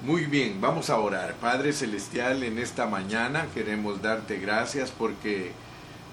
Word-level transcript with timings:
Muy 0.00 0.26
bien, 0.26 0.60
vamos 0.60 0.90
a 0.90 1.00
orar. 1.00 1.34
Padre 1.40 1.72
Celestial, 1.72 2.44
en 2.44 2.60
esta 2.60 2.86
mañana 2.86 3.48
queremos 3.52 4.00
darte 4.00 4.38
gracias 4.38 4.92
porque 4.92 5.50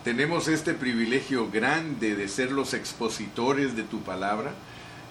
tenemos 0.03 0.47
este 0.47 0.73
privilegio 0.73 1.51
grande 1.51 2.15
de 2.15 2.27
ser 2.27 2.51
los 2.51 2.73
expositores 2.73 3.75
de 3.75 3.83
tu 3.83 4.01
palabra. 4.01 4.53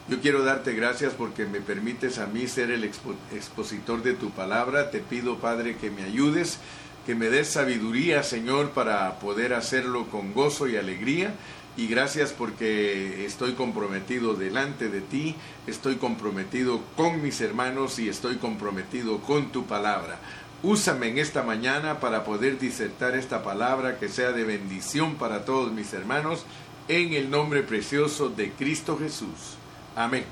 Yo 0.08 0.20
quiero 0.20 0.44
darte 0.44 0.74
gracias 0.74 1.12
porque 1.14 1.46
me 1.46 1.60
permites 1.60 2.18
a 2.18 2.26
mí 2.26 2.48
ser 2.48 2.72
el 2.72 2.82
expositor 2.82 4.02
de 4.02 4.14
tu 4.14 4.30
palabra. 4.30 4.90
Te 4.90 4.98
pido, 4.98 5.38
Padre, 5.38 5.76
que 5.76 5.92
me 5.92 6.02
ayudes, 6.02 6.58
que 7.06 7.14
me 7.14 7.30
des 7.30 7.46
sabiduría, 7.46 8.24
Señor, 8.24 8.70
para 8.70 9.20
poder 9.20 9.54
hacerlo 9.54 10.08
con 10.08 10.32
gozo 10.32 10.66
y 10.66 10.76
alegría 10.76 11.32
y 11.76 11.88
gracias 11.88 12.32
porque 12.32 13.26
estoy 13.26 13.54
comprometido 13.54 14.34
delante 14.34 14.88
de 14.88 15.00
ti, 15.00 15.34
estoy 15.66 15.96
comprometido 15.96 16.80
con 16.96 17.20
mis 17.22 17.40
hermanos 17.40 17.98
y 17.98 18.08
estoy 18.08 18.36
comprometido 18.36 19.18
con 19.18 19.50
tu 19.50 19.66
palabra. 19.66 20.18
Úsame 20.62 21.08
en 21.08 21.18
esta 21.18 21.42
mañana 21.42 22.00
para 22.00 22.24
poder 22.24 22.58
disertar 22.58 23.16
esta 23.16 23.42
palabra 23.42 23.98
que 23.98 24.08
sea 24.08 24.32
de 24.32 24.44
bendición 24.44 25.16
para 25.16 25.44
todos 25.44 25.72
mis 25.72 25.92
hermanos 25.92 26.46
en 26.88 27.12
el 27.12 27.28
nombre 27.28 27.62
precioso 27.62 28.28
de 28.28 28.52
Cristo 28.52 28.96
Jesús. 28.96 29.56
Amén. 29.96 30.24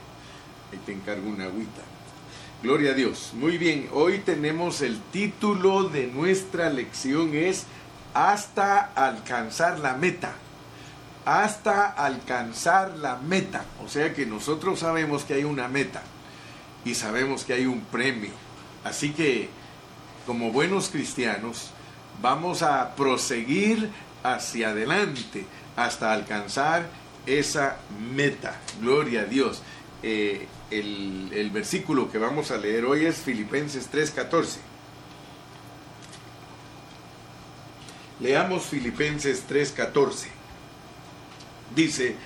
Ahí 0.71 0.79
te 0.87 0.93
encargo 0.93 1.29
una 1.29 1.45
agüita. 1.45 1.83
Gloria 2.63 2.93
a 2.93 2.95
Dios. 2.95 3.33
Muy 3.35 3.59
bien, 3.59 3.89
hoy 3.93 4.19
tenemos 4.21 4.81
el 4.81 5.01
título 5.11 5.89
de 5.89 6.07
nuestra 6.07 6.71
lección 6.71 7.35
es 7.35 7.67
Hasta 8.15 8.79
alcanzar 8.95 9.81
la 9.81 9.95
meta 9.95 10.37
hasta 11.25 11.87
alcanzar 11.87 12.97
la 12.99 13.17
meta. 13.17 13.65
O 13.85 13.89
sea 13.89 14.13
que 14.15 14.27
nosotros 14.27 14.81
sabemos 14.81 15.25
que 15.25 15.35
hay 15.35 15.45
una 15.45 15.69
meta 15.69 16.03
y 16.85 16.95
sabemos 16.95 17.45
que 17.45 17.55
hay 17.55 17.67
un 17.67 17.83
premio. 17.83 18.33
Así 18.85 19.13
que 19.13 19.49
como 20.27 20.53
buenos 20.53 20.89
cristianos 20.89 21.71
vamos 22.21 22.63
a 22.63 22.95
proseguir 22.95 23.91
hacia 24.23 24.71
adelante 24.71 25.45
hasta 25.77 26.13
alcanzar 26.13 26.89
esa 27.27 27.79
meta. 28.15 28.61
Gloria 28.81 29.23
a 29.23 29.25
Dios. 29.25 29.63
Eh, 30.03 30.49
el, 30.71 31.31
el 31.33 31.51
versículo 31.51 32.11
que 32.11 32.19
vamos 32.19 32.51
a 32.51 32.57
leer 32.57 32.85
hoy 32.85 33.07
es 33.07 33.17
Filipenses 33.17 33.89
3:14. 33.93 34.59
Leamos 38.21 38.65
Filipenses 38.65 39.45
3:14 39.49 40.42
dice, 41.75 42.17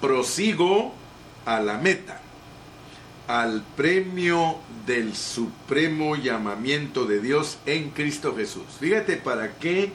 prosigo 0.00 0.94
a 1.44 1.60
la 1.60 1.78
meta, 1.78 2.20
al 3.26 3.62
premio 3.76 4.58
del 4.86 5.14
supremo 5.14 6.16
llamamiento 6.16 7.06
de 7.06 7.20
Dios 7.20 7.58
en 7.66 7.90
Cristo 7.90 8.34
Jesús. 8.36 8.64
Fíjate 8.80 9.16
para 9.16 9.54
qué 9.54 9.92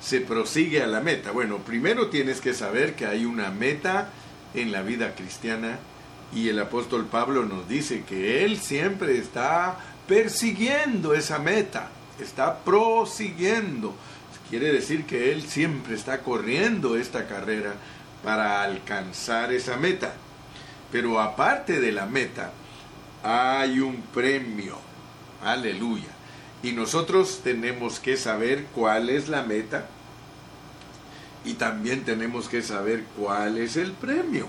se 0.00 0.20
prosigue 0.20 0.82
a 0.82 0.86
la 0.86 1.00
meta. 1.00 1.32
Bueno, 1.32 1.58
primero 1.58 2.08
tienes 2.08 2.40
que 2.40 2.54
saber 2.54 2.94
que 2.94 3.06
hay 3.06 3.24
una 3.24 3.50
meta 3.50 4.10
en 4.54 4.72
la 4.72 4.82
vida 4.82 5.14
cristiana 5.14 5.78
y 6.34 6.48
el 6.48 6.58
apóstol 6.58 7.06
Pablo 7.06 7.44
nos 7.44 7.68
dice 7.68 8.04
que 8.08 8.44
él 8.44 8.58
siempre 8.58 9.18
está 9.18 9.78
persiguiendo 10.06 11.14
esa 11.14 11.38
meta, 11.38 11.90
está 12.20 12.58
prosiguiendo. 12.58 13.94
Quiere 14.48 14.72
decir 14.72 15.04
que 15.04 15.32
él 15.32 15.42
siempre 15.42 15.94
está 15.94 16.22
corriendo 16.22 16.96
esta 16.96 17.28
carrera 17.28 17.74
para 18.22 18.62
alcanzar 18.62 19.52
esa 19.52 19.76
meta. 19.76 20.14
Pero 20.92 21.20
aparte 21.20 21.80
de 21.80 21.92
la 21.92 22.06
meta, 22.06 22.52
hay 23.22 23.80
un 23.80 24.02
premio. 24.02 24.76
Aleluya. 25.42 26.08
Y 26.62 26.72
nosotros 26.72 27.40
tenemos 27.42 28.00
que 28.00 28.16
saber 28.16 28.66
cuál 28.74 29.08
es 29.08 29.28
la 29.28 29.42
meta 29.42 29.86
y 31.44 31.54
también 31.54 32.04
tenemos 32.04 32.48
que 32.48 32.62
saber 32.62 33.04
cuál 33.16 33.56
es 33.58 33.76
el 33.76 33.92
premio. 33.92 34.46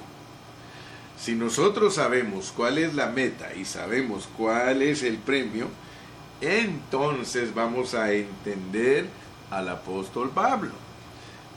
Si 1.17 1.35
nosotros 1.35 1.95
sabemos 1.95 2.51
cuál 2.55 2.79
es 2.79 2.95
la 2.95 3.07
meta 3.07 3.53
y 3.53 3.65
sabemos 3.65 4.27
cuál 4.35 4.81
es 4.81 5.03
el 5.03 5.17
premio, 5.17 5.67
entonces 6.41 7.53
vamos 7.53 7.93
a 7.93 8.11
entender 8.11 9.07
al 9.51 9.69
apóstol 9.69 10.31
Pablo. 10.31 10.71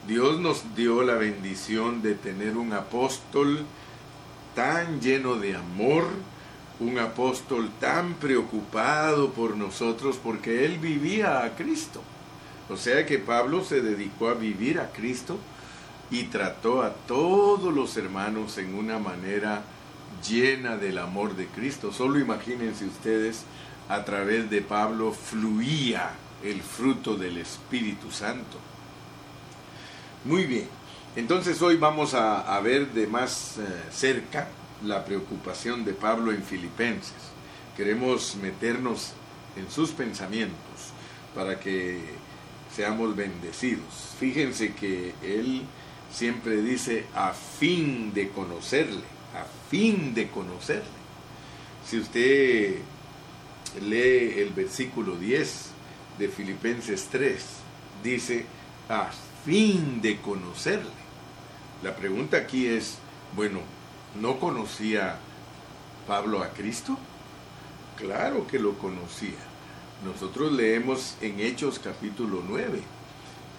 Dios 0.06 0.38
nos 0.38 0.74
dio 0.76 1.02
la 1.02 1.14
bendición 1.14 2.02
de 2.02 2.14
tener 2.14 2.58
un 2.58 2.74
apóstol 2.74 3.64
tan 4.54 5.00
lleno 5.00 5.36
de 5.36 5.56
amor, 5.56 6.04
un 6.78 6.98
apóstol 6.98 7.70
tan 7.80 8.12
preocupado 8.14 9.30
por 9.30 9.56
nosotros 9.56 10.20
porque 10.22 10.66
él 10.66 10.78
vivía 10.78 11.42
a 11.42 11.56
Cristo. 11.56 12.02
O 12.68 12.76
sea 12.76 13.06
que 13.06 13.18
Pablo 13.18 13.64
se 13.64 13.80
dedicó 13.80 14.28
a 14.28 14.34
vivir 14.34 14.78
a 14.78 14.92
Cristo 14.92 15.38
y 16.10 16.24
trató 16.24 16.82
a 16.82 16.90
todos 16.90 17.72
los 17.72 17.96
hermanos 17.96 18.58
en 18.58 18.74
una 18.74 18.98
manera 18.98 19.62
llena 20.28 20.76
del 20.76 20.98
amor 20.98 21.34
de 21.34 21.46
Cristo. 21.46 21.92
Solo 21.92 22.18
imagínense 22.18 22.84
ustedes, 22.84 23.44
a 23.88 24.04
través 24.04 24.50
de 24.50 24.60
Pablo 24.60 25.12
fluía 25.12 26.10
el 26.42 26.60
fruto 26.60 27.16
del 27.16 27.38
Espíritu 27.38 28.10
Santo. 28.10 28.58
Muy 30.24 30.46
bien, 30.46 30.68
entonces 31.16 31.60
hoy 31.60 31.76
vamos 31.76 32.14
a, 32.14 32.58
ver 32.60 32.94
de 32.94 33.06
más 33.06 33.58
eh, 33.58 33.62
cerca 33.92 34.48
la 34.82 35.04
preocupación 35.04 35.84
de 35.84 35.92
Pablo 35.92 36.32
en 36.32 36.42
Filipenses. 36.42 37.12
Queremos 37.76 38.34
meternos 38.36 39.12
en 39.54 39.70
sus 39.70 39.90
pensamientos 39.90 40.56
para 41.34 41.60
que 41.60 42.00
seamos 42.74 43.14
bendecidos. 43.14 44.14
Fíjense 44.18 44.72
que 44.72 45.12
él 45.22 45.60
siempre 46.10 46.62
dice 46.62 47.04
a 47.14 47.34
fin 47.34 48.14
de 48.14 48.30
conocerle, 48.30 49.04
a 49.34 49.44
fin 49.68 50.14
de 50.14 50.30
conocerle. 50.30 50.88
Si 51.86 51.98
usted 51.98 52.76
lee 53.82 54.40
el 54.40 54.54
versículo 54.56 55.16
10 55.16 55.66
de 56.18 56.28
Filipenses 56.30 57.08
3, 57.10 57.44
dice 58.02 58.46
a 58.88 59.10
fin 59.44 60.00
de 60.00 60.20
conocerle. 60.20 60.90
La 61.82 61.94
pregunta 61.94 62.38
aquí 62.38 62.66
es, 62.66 62.96
bueno, 63.36 63.60
¿no 64.20 64.40
conocía 64.40 65.16
Pablo 66.06 66.42
a 66.42 66.50
Cristo? 66.50 66.96
Claro 67.96 68.46
que 68.46 68.58
lo 68.58 68.78
conocía. 68.78 69.38
Nosotros 70.04 70.52
leemos 70.52 71.16
en 71.20 71.40
Hechos 71.40 71.78
capítulo 71.78 72.42
9 72.46 72.82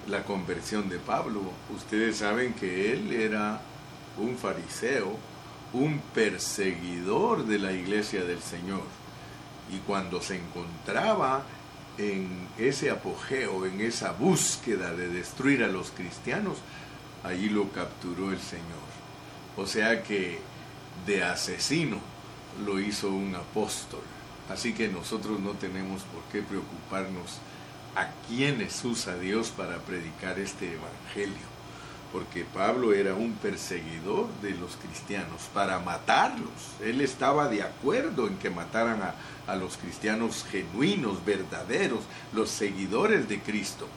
la 0.07 0.23
conversión 0.23 0.89
de 0.89 0.97
Pablo. 0.97 1.41
Ustedes 1.75 2.17
saben 2.17 2.53
que 2.53 2.91
él 2.91 3.11
era 3.11 3.61
un 4.17 4.37
fariseo, 4.37 5.17
un 5.73 5.99
perseguidor 6.13 7.45
de 7.45 7.59
la 7.59 7.71
iglesia 7.71 8.23
del 8.23 8.41
Señor. 8.41 8.83
Y 9.71 9.77
cuando 9.79 10.21
se 10.21 10.37
encontraba 10.37 11.43
en 11.97 12.47
ese 12.57 12.89
apogeo, 12.89 13.65
en 13.65 13.81
esa 13.81 14.11
búsqueda 14.11 14.93
de 14.93 15.07
destruir 15.07 15.63
a 15.63 15.67
los 15.67 15.91
cristianos, 15.91 16.57
allí 17.23 17.49
lo 17.49 17.71
capturó 17.71 18.31
el 18.31 18.39
Señor. 18.39 18.65
O 19.57 19.65
sea 19.65 20.03
que 20.03 20.39
de 21.05 21.23
asesino 21.23 21.99
lo 22.65 22.79
hizo 22.79 23.09
un 23.09 23.35
apóstol. 23.35 24.01
Así 24.49 24.73
que 24.73 24.87
nosotros 24.87 25.39
no 25.39 25.51
tenemos 25.51 26.03
por 26.03 26.21
qué 26.31 26.41
preocuparnos 26.41 27.39
a 27.95 28.09
quienes 28.27 28.83
usa 28.83 29.17
Dios 29.17 29.49
para 29.49 29.77
predicar 29.79 30.37
este 30.39 30.73
evangelio 30.73 31.54
porque 32.11 32.45
Pablo 32.45 32.93
era 32.93 33.13
un 33.13 33.33
perseguidor 33.33 34.27
de 34.41 34.51
los 34.51 34.75
cristianos 34.77 35.49
para 35.53 35.79
matarlos. 35.79 36.49
Él 36.81 37.01
estaba 37.01 37.47
de 37.47 37.63
acuerdo 37.63 38.27
en 38.27 38.37
que 38.37 38.49
mataran 38.49 39.01
a, 39.47 39.55
los 39.55 39.77
cristianos 39.77 40.45
genuinos, 40.49 41.23
verdaderos, 41.25 42.01
los 42.33 42.49
seguidores 42.49 43.27
de 43.27 43.39
Cristo. 43.41 43.87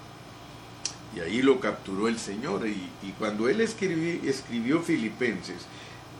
Y 1.14 1.20
ahí 1.20 1.42
lo 1.42 1.60
capturó 1.60 2.08
el 2.08 2.18
Señor. 2.18 2.66
Y, 2.66 3.12
cuando 3.18 3.48
él 3.48 3.60
escribió 3.60 4.82
Filipenses, 4.82 5.66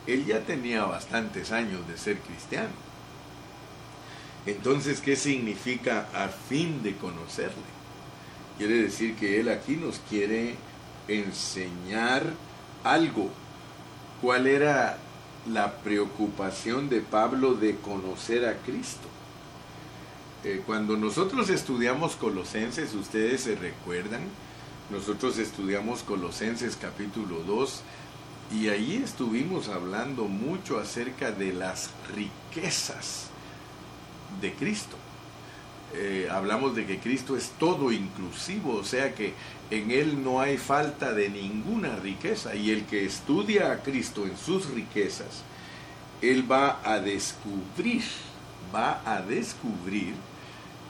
él 0.07 0.25
ya 0.25 0.41
tenía 0.41 0.85
bastantes 0.85 1.53
años 1.53 1.87
de 1.89 1.99
ser 1.99 2.19
cristiano. 2.19 2.89
Entonces, 4.47 5.01
¿qué 5.01 5.17
significa 5.17 6.09
a 6.15 6.29
fin 6.29 6.83
de 6.83 6.97
conocerle? 6.97 7.79
Quiere 8.57 8.83
decir 8.83 9.15
que 9.15 9.41
él 9.41 9.49
aquí 9.51 9.77
nos 9.77 10.01
quiere 10.09 10.57
enseñar 11.09 12.23
algo. 12.85 13.31
¿Cuál 14.21 14.47
era 14.47 14.99
la 15.47 15.77
preocupación 15.79 16.89
de 16.89 17.01
Pablo 17.01 17.55
de 17.55 17.77
conocer 17.77 18.47
a 18.47 18.57
Cristo? 18.59 19.09
Eh, 20.45 20.63
cuando 20.67 20.97
nosotros 20.97 21.51
estudiamos 21.51 22.17
Colosenses, 22.17 22.95
ustedes 22.95 23.43
se 23.43 23.57
recuerdan, 23.57 24.23
nosotros 24.91 25.39
estudiamos 25.39 26.03
Colosenses 26.03 26.77
capítulo 26.77 27.43
2 27.45 27.83
y 28.51 28.69
ahí 28.69 28.97
estuvimos 29.05 29.69
hablando 29.69 30.25
mucho 30.25 30.79
acerca 30.79 31.33
de 31.33 31.53
las 31.53 31.91
riquezas 32.15 33.31
de 34.41 34.55
Cristo. 34.55 34.97
eh, 35.95 36.29
hablamos 36.31 36.75
de 36.77 36.87
que 36.87 36.99
Cristo 37.01 37.37
es 37.37 37.51
todo 37.59 37.93
inclusivo, 37.93 38.75
o 38.77 38.85
sea 38.85 39.15
que 39.15 39.35
en 39.71 39.91
Él 39.91 40.23
no 40.23 40.41
hay 40.41 40.57
falta 40.57 41.13
de 41.13 41.29
ninguna 41.29 41.97
riqueza. 41.97 42.55
Y 42.55 42.71
el 42.71 42.85
que 42.85 43.05
estudia 43.05 43.73
a 43.73 43.83
Cristo 43.83 44.27
en 44.27 44.37
sus 44.37 44.71
riquezas, 44.71 45.43
Él 46.23 46.51
va 46.51 46.81
a 46.85 47.01
descubrir, 47.01 48.03
va 48.75 49.01
a 49.05 49.23
descubrir 49.23 50.15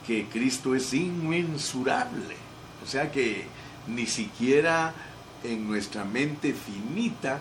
que 0.07 0.27
Cristo 0.27 0.75
es 0.75 0.95
inmensurable. 0.95 2.37
O 2.83 2.87
sea 2.87 3.11
que 3.11 3.45
ni 3.87 4.07
siquiera 4.07 4.95
en 5.45 5.67
nuestra 5.69 6.05
mente 6.05 6.55
finita 6.55 7.41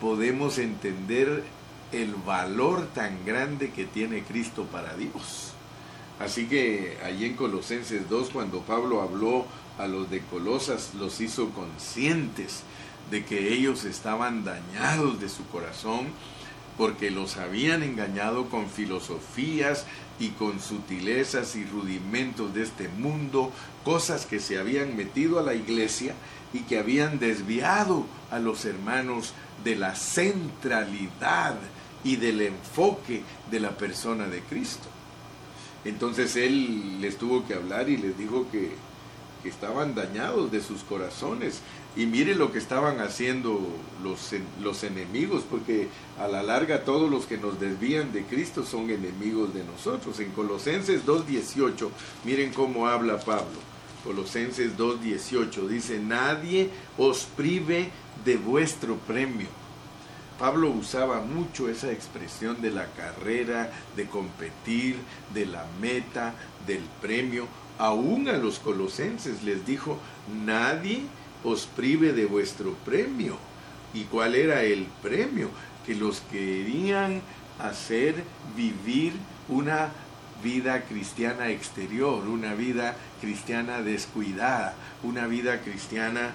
podemos 0.00 0.58
entender 0.58 1.44
el 1.92 2.14
valor 2.14 2.86
tan 2.94 3.24
grande 3.24 3.70
que 3.70 3.84
tiene 3.84 4.22
Cristo 4.22 4.64
para 4.64 4.94
Dios. 4.94 5.47
Así 6.20 6.46
que 6.46 6.98
allí 7.04 7.26
en 7.26 7.36
Colosenses 7.36 8.08
2, 8.08 8.30
cuando 8.30 8.60
Pablo 8.62 9.02
habló 9.02 9.46
a 9.78 9.86
los 9.86 10.10
de 10.10 10.20
Colosas, 10.20 10.94
los 10.94 11.20
hizo 11.20 11.50
conscientes 11.50 12.62
de 13.10 13.24
que 13.24 13.52
ellos 13.54 13.84
estaban 13.84 14.44
dañados 14.44 15.20
de 15.20 15.28
su 15.28 15.46
corazón 15.46 16.08
porque 16.76 17.10
los 17.10 17.36
habían 17.36 17.82
engañado 17.82 18.48
con 18.48 18.68
filosofías 18.68 19.84
y 20.20 20.28
con 20.30 20.60
sutilezas 20.60 21.56
y 21.56 21.64
rudimentos 21.64 22.54
de 22.54 22.62
este 22.62 22.88
mundo, 22.88 23.52
cosas 23.84 24.26
que 24.26 24.38
se 24.38 24.58
habían 24.58 24.96
metido 24.96 25.38
a 25.38 25.42
la 25.42 25.54
iglesia 25.54 26.14
y 26.52 26.60
que 26.60 26.78
habían 26.78 27.18
desviado 27.18 28.06
a 28.30 28.38
los 28.38 28.64
hermanos 28.64 29.32
de 29.64 29.76
la 29.76 29.94
centralidad 29.96 31.56
y 32.04 32.16
del 32.16 32.42
enfoque 32.42 33.22
de 33.50 33.60
la 33.60 33.76
persona 33.76 34.26
de 34.28 34.40
Cristo. 34.42 34.88
Entonces 35.84 36.36
él 36.36 37.00
les 37.00 37.16
tuvo 37.16 37.46
que 37.46 37.54
hablar 37.54 37.88
y 37.88 37.96
les 37.96 38.16
dijo 38.18 38.46
que, 38.50 38.72
estaban 39.44 39.94
dañados 39.94 40.50
de 40.50 40.60
sus 40.60 40.82
corazones. 40.82 41.60
Y 41.96 42.04
mire 42.04 42.34
lo 42.34 42.52
que 42.52 42.58
estaban 42.58 43.00
haciendo 43.00 43.58
los, 44.02 44.34
los 44.60 44.84
enemigos, 44.84 45.44
porque 45.48 45.88
a 46.18 46.28
la 46.28 46.42
larga 46.42 46.84
todos 46.84 47.10
los 47.10 47.24
que 47.24 47.38
nos 47.38 47.58
desvían 47.58 48.12
de 48.12 48.24
Cristo 48.24 48.66
son 48.66 48.90
enemigos 48.90 49.54
de 49.54 49.64
nosotros. 49.64 50.20
En 50.20 50.32
Colosenses 50.32 51.06
2.18, 51.06 51.88
miren 52.24 52.52
cómo 52.52 52.88
habla 52.88 53.20
Pablo. 53.20 53.58
Colosenses 54.04 54.76
2.18 54.76 55.66
dice, 55.66 55.98
nadie 55.98 56.68
os 56.98 57.24
prive 57.24 57.90
de 58.26 58.36
vuestro 58.36 58.96
premio 58.96 59.46
Pablo 60.38 60.70
usaba 60.70 61.20
mucho 61.20 61.68
esa 61.68 61.90
expresión 61.90 62.62
de 62.62 62.70
la 62.70 62.86
carrera, 62.92 63.70
de 63.96 64.06
competir, 64.06 64.96
de 65.34 65.46
la 65.46 65.66
meta, 65.80 66.34
del 66.66 66.82
premio. 67.02 67.46
Aún 67.78 68.28
a 68.28 68.36
los 68.36 68.60
colosenses 68.60 69.42
les 69.42 69.66
dijo, 69.66 69.98
nadie 70.44 71.02
os 71.42 71.66
prive 71.66 72.12
de 72.12 72.26
vuestro 72.26 72.74
premio. 72.84 73.36
¿Y 73.92 74.04
cuál 74.04 74.36
era 74.36 74.62
el 74.62 74.86
premio? 75.02 75.50
Que 75.84 75.94
los 75.94 76.20
querían 76.30 77.20
hacer 77.58 78.22
vivir 78.56 79.14
una 79.48 79.90
vida 80.42 80.82
cristiana 80.82 81.48
exterior, 81.48 82.28
una 82.28 82.54
vida 82.54 82.96
cristiana 83.20 83.82
descuidada, 83.82 84.74
una 85.02 85.26
vida 85.26 85.60
cristiana 85.62 86.32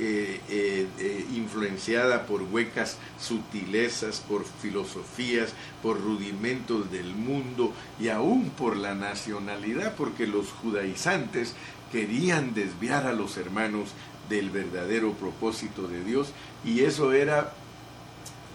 eh, 0.00 0.40
eh, 0.48 0.88
eh, 0.98 1.26
influenciada 1.34 2.26
por 2.26 2.42
huecas 2.42 2.98
sutilezas, 3.20 4.18
por 4.18 4.44
filosofías, 4.44 5.52
por 5.84 6.00
rudimentos 6.00 6.90
del 6.90 7.14
mundo 7.14 7.72
y 8.00 8.08
aún 8.08 8.50
por 8.50 8.76
la 8.76 8.96
nacionalidad, 8.96 9.94
porque 9.94 10.26
los 10.26 10.48
judaizantes 10.50 11.54
querían 11.92 12.54
desviar 12.54 13.06
a 13.06 13.12
los 13.12 13.36
hermanos 13.36 13.90
del 14.28 14.50
verdadero 14.50 15.12
propósito 15.12 15.86
de 15.86 16.02
Dios 16.02 16.32
y 16.64 16.80
eso 16.80 17.12
era 17.12 17.52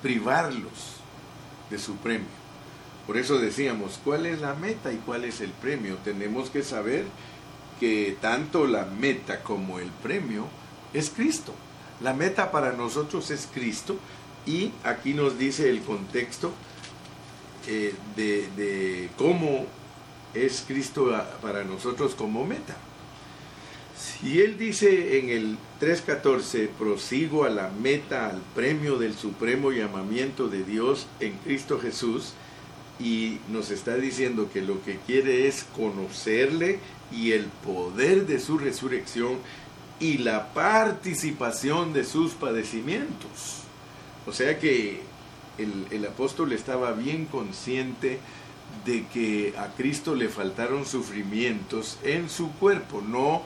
privarlos 0.01 0.97
de 1.69 1.79
su 1.79 1.95
premio. 1.95 2.27
Por 3.07 3.15
eso 3.15 3.39
decíamos, 3.39 3.97
¿cuál 4.03 4.25
es 4.25 4.41
la 4.41 4.55
meta 4.55 4.91
y 4.91 4.97
cuál 4.97 5.23
es 5.23 5.39
el 5.39 5.51
premio? 5.51 5.95
Tenemos 6.03 6.49
que 6.49 6.63
saber 6.63 7.05
que 7.79 8.17
tanto 8.19 8.67
la 8.67 8.83
meta 8.83 9.41
como 9.41 9.79
el 9.79 9.87
premio 10.03 10.47
es 10.93 11.09
Cristo. 11.09 11.53
La 12.01 12.13
meta 12.13 12.51
para 12.51 12.71
nosotros 12.73 13.29
es 13.31 13.47
Cristo 13.53 13.97
y 14.45 14.71
aquí 14.83 15.13
nos 15.13 15.37
dice 15.37 15.69
el 15.69 15.81
contexto 15.81 16.51
eh, 17.67 17.93
de, 18.15 19.09
cómo 19.17 19.65
es 20.33 20.63
Cristo 20.65 21.11
para 21.41 21.63
nosotros 21.63 22.15
como 22.15 22.45
meta. 22.45 22.77
Si 23.97 24.39
Él 24.41 24.57
dice 24.57 25.19
en 25.19 25.29
el 25.29 25.57
3.14, 25.81 26.69
prosigo 26.69 27.43
a 27.43 27.49
la 27.49 27.69
meta, 27.69 28.29
al 28.29 28.41
premio 28.55 28.97
del 28.97 29.13
supremo 29.13 29.71
llamamiento 29.71 30.47
de 30.47 30.63
Dios 30.63 31.07
en 31.19 31.33
Cristo 31.39 31.79
Jesús, 31.79 32.33
y 32.99 33.39
nos 33.49 33.71
está 33.71 33.95
diciendo 33.95 34.49
que 34.53 34.61
lo 34.61 34.83
que 34.83 34.97
quiere 35.05 35.47
es 35.47 35.65
conocerle 35.75 36.79
y 37.11 37.31
el 37.31 37.45
poder 37.45 38.25
de 38.27 38.39
su 38.39 38.57
resurrección 38.57 39.37
y 39.99 40.19
la 40.19 40.53
participación 40.53 41.93
de 41.93 42.03
sus 42.03 42.33
padecimientos. 42.33 43.63
O 44.25 44.33
sea 44.33 44.59
que 44.59 45.01
el, 45.57 46.05
apóstol 46.05 46.53
estaba 46.53 46.93
bien 46.93 47.25
consciente 47.25 48.19
de 48.85 49.05
que 49.07 49.53
a 49.57 49.67
Cristo 49.75 50.15
le 50.15 50.29
faltaron 50.29 50.85
sufrimientos 50.85 51.97
en 52.03 52.29
su 52.29 52.51
cuerpo, 52.53 53.01
no, 53.01 53.41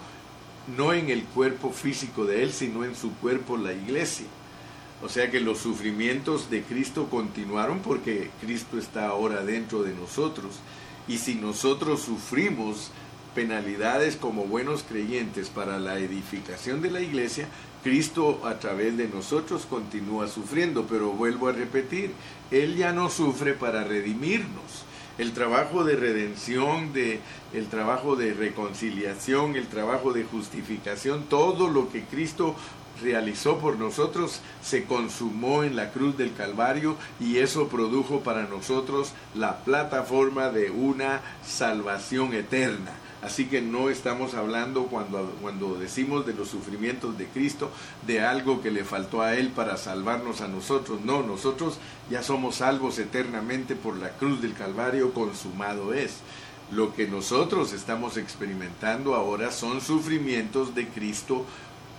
no 0.78 0.94
en 0.94 1.10
el 1.10 1.24
cuerpo 1.24 1.72
físico 1.72 2.26
de 2.26 2.44
él, 2.44 2.52
sino 2.52 2.86
en 2.86 2.96
su 2.96 3.14
cuerpo, 3.16 3.58
la 3.58 3.74
iglesia. 3.74 4.28
O 5.04 5.10
sea 5.10 5.32
que 5.32 5.40
los 5.40 5.58
sufrimientos 5.58 6.50
de 6.50 6.62
Cristo 6.64 7.10
continuaron 7.10 7.80
porque 7.80 8.30
Cristo 8.42 8.78
está 8.78 9.08
ahora 9.08 9.44
dentro 9.44 9.84
de 9.84 9.94
nosotros. 9.94 10.56
Y 11.08 11.18
si 11.18 11.36
nosotros 11.36 12.02
sufrimos, 12.02 12.92
penalidades 13.34 14.16
como 14.16 14.46
buenos 14.46 14.84
creyentes 14.84 15.50
para 15.50 15.80
la 15.80 16.00
edificación 16.00 16.82
de 16.82 16.92
la 16.92 17.02
iglesia, 17.02 17.48
Cristo 17.84 18.42
a 18.46 18.60
través 18.60 18.96
de 18.98 19.08
nosotros 19.08 19.66
continúa 19.70 20.28
sufriendo, 20.28 20.86
pero 20.88 21.12
vuelvo 21.12 21.50
a 21.50 21.52
repetir, 21.52 22.12
Él 22.50 22.78
ya 22.78 22.94
no 22.94 23.10
sufre 23.10 23.54
para 23.54 23.84
redimirnos. 23.84 24.86
El 25.18 25.34
trabajo 25.34 25.84
de 25.84 25.96
redención, 25.96 26.94
de, 26.94 27.20
el 27.54 27.68
trabajo 27.68 28.16
de 28.16 28.34
reconciliación, 28.34 29.56
el 29.56 29.68
trabajo 29.68 30.14
de 30.14 30.24
justificación, 30.24 31.26
todo 31.26 31.68
lo 31.68 31.92
que 31.92 32.04
Cristo 32.04 32.56
realizó 33.02 33.58
por 33.58 33.78
nosotros 33.78 34.40
se 34.62 34.86
consumó 34.86 35.64
en 35.64 35.76
la 35.76 35.92
cruz 35.92 36.18
del 36.18 36.34
Calvario 36.34 36.96
y 37.20 37.38
eso 37.38 37.68
produjo 37.68 38.22
para 38.22 38.44
nosotros 38.44 39.14
la 39.36 39.58
plataforma 39.58 40.50
de 40.50 40.72
una 40.72 41.22
salvación 41.46 42.34
eterna. 42.34 42.92
Así 43.24 43.46
que 43.46 43.62
no 43.62 43.90
estamos 43.90 44.34
hablando 44.34 44.88
cuando, 44.88 45.34
cuando 45.42 45.76
decimos 45.76 46.26
de 46.26 46.34
los 46.34 46.50
sufrimientos 46.50 47.18
de 47.18 47.26
Cristo, 47.28 47.72
de 48.06 48.20
algo 48.20 48.62
que 48.62 48.70
le 48.70 48.84
faltó 48.84 49.22
a 49.22 49.36
Él 49.36 49.50
para 49.50 49.78
salvarnos 49.78 50.42
a 50.42 50.50
nosotros. 50.50 51.00
No, 51.02 51.24
nosotros 51.24 51.78
ya 52.10 52.22
somos 52.22 52.56
salvos 52.56 53.00
eternamente 53.00 53.76
por 53.78 53.96
la 53.96 54.10
cruz 54.10 54.42
del 54.42 54.54
Calvario, 54.54 55.14
consumado 55.14 55.94
es. 55.94 56.18
Lo 56.72 56.94
que 56.94 57.08
nosotros 57.08 57.72
estamos 57.72 58.18
experimentando 58.18 59.16
ahora 59.16 59.52
son 59.52 59.80
sufrimientos 59.80 60.76
de 60.76 60.88
Cristo 60.90 61.46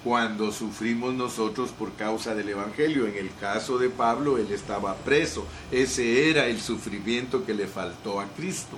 cuando 0.03 0.53
sufrimos 0.53 1.15
nosotros 1.15 1.71
por 1.71 1.93
causa 1.93 2.35
del 2.35 2.51
Evangelio. 2.51 3.07
En 3.07 3.17
el 3.17 3.31
caso 3.41 3.79
de 3.79 3.89
Pablo, 3.89 4.37
él 4.37 4.53
estaba 4.53 4.95
preso. 4.97 5.47
Ese 5.73 6.29
era 6.29 6.47
el 6.47 6.61
sufrimiento 6.61 7.47
que 7.47 7.55
le 7.55 7.67
faltó 7.67 8.21
a 8.21 8.27
Cristo. 8.27 8.77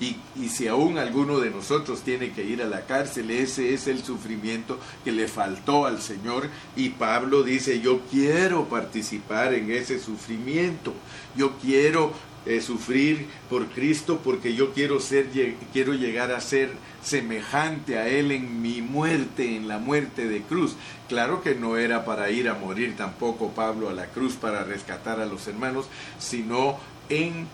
Y, 0.00 0.16
si 0.48 0.66
aún 0.66 0.96
alguno 0.96 1.40
de 1.40 1.50
nosotros 1.50 2.00
tiene 2.00 2.32
que 2.32 2.42
ir 2.42 2.62
a 2.62 2.66
la 2.66 2.86
cárcel, 2.86 3.30
ese 3.30 3.74
es 3.74 3.86
el 3.86 4.02
sufrimiento 4.02 4.78
que 5.04 5.12
le 5.12 5.28
faltó 5.28 5.84
al 5.84 6.00
Señor. 6.00 6.48
Y 6.74 6.88
Pablo 6.90 7.42
dice, 7.42 7.80
yo 7.80 8.00
quiero 8.10 8.64
participar 8.64 9.52
en 9.52 9.70
ese 9.70 10.00
sufrimiento. 10.00 10.94
Yo 11.36 11.52
quiero 11.58 12.14
eh, 12.46 12.62
sufrir 12.62 13.26
por 13.50 13.66
Cristo 13.66 14.22
porque 14.24 14.54
yo 14.54 14.72
quiero, 14.72 14.98
ser, 14.98 15.28
quiero 15.74 15.92
llegar 15.92 16.32
a 16.32 16.40
ser 16.40 16.70
semejante 17.02 17.98
a 17.98 18.08
Él 18.08 18.32
en 18.32 18.62
mi 18.62 18.80
muerte, 18.80 19.56
en 19.56 19.68
la 19.68 19.78
muerte 19.78 20.26
de 20.26 20.40
cruz. 20.40 20.76
Claro 21.08 21.42
que 21.42 21.54
no 21.54 21.76
era 21.76 22.06
para 22.06 22.30
ir 22.30 22.48
a 22.48 22.54
morir 22.54 22.96
tampoco 22.96 23.50
Pablo 23.50 23.90
a 23.90 23.92
la 23.92 24.06
cruz 24.06 24.36
para 24.36 24.64
rescatar 24.64 25.20
a 25.20 25.26
los 25.26 25.46
hermanos, 25.48 25.84
sino 26.18 26.78
en 27.10 27.46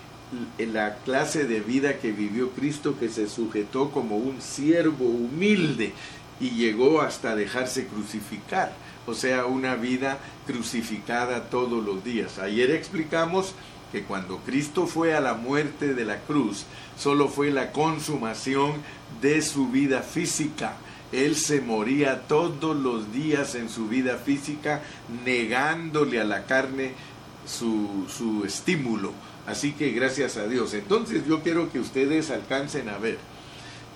la 0.58 0.96
clase 0.96 1.44
de 1.44 1.60
vida 1.60 1.98
que 1.98 2.12
vivió 2.12 2.50
Cristo, 2.50 2.98
que 2.98 3.08
se 3.08 3.28
sujetó 3.28 3.90
como 3.90 4.16
un 4.16 4.40
siervo 4.42 5.04
humilde 5.04 5.92
y 6.40 6.50
llegó 6.50 7.00
hasta 7.00 7.34
dejarse 7.34 7.86
crucificar, 7.86 8.72
o 9.06 9.14
sea, 9.14 9.46
una 9.46 9.76
vida 9.76 10.18
crucificada 10.46 11.48
todos 11.48 11.84
los 11.84 12.04
días. 12.04 12.38
Ayer 12.38 12.70
explicamos 12.70 13.54
que 13.92 14.02
cuando 14.02 14.38
Cristo 14.38 14.86
fue 14.86 15.14
a 15.14 15.20
la 15.20 15.34
muerte 15.34 15.94
de 15.94 16.04
la 16.04 16.18
cruz, 16.18 16.64
solo 16.98 17.28
fue 17.28 17.50
la 17.50 17.72
consumación 17.72 18.72
de 19.22 19.40
su 19.42 19.68
vida 19.68 20.02
física. 20.02 20.76
Él 21.12 21.36
se 21.36 21.60
moría 21.60 22.22
todos 22.22 22.76
los 22.76 23.12
días 23.12 23.54
en 23.54 23.68
su 23.68 23.88
vida 23.88 24.18
física, 24.18 24.82
negándole 25.24 26.20
a 26.20 26.24
la 26.24 26.44
carne 26.46 26.92
su, 27.46 28.06
su 28.08 28.44
estímulo. 28.44 29.12
Así 29.46 29.72
que 29.72 29.90
gracias 29.90 30.36
a 30.36 30.46
Dios. 30.46 30.74
Entonces 30.74 31.26
yo 31.26 31.42
quiero 31.42 31.70
que 31.70 31.80
ustedes 31.80 32.30
alcancen 32.30 32.88
a 32.88 32.98
ver 32.98 33.18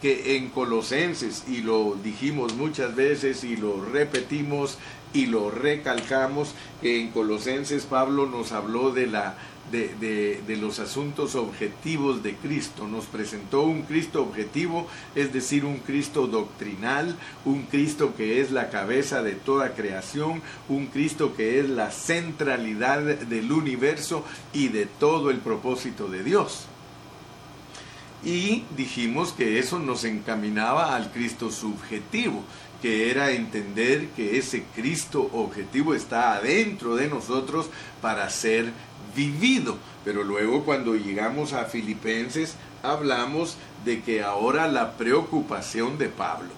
que 0.01 0.37
en 0.37 0.49
Colosenses, 0.49 1.45
y 1.47 1.59
lo 1.59 1.97
dijimos 2.03 2.55
muchas 2.55 2.97
veces 2.97 3.45
y 3.45 3.57
lo 3.57 3.85
repetimos 3.85 4.79
y 5.13 5.27
lo 5.27 5.51
recalcamos, 5.51 6.55
que 6.81 7.01
en 7.01 7.11
Colosenses 7.11 7.85
Pablo 7.85 8.27
nos 8.27 8.53
habló 8.53 8.93
de 8.93 9.07
la 9.07 9.37
de, 9.71 10.41
de, 10.47 10.57
los 10.57 10.79
asuntos 10.79 11.35
objetivos 11.35 12.23
de 12.23 12.35
Cristo. 12.35 12.87
Nos 12.87 13.07
presentó 13.07 13.63
un 13.63 13.83
Cristo 13.83 14.23
objetivo, 14.23 14.87
es 15.15 15.33
decir, 15.33 15.65
un 15.65 15.79
Cristo 15.79 16.27
doctrinal, 16.27 17.17
un 17.45 17.63
Cristo 17.63 18.15
que 18.17 18.41
es 18.41 18.51
la 18.51 18.71
cabeza 18.71 19.23
de 19.23 19.33
toda 19.33 19.75
creación, 19.75 20.43
un 20.69 20.87
Cristo 20.87 21.35
que 21.35 21.61
es 21.61 21.69
la 21.69 21.91
centralidad 21.91 23.01
del 23.01 23.53
universo 23.53 24.25
y 24.53 24.69
de 24.69 24.87
todo 24.87 25.31
el 25.31 25.39
propósito 25.39 26.09
de 26.09 26.23
Dios. 26.23 26.67
Y 28.25 28.65
dijimos 28.77 29.33
que 29.33 29.59
eso 29.59 29.79
nos 29.79 30.05
encaminaba 30.05 30.95
al 30.95 31.11
Cristo 31.11 31.51
subjetivo, 31.51 32.45
que 32.83 33.11
era 33.11 33.31
entender 33.31 34.09
que 34.09 34.39
ese 34.39 34.65
Cristo 34.75 35.31
objetivo 35.33 35.95
está 35.95 36.35
adentro 36.35 36.97
de 36.97 37.09
nosotros 37.09 37.71
para 38.01 38.29
ser 38.31 38.73
vivido. 39.15 39.77
Pero 40.05 40.25
luego 40.25 40.65
cuando 40.65 40.95
llegamos 40.95 41.53
a 41.53 41.65
Filipenses 41.67 42.55
hablamos 42.83 43.57
de 43.85 44.01
que 44.03 44.23
ahora 44.23 44.69
la 44.69 44.93
preocupación 44.97 45.99
de 45.99 46.09
Pablo 46.09 46.49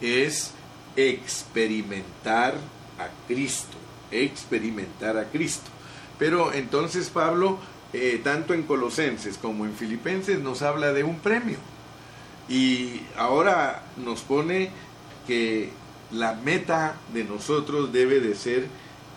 es 0.00 0.52
experimentar 0.96 2.54
a 2.98 3.08
Cristo, 3.26 3.76
experimentar 4.10 5.16
a 5.16 5.24
Cristo. 5.24 5.70
Pero 6.18 6.52
entonces 6.52 7.08
Pablo, 7.08 7.58
eh, 7.92 8.20
tanto 8.22 8.54
en 8.54 8.64
Colosenses 8.64 9.38
como 9.38 9.64
en 9.64 9.74
Filipenses, 9.74 10.40
nos 10.40 10.62
habla 10.62 10.92
de 10.92 11.04
un 11.04 11.18
premio. 11.18 11.58
Y 12.48 13.00
ahora 13.16 13.82
nos 13.96 14.20
pone 14.20 14.70
que 15.26 15.70
la 16.10 16.34
meta 16.34 16.96
de 17.14 17.24
nosotros 17.24 17.92
debe 17.92 18.20
de 18.20 18.34
ser 18.34 18.66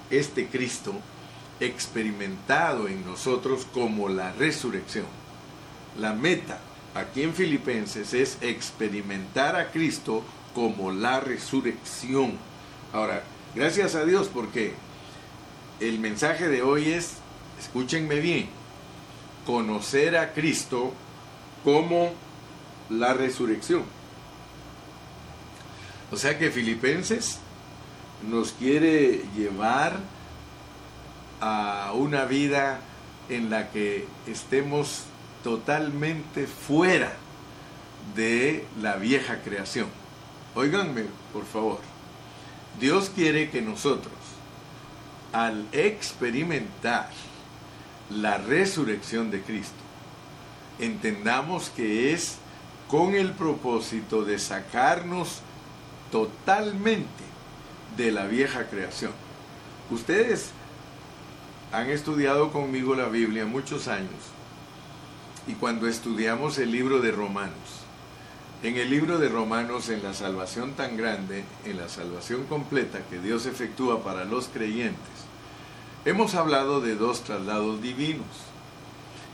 este 0.10 0.48
Cristo 0.48 0.94
experimentado 1.60 2.88
en 2.88 3.06
nosotros 3.06 3.66
como 3.74 4.10
la 4.10 4.32
resurrección. 4.34 5.06
La 5.98 6.14
meta 6.14 6.60
aquí 6.94 7.24
en 7.24 7.34
Filipenses 7.34 8.14
es 8.14 8.38
experimentar 8.42 9.56
a 9.56 9.72
Cristo 9.72 10.24
como 10.54 10.92
la 10.92 11.20
resurrección. 11.20 12.38
Ahora, 12.94 13.24
gracias 13.54 13.96
a 13.96 14.06
Dios 14.06 14.30
porque 14.34 14.74
el 15.80 16.00
mensaje 16.00 16.48
de 16.48 16.62
hoy 16.62 16.92
es, 16.92 17.18
escúchenme 17.60 18.20
bien, 18.20 18.48
conocer 19.46 20.18
a 20.18 20.34
Cristo 20.34 20.94
como 21.64 22.14
la 22.90 23.14
resurrección. 23.14 23.84
O 26.12 26.18
sea 26.18 26.38
que 26.38 26.52
Filipenses 26.52 27.40
nos 28.30 28.54
quiere 28.54 29.24
llevar 29.36 30.00
a 31.48 31.92
una 31.94 32.26
vida 32.26 32.80
en 33.30 33.52
la 33.52 33.70
que 33.70 34.08
estemos 34.26 35.04
totalmente 35.44 36.48
fuera 36.48 37.14
de 38.16 38.66
la 38.82 38.96
vieja 38.96 39.44
creación. 39.44 39.88
Óiganme, 40.56 41.06
por 41.32 41.46
favor. 41.46 41.82
Dios 42.80 43.12
quiere 43.14 43.52
que 43.52 43.62
nosotros, 43.62 44.16
al 45.34 45.68
experimentar 45.72 47.12
la 48.10 48.40
resurrección 48.40 49.30
de 49.30 49.44
Cristo, 49.44 49.76
entendamos 50.80 51.70
que 51.70 52.12
es 52.12 52.38
con 52.88 53.14
el 53.14 53.34
propósito 53.34 54.26
de 54.26 54.40
sacarnos 54.40 55.42
totalmente 56.12 57.24
de 57.96 58.12
la 58.12 58.26
vieja 58.26 58.66
creación. 58.66 59.12
Ustedes 59.92 60.50
han 61.76 61.90
estudiado 61.90 62.52
conmigo 62.52 62.96
la 62.96 63.10
Biblia 63.10 63.46
muchos 63.46 63.90
años 63.90 64.10
y 65.46 65.54
cuando 65.56 65.88
estudiamos 65.88 66.58
el 66.58 66.72
libro 66.72 67.02
de 67.02 67.12
Romanos, 67.12 67.84
en 68.64 68.78
el 68.78 68.90
libro 68.90 69.20
de 69.20 69.28
Romanos, 69.28 69.90
en 69.90 70.02
la 70.02 70.14
salvación 70.14 70.72
tan 70.72 70.96
grande, 70.96 71.44
en 71.66 71.78
la 71.78 71.90
salvación 71.90 72.46
completa 72.46 73.00
que 73.10 73.20
Dios 73.20 73.46
efectúa 73.46 74.04
para 74.04 74.24
los 74.24 74.48
creyentes, 74.48 75.26
hemos 76.06 76.34
hablado 76.34 76.80
de 76.80 76.96
dos 76.96 77.24
traslados 77.24 77.82
divinos. 77.82 78.26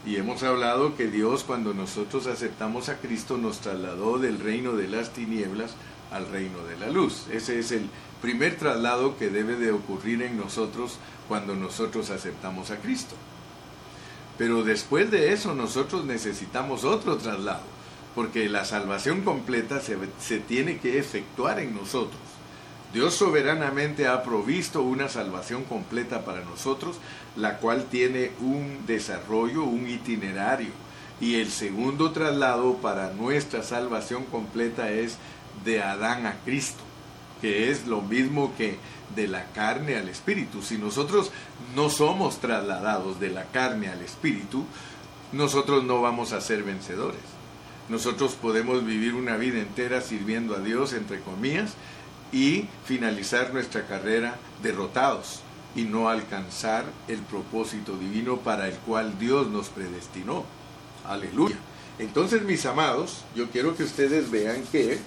Y 0.04 0.16
hemos 0.16 0.42
hablado 0.42 0.96
que 0.96 1.06
Dios 1.06 1.44
cuando 1.44 1.76
nosotros 1.76 2.26
aceptamos 2.26 2.90
a 2.90 2.98
Cristo 2.98 3.38
nos 3.38 3.60
trasladó 3.60 4.18
del 4.18 4.40
reino 4.40 4.72
de 4.72 4.88
las 4.88 5.14
tinieblas 5.14 5.76
al 6.12 6.30
reino 6.30 6.64
de 6.66 6.78
la 6.78 6.90
luz. 6.90 7.26
Ese 7.32 7.60
es 7.60 7.72
el 7.72 7.90
primer 8.22 8.58
traslado 8.58 9.18
que 9.18 9.30
debe 9.30 9.56
de 9.56 9.72
ocurrir 9.72 10.22
en 10.22 10.38
nosotros 10.38 10.98
cuando 11.28 11.56
nosotros 11.56 12.10
aceptamos 12.10 12.72
a 12.72 12.78
Cristo. 12.78 13.16
Pero 14.38 14.64
después 14.64 15.12
de 15.12 15.34
eso 15.34 15.56
nosotros 15.56 16.06
necesitamos 16.06 16.84
otro 16.84 17.18
traslado, 17.18 17.64
porque 18.16 18.50
la 18.50 18.66
salvación 18.66 19.22
completa 19.22 19.80
se, 19.80 19.98
se 20.20 20.40
tiene 20.40 20.80
que 20.80 21.00
efectuar 21.00 21.60
en 21.60 21.76
nosotros. 21.76 22.20
Dios 22.94 23.14
soberanamente 23.14 24.08
ha 24.08 24.22
provisto 24.22 24.82
una 24.82 25.08
salvación 25.08 25.64
completa 25.64 26.26
para 26.26 26.44
nosotros, 26.44 26.98
la 27.38 27.58
cual 27.58 27.86
tiene 27.86 28.32
un 28.42 28.86
desarrollo, 28.86 29.64
un 29.64 29.90
itinerario. 29.90 30.72
Y 31.22 31.36
el 31.36 31.52
segundo 31.52 32.12
traslado 32.12 32.78
para 32.78 33.14
nuestra 33.14 33.64
salvación 33.64 34.26
completa 34.26 34.92
es 34.92 35.18
de 35.64 35.82
Adán 35.82 36.26
a 36.26 36.36
Cristo 36.44 36.84
que 37.42 37.72
es 37.72 37.88
lo 37.88 38.02
mismo 38.02 38.54
que 38.56 38.78
de 39.16 39.28
la 39.28 39.46
carne 39.48 39.98
al 39.98 40.08
espíritu. 40.08 40.62
Si 40.62 40.78
nosotros 40.78 41.32
no 41.76 41.90
somos 41.90 42.40
trasladados 42.40 43.20
de 43.20 43.30
la 43.30 43.46
carne 43.46 43.90
al 43.90 44.02
espíritu, 44.02 44.66
nosotros 45.32 45.84
no 45.84 46.02
vamos 46.02 46.32
a 46.32 46.40
ser 46.40 46.64
vencedores. 46.64 47.20
Nosotros 47.90 48.34
podemos 48.34 48.86
vivir 48.86 49.16
una 49.16 49.36
vida 49.36 49.60
entera 49.60 50.02
sirviendo 50.02 50.56
a 50.56 50.60
Dios, 50.60 50.94
entre 50.94 51.20
comillas, 51.20 51.74
y 52.32 52.68
finalizar 52.86 53.52
nuestra 53.52 53.86
carrera 53.86 54.38
derrotados 54.62 55.42
y 55.76 55.84
no 55.84 56.10
alcanzar 56.10 56.86
el 57.08 57.20
propósito 57.20 57.98
divino 57.98 58.38
para 58.38 58.68
el 58.68 58.76
cual 58.76 59.18
Dios 59.20 59.48
nos 59.48 59.70
predestinó. 59.70 60.46
Aleluya. 61.06 61.58
Entonces, 62.00 62.44
mis 62.44 62.66
amados, 62.66 63.24
yo 63.36 63.50
quiero 63.50 63.76
que 63.76 63.84
ustedes 63.84 64.32
vean 64.32 64.64
que 64.72 65.00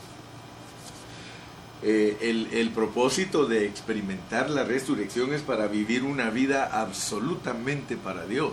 eh, 1.85 2.17
el, 2.23 2.49
el, 2.53 2.71
propósito 2.71 3.45
de 3.45 3.67
experimentar 3.67 4.49
la 4.49 4.65
resurrección 4.65 5.35
es 5.35 5.43
para 5.43 5.67
vivir 5.67 6.03
una 6.03 6.31
vida 6.31 6.71
absolutamente 6.73 7.99
para 7.99 8.25
Dios. 8.25 8.53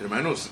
Hermanos, 0.00 0.50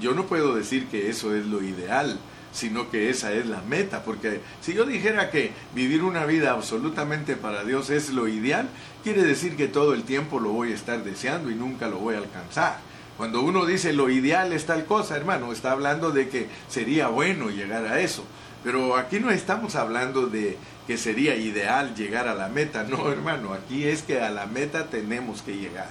yo 0.00 0.14
no 0.14 0.26
puedo 0.26 0.54
decir 0.54 0.88
que 0.88 1.08
eso 1.08 1.32
es 1.32 1.46
lo 1.46 1.62
ideal, 1.62 2.18
sino 2.52 2.90
que 2.90 3.08
esa 3.08 3.32
es 3.32 3.46
la 3.46 3.60
meta, 3.62 4.02
porque 4.02 4.40
si 4.60 4.74
yo 4.74 4.84
dijera 4.84 5.30
que 5.30 5.52
vivir 5.74 6.02
una 6.02 6.24
vida 6.26 6.52
absolutamente 6.52 7.36
para 7.36 7.62
Dios 7.62 7.90
es 7.90 8.10
lo 8.10 8.26
ideal, 8.26 8.68
quiere 9.04 9.22
decir 9.22 9.56
que 9.56 9.68
todo 9.68 9.94
el 9.94 10.02
tiempo 10.02 10.40
lo 10.40 10.50
voy 10.50 10.72
a 10.72 10.74
estar 10.74 11.04
deseando 11.04 11.50
y 11.50 11.54
nunca 11.54 11.86
lo 11.86 11.98
voy 11.98 12.16
a 12.16 12.18
alcanzar. 12.18 12.78
Cuando 13.16 13.42
uno 13.42 13.64
dice 13.64 13.92
lo 13.92 14.10
ideal 14.10 14.52
es 14.52 14.66
tal 14.66 14.86
cosa, 14.86 15.16
hermano, 15.16 15.52
está 15.52 15.70
hablando 15.70 16.10
de 16.10 16.28
que 16.28 16.48
sería 16.68 17.08
bueno 17.08 17.50
llegar 17.50 17.86
a 17.86 18.00
eso. 18.00 18.24
Pero 18.64 18.96
aquí 18.96 19.20
no 19.20 19.30
estamos 19.30 19.76
hablando 19.76 20.26
de 20.26 20.58
que 20.86 20.96
sería 20.96 21.36
ideal 21.36 21.94
llegar 21.94 22.28
a 22.28 22.34
la 22.34 22.48
meta. 22.48 22.84
No, 22.84 23.10
hermano, 23.12 23.52
aquí 23.52 23.84
es 23.84 24.02
que 24.02 24.20
a 24.20 24.30
la 24.30 24.46
meta 24.46 24.86
tenemos 24.86 25.42
que 25.42 25.56
llegar. 25.56 25.90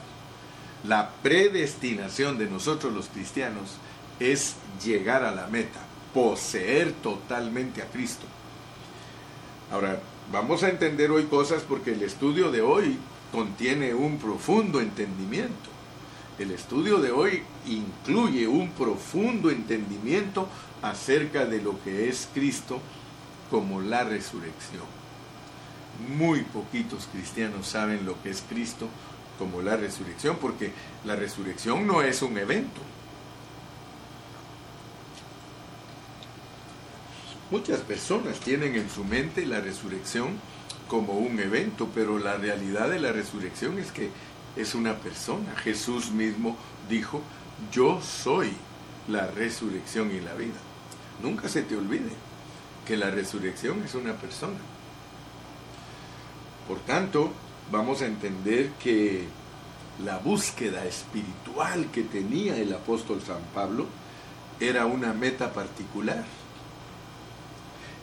La 0.87 1.09
predestinación 1.23 2.37
de 2.37 2.47
nosotros 2.47 2.93
los 2.93 3.07
cristianos 3.07 3.77
es 4.19 4.55
llegar 4.83 5.23
a 5.23 5.33
la 5.33 5.47
meta, 5.47 5.79
poseer 6.13 6.91
totalmente 6.93 7.81
a 7.81 7.85
Cristo. 7.85 8.25
Ahora, 9.71 9.99
vamos 10.31 10.63
a 10.63 10.69
entender 10.69 11.11
hoy 11.11 11.23
cosas 11.23 11.63
porque 11.63 11.93
el 11.93 12.03
estudio 12.03 12.51
de 12.51 12.61
hoy 12.61 12.97
contiene 13.31 13.93
un 13.93 14.19
profundo 14.19 14.79
entendimiento. 14.79 15.69
El 16.37 16.51
estudio 16.51 16.99
de 16.99 17.11
hoy 17.11 17.43
incluye 17.65 18.47
un 18.47 18.69
profundo 18.71 19.49
entendimiento 19.49 20.47
acerca 20.81 21.45
de 21.45 21.61
lo 21.61 21.81
que 21.83 22.09
es 22.09 22.29
Cristo 22.33 22.79
como 23.49 23.81
la 23.81 24.03
resurrección. 24.03 24.83
Muy 26.17 26.41
poquitos 26.41 27.07
cristianos 27.11 27.67
saben 27.67 28.05
lo 28.05 28.21
que 28.21 28.29
es 28.29 28.43
Cristo 28.47 28.87
como 29.39 29.61
la 29.61 29.77
resurrección, 29.77 30.37
porque 30.37 30.71
la 31.05 31.15
resurrección 31.15 31.87
no 31.87 32.01
es 32.01 32.21
un 32.21 32.37
evento. 32.37 32.81
Muchas 37.51 37.79
personas 37.81 38.39
tienen 38.39 38.75
en 38.75 38.89
su 38.89 39.03
mente 39.03 39.45
la 39.45 39.61
resurrección 39.61 40.39
como 40.87 41.13
un 41.13 41.39
evento, 41.39 41.89
pero 41.93 42.17
la 42.17 42.37
realidad 42.37 42.89
de 42.89 42.99
la 42.99 43.11
resurrección 43.11 43.77
es 43.77 43.91
que 43.91 44.09
es 44.55 44.73
una 44.75 44.95
persona. 44.95 45.55
Jesús 45.57 46.11
mismo 46.11 46.57
dijo, 46.89 47.21
yo 47.71 48.01
soy 48.01 48.51
la 49.07 49.27
resurrección 49.27 50.11
y 50.13 50.19
la 50.21 50.33
vida. 50.33 50.59
Nunca 51.21 51.47
se 51.47 51.61
te 51.61 51.77
olvide 51.77 52.11
que 52.85 52.97
la 52.97 53.09
resurrección 53.09 53.83
es 53.83 53.95
una 53.95 54.13
persona. 54.13 54.59
Por 56.67 56.79
tanto, 56.79 57.31
vamos 57.71 58.01
a 58.01 58.05
entender 58.05 58.71
que 58.81 59.25
la 60.03 60.17
búsqueda 60.17 60.85
espiritual 60.85 61.89
que 61.91 62.03
tenía 62.03 62.57
el 62.57 62.73
apóstol 62.73 63.21
San 63.25 63.41
Pablo 63.53 63.87
era 64.59 64.85
una 64.85 65.13
meta 65.13 65.53
particular. 65.53 66.23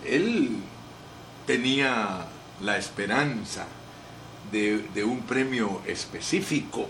Él 0.07 0.57
tenía 1.47 2.27
la 2.61 2.77
esperanza 2.77 3.67
de, 4.51 4.79
de, 4.95 5.05
un 5.05 5.23
premio 5.23 5.81
específico. 5.87 6.89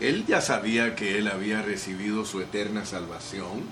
Él 0.00 0.24
ya 0.26 0.40
sabía 0.40 0.94
que 0.94 1.18
él 1.18 1.28
había 1.28 1.62
recibido 1.62 2.24
su 2.24 2.40
eterna 2.40 2.84
salvación. 2.84 3.62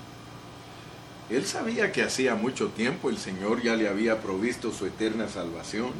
Él 1.29 1.45
sabía 1.45 1.91
que 1.91 2.03
hacía 2.03 2.35
mucho 2.35 2.69
tiempo 2.69 3.09
el 3.09 3.17
Señor 3.17 3.61
ya 3.61 3.75
le 3.75 3.89
había 3.89 4.21
provisto 4.21 4.71
su 4.71 4.85
eterna 4.85 5.27
salvación. 5.27 5.91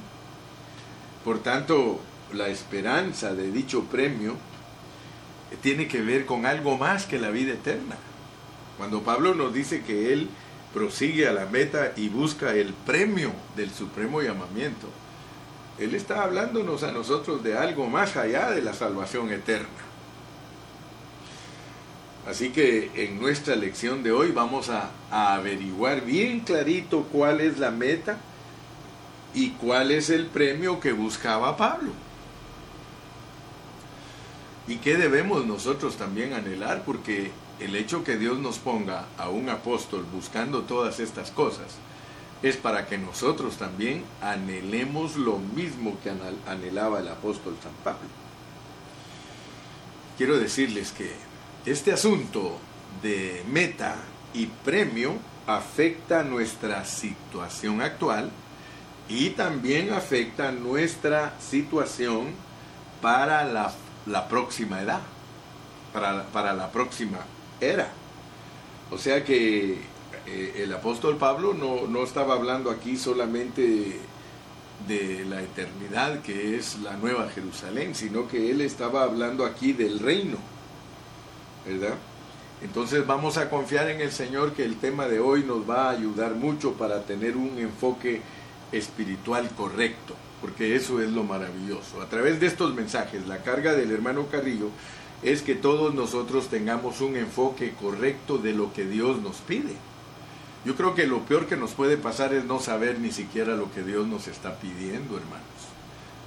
Por 1.25 1.39
tanto, 1.39 1.99
la 2.33 2.47
esperanza 2.47 3.33
de 3.33 3.51
dicho 3.51 3.83
premio 3.83 4.35
tiene 5.61 5.87
que 5.87 6.01
ver 6.01 6.25
con 6.25 6.45
algo 6.45 6.77
más 6.77 7.05
que 7.05 7.19
la 7.19 7.29
vida 7.29 7.53
eterna. 7.53 7.97
Cuando 8.77 9.01
Pablo 9.01 9.35
nos 9.35 9.53
dice 9.53 9.81
que 9.81 10.13
él 10.13 10.29
prosigue 10.73 11.27
a 11.27 11.33
la 11.33 11.45
meta 11.45 11.91
y 11.97 12.07
busca 12.07 12.53
el 12.53 12.73
premio 12.73 13.31
del 13.55 13.71
supremo 13.71 14.21
llamamiento, 14.21 14.87
él 15.77 15.93
está 15.93 16.23
hablándonos 16.23 16.83
a 16.83 16.91
nosotros 16.91 17.43
de 17.43 17.57
algo 17.57 17.87
más 17.87 18.15
allá 18.15 18.51
de 18.51 18.61
la 18.61 18.73
salvación 18.73 19.31
eterna. 19.31 19.86
Así 22.27 22.49
que 22.49 22.91
en 22.95 23.21
nuestra 23.21 23.55
lección 23.55 24.03
de 24.03 24.11
hoy 24.11 24.31
vamos 24.31 24.69
a, 24.69 24.91
averiguar 25.09 26.03
bien 26.03 26.41
clarito 26.41 27.03
cuál 27.03 27.39
es 27.39 27.57
la 27.57 27.71
meta 27.71 28.17
y 29.33 29.51
cuál 29.51 29.91
es 29.91 30.09
el 30.09 30.25
premio 30.25 30.81
que 30.81 30.91
buscaba 30.91 31.55
Pablo. 31.55 31.91
¿Y 34.67 34.75
qué 34.77 34.97
debemos 34.97 35.45
nosotros 35.45 35.95
también 35.95 36.33
anhelar? 36.33 36.83
Porque 36.85 37.31
el 37.61 37.77
hecho 37.77 38.03
que 38.03 38.17
Dios 38.17 38.37
nos 38.39 38.57
ponga 38.57 39.05
a 39.17 39.29
un 39.29 39.47
apóstol 39.47 40.05
buscando 40.11 40.63
todas 40.63 40.99
estas 40.99 41.31
cosas 41.31 41.77
es 42.43 42.57
para 42.57 42.87
que 42.87 42.97
nosotros 42.97 43.55
también 43.55 44.03
anhelemos 44.21 45.15
lo 45.15 45.39
mismo 45.39 45.97
que 46.03 46.11
anhelaba 46.45 46.99
el 46.99 47.07
apóstol 47.07 47.55
San 47.63 47.71
Pablo. 47.85 48.09
Quiero 50.17 50.37
decirles 50.37 50.91
que 50.91 51.26
este 51.67 51.91
asunto 51.91 52.57
de 53.03 53.43
meta 53.51 53.97
y 54.33 54.45
premio 54.45 55.15
afecta 55.45 56.23
nuestra 56.23 56.85
situación 56.85 57.81
actual 57.81 58.31
y 59.09 59.31
también 59.31 59.91
afecta 59.91 60.53
nuestra 60.53 61.33
situación 61.41 62.27
para 63.01 63.43
la, 63.43 64.27
próxima 64.29 64.81
edad, 64.81 65.01
para, 65.91 66.23
para, 66.27 66.53
la 66.53 66.71
próxima 66.71 67.19
era. 67.59 67.89
O 68.89 68.97
sea 68.97 69.25
que 69.25 69.77
eh, 70.25 70.53
el 70.63 70.73
apóstol 70.73 71.17
Pablo 71.17 71.53
no, 71.53 71.85
no 71.85 72.03
estaba 72.03 72.35
hablando 72.35 72.71
aquí 72.71 72.95
solamente 72.95 73.99
de 74.87 75.25
la 75.25 75.41
eternidad 75.41 76.21
que 76.21 76.55
es 76.55 76.79
la 76.79 76.95
nueva 76.95 77.27
Jerusalén, 77.29 77.93
sino 77.93 78.25
que 78.25 78.51
él 78.51 78.61
estaba 78.61 79.03
hablando 79.03 79.45
aquí 79.45 79.73
del 79.73 79.99
reino, 79.99 80.37
¿verdad? 81.67 81.95
Entonces 82.61 83.05
vamos 83.05 83.37
a 83.37 83.49
confiar 83.49 83.89
en 83.89 84.01
el 84.01 84.11
Señor 84.11 84.53
que 84.53 84.63
el 84.63 84.77
tema 84.77 85.07
de 85.07 85.19
hoy 85.19 85.43
nos 85.43 85.69
va 85.69 85.85
a 85.85 85.91
ayudar 85.91 86.33
mucho 86.33 86.73
para 86.73 87.03
tener 87.03 87.37
un 87.37 87.59
enfoque 87.59 88.21
espiritual 88.71 89.49
correcto, 89.55 90.15
porque 90.41 90.75
eso 90.75 91.01
es 91.01 91.11
lo 91.11 91.23
maravilloso. 91.23 92.01
A 92.01 92.09
través 92.09 92.39
de 92.39 92.47
estos 92.47 92.73
mensajes, 92.73 93.27
la 93.27 93.43
carga 93.43 93.73
del 93.73 93.91
hermano 93.91 94.27
Carrillo 94.27 94.69
es 95.23 95.41
que 95.41 95.55
todos 95.55 95.93
nosotros 95.93 96.47
tengamos 96.47 97.01
un 97.01 97.15
enfoque 97.15 97.73
correcto 97.79 98.37
de 98.37 98.53
lo 98.53 98.73
que 98.73 98.85
Dios 98.85 99.21
nos 99.21 99.37
pide. 99.37 99.75
Yo 100.65 100.75
creo 100.75 100.95
que 100.95 101.07
lo 101.07 101.21
peor 101.21 101.47
que 101.47 101.57
nos 101.57 101.71
puede 101.71 101.97
pasar 101.97 102.33
es 102.33 102.43
no 102.45 102.59
saber 102.59 102.99
ni 102.99 103.11
siquiera 103.11 103.55
lo 103.55 103.71
que 103.71 103.83
Dios 103.83 104.07
nos 104.07 104.27
está 104.27 104.55
pidiendo, 104.55 105.17
hermanos. 105.17 105.45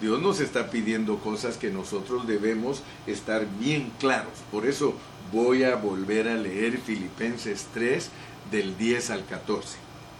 Dios 0.01 0.23
nos 0.23 0.41
está 0.41 0.71
pidiendo 0.71 1.19
cosas 1.19 1.59
que 1.59 1.71
nosotros 1.71 2.27
debemos 2.27 2.83
estar 3.07 3.47
bien 3.59 3.93
claros. 3.99 4.33
Por 4.51 4.67
eso 4.67 4.95
voy 5.33 5.65
a 5.65 5.77
volver 5.77 6.29
a 6.29 6.35
leer 6.35 6.79
Filipenses 6.79 7.67
3 7.75 8.11
del 8.51 8.77
10 8.77 9.11
al 9.11 9.27
14. 9.27 9.77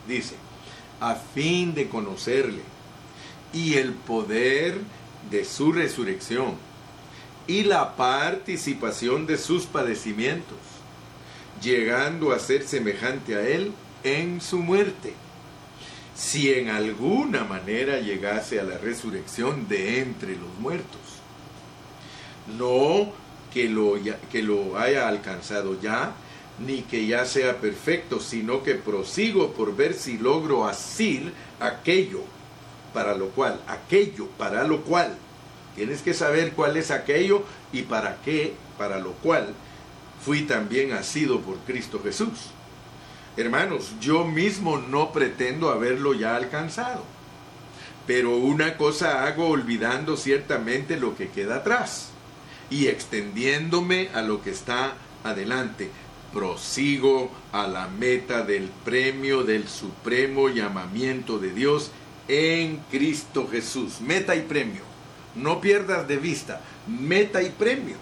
Dice, 0.07 0.35
a 1.01 1.15
fin 1.15 1.75
de 1.75 1.89
conocerle 1.89 2.63
y 3.53 3.75
el 3.75 3.93
poder 3.93 4.79
de 5.31 5.45
su 5.45 5.73
resurrección 5.73 6.55
y 7.47 7.65
la 7.65 7.97
participación 7.97 9.27
de 9.27 9.37
sus 9.37 9.67
padecimientos, 9.67 10.59
llegando 11.61 12.33
a 12.33 12.39
ser 12.39 12.67
semejante 12.67 13.35
a 13.35 13.47
él 13.47 13.73
en 14.05 14.41
su 14.41 14.59
muerte, 14.59 15.15
si 16.15 16.53
en 16.53 16.69
alguna 16.69 17.45
manera 17.45 17.99
llegase 17.99 18.61
a 18.61 18.65
la 18.65 18.79
resurrección 18.79 19.69
de 19.69 20.01
entre 20.01 20.37
los 20.37 20.55
muertos. 20.61 21.01
No 22.59 23.13
que 23.53 23.69
lo, 23.69 23.95
que 24.31 24.43
lo 24.43 24.79
haya 24.79 25.09
alcanzado 25.09 25.81
ya, 25.81 26.13
ni 26.59 26.83
que 26.83 27.07
ya 27.07 27.25
sea 27.25 27.59
perfecto, 27.61 28.21
sino 28.21 28.63
que 28.63 28.75
prosigo 28.75 29.53
por 29.53 29.75
ver 29.75 29.95
si 29.95 30.19
logro 30.19 30.67
asir 30.67 31.33
aquello 31.59 32.21
para 32.93 33.15
lo 33.15 33.29
cual, 33.29 33.61
aquello 33.67 34.27
para 34.39 34.65
lo 34.65 34.83
cual, 34.83 35.17
tienes 35.75 36.03
que 36.03 36.15
saber 36.15 36.53
cuál 36.53 36.77
es 36.77 36.91
aquello 36.91 37.45
y 37.73 37.83
para 37.83 38.21
qué, 38.23 38.55
para 38.77 38.99
lo 38.99 39.13
cual 39.13 39.55
fui 40.25 40.43
también 40.43 40.93
asido 40.93 41.41
por 41.41 41.57
Cristo 41.61 42.01
Jesús. 42.03 42.51
Hermanos, 43.37 43.95
yo 44.01 44.25
mismo 44.25 44.79
no 44.79 45.13
pretendo 45.13 45.71
haberlo 45.71 46.13
ya 46.15 46.37
alcanzado, 46.37 47.05
pero 48.07 48.37
una 48.37 48.77
cosa 48.77 49.25
hago 49.25 49.49
olvidando 49.49 50.17
ciertamente 50.17 50.97
lo 50.99 51.17
que 51.17 51.29
queda 51.29 51.57
atrás 51.57 52.10
y 52.71 52.87
extendiéndome 52.87 54.09
a 54.15 54.23
lo 54.23 54.43
que 54.43 54.51
está 54.51 54.95
adelante 55.25 55.91
prosigo 56.33 57.31
a 57.53 57.67
la 57.67 57.89
meta 57.89 58.43
del 58.43 58.69
premio 58.85 59.43
del 59.43 59.69
supremo 59.69 60.49
llamamiento 60.49 61.39
de 61.39 61.53
Dios 61.53 61.91
en 62.29 62.79
Cristo 62.91 63.49
Jesús. 63.51 64.01
Meta 64.01 64.37
y 64.37 64.43
premio. 64.43 64.83
No 65.35 65.61
pierdas 65.61 66.07
de 66.07 66.17
vista. 66.17 66.61
Meta 66.87 67.43
y 67.43 67.51
premio. 67.51 67.97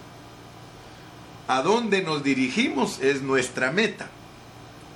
A 1.46 1.62
dónde 1.62 2.02
nos 2.02 2.22
dirigimos 2.22 3.00
es 3.00 3.22
nuestra 3.22 3.72
meta. 3.72 4.10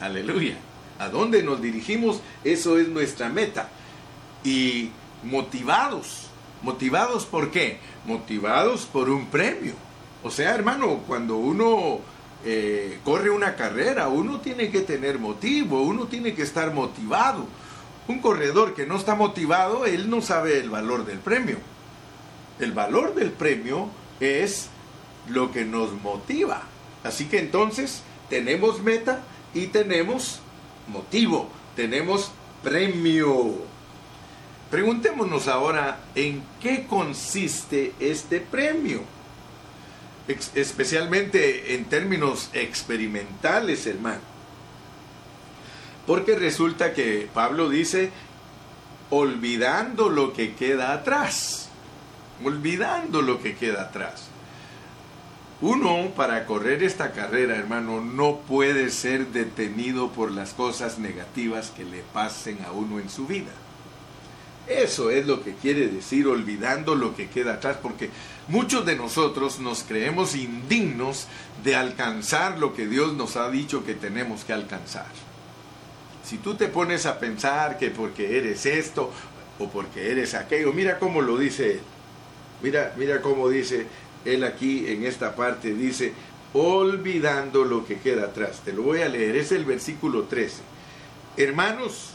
Aleluya. 0.01 0.57
A 0.99 1.09
dónde 1.09 1.43
nos 1.43 1.63
dirigimos, 1.63 2.21
eso 2.45 2.79
es 2.79 2.89
nuestra 2.89 3.29
meta. 3.29 3.71
Y 4.45 4.91
motivados. 5.23 6.27
¿Motivados 6.63 7.27
por 7.27 7.51
qué? 7.51 7.79
Motivados 8.07 8.87
por 8.87 9.11
un 9.11 9.27
premio. 9.27 9.75
O 10.23 10.31
sea, 10.31 10.55
hermano, 10.55 11.01
cuando 11.07 11.37
uno 11.37 12.01
eh, 12.45 12.99
corre 13.05 13.31
una 13.31 13.57
carrera, 13.57 14.09
uno 14.09 14.41
tiene 14.41 14.71
que 14.71 14.81
tener 14.81 15.19
motivo, 15.19 15.83
uno 15.83 16.07
tiene 16.07 16.35
que 16.35 16.43
estar 16.43 16.73
motivado. 16.73 17.47
Un 18.09 18.21
corredor 18.21 18.75
que 18.75 18.87
no 18.87 18.97
está 18.97 19.15
motivado, 19.15 19.87
él 19.87 20.09
no 20.11 20.23
sabe 20.23 20.59
el 20.59 20.71
valor 20.71 21.05
del 21.05 21.19
premio. 21.19 21.57
El 22.59 22.73
valor 22.73 23.15
del 23.15 23.33
premio 23.33 23.89
es 24.21 24.69
lo 25.29 25.51
que 25.51 25.65
nos 25.65 25.93
motiva. 26.03 26.63
Así 27.03 27.27
que 27.27 27.39
entonces 27.39 28.03
tenemos 28.29 28.83
meta 28.83 29.23
y 29.55 29.67
tenemos 29.67 30.41
motivo, 30.89 31.49
tenemos 31.75 32.31
premio. 32.63 33.72
Preguntémonos 34.73 35.49
ahora 35.49 36.01
en 36.15 36.43
qué 36.63 36.87
consiste 36.87 37.93
este 38.01 38.41
premio 38.41 39.03
especialmente 40.55 41.75
en 41.75 41.85
términos 41.85 42.49
experimentales, 42.55 43.87
hermano. 43.87 44.23
Porque 46.07 46.37
resulta 46.37 46.95
que 46.95 47.29
Pablo 47.35 47.69
dice, 47.69 48.13
olvidando 49.11 50.09
lo 50.09 50.33
que 50.33 50.55
queda 50.55 50.95
atrás. 50.95 51.69
olvidando 52.43 53.21
lo 53.21 53.43
que 53.43 53.55
queda 53.55 53.83
atrás. 53.83 54.29
Uno, 55.61 56.13
para 56.17 56.47
correr 56.47 56.83
esta 56.83 57.13
carrera, 57.13 57.57
hermano, 57.57 58.01
no 58.01 58.39
puede 58.39 58.89
ser 58.89 59.27
detenido 59.27 60.13
por 60.13 60.33
las 60.33 60.55
cosas 60.55 60.99
negativas 60.99 61.71
que 61.71 61.85
le 61.85 62.01
pasen 62.15 62.65
a 62.65 62.73
uno 62.73 63.01
en 63.01 63.11
su 63.11 63.27
vida. 63.27 63.53
Eso 64.79 65.11
es 65.11 65.27
lo 65.27 65.43
que 65.43 65.55
quiere 65.55 65.89
decir 65.89 66.27
olvidando 66.27 66.95
lo 66.95 67.15
que 67.15 67.29
queda 67.29 67.55
atrás, 67.55 67.77
porque 67.83 68.11
muchos 68.49 68.87
de 68.87 68.97
nosotros 68.97 69.61
nos 69.61 69.83
creemos 69.83 70.35
indignos 70.35 71.27
de 71.63 71.77
alcanzar 71.77 72.59
lo 72.59 72.75
que 72.75 72.87
Dios 72.87 73.13
nos 73.15 73.37
ha 73.37 73.51
dicho 73.51 73.85
que 73.85 73.95
tenemos 73.95 74.45
que 74.45 74.53
alcanzar. 74.53 75.07
Si 76.25 76.39
tú 76.39 76.55
te 76.55 76.69
pones 76.69 77.05
a 77.07 77.19
pensar 77.19 77.77
que 77.79 77.91
porque 77.91 78.39
eres 78.39 78.65
esto 78.65 79.13
o 79.59 79.69
porque 79.69 80.11
eres 80.11 80.35
aquello, 80.35 80.73
mira 80.73 80.99
cómo 80.99 81.21
lo 81.21 81.37
dice 81.37 81.73
él. 81.73 81.81
Mira, 82.63 82.95
mira 82.97 83.21
cómo 83.21 83.49
dice 83.49 83.87
él 84.25 84.45
aquí 84.45 84.87
en 84.87 85.05
esta 85.05 85.35
parte, 85.35 85.75
dice, 85.75 86.13
olvidando 86.53 87.65
lo 87.65 87.85
que 87.85 87.99
queda 87.99 88.27
atrás. 88.27 88.63
Te 88.65 88.73
lo 88.73 88.83
voy 88.83 89.03
a 89.03 89.09
leer, 89.09 89.37
es 89.37 89.53
el 89.53 89.65
versículo 89.65 90.25
13. 90.25 90.63
Hermanos, 91.37 92.12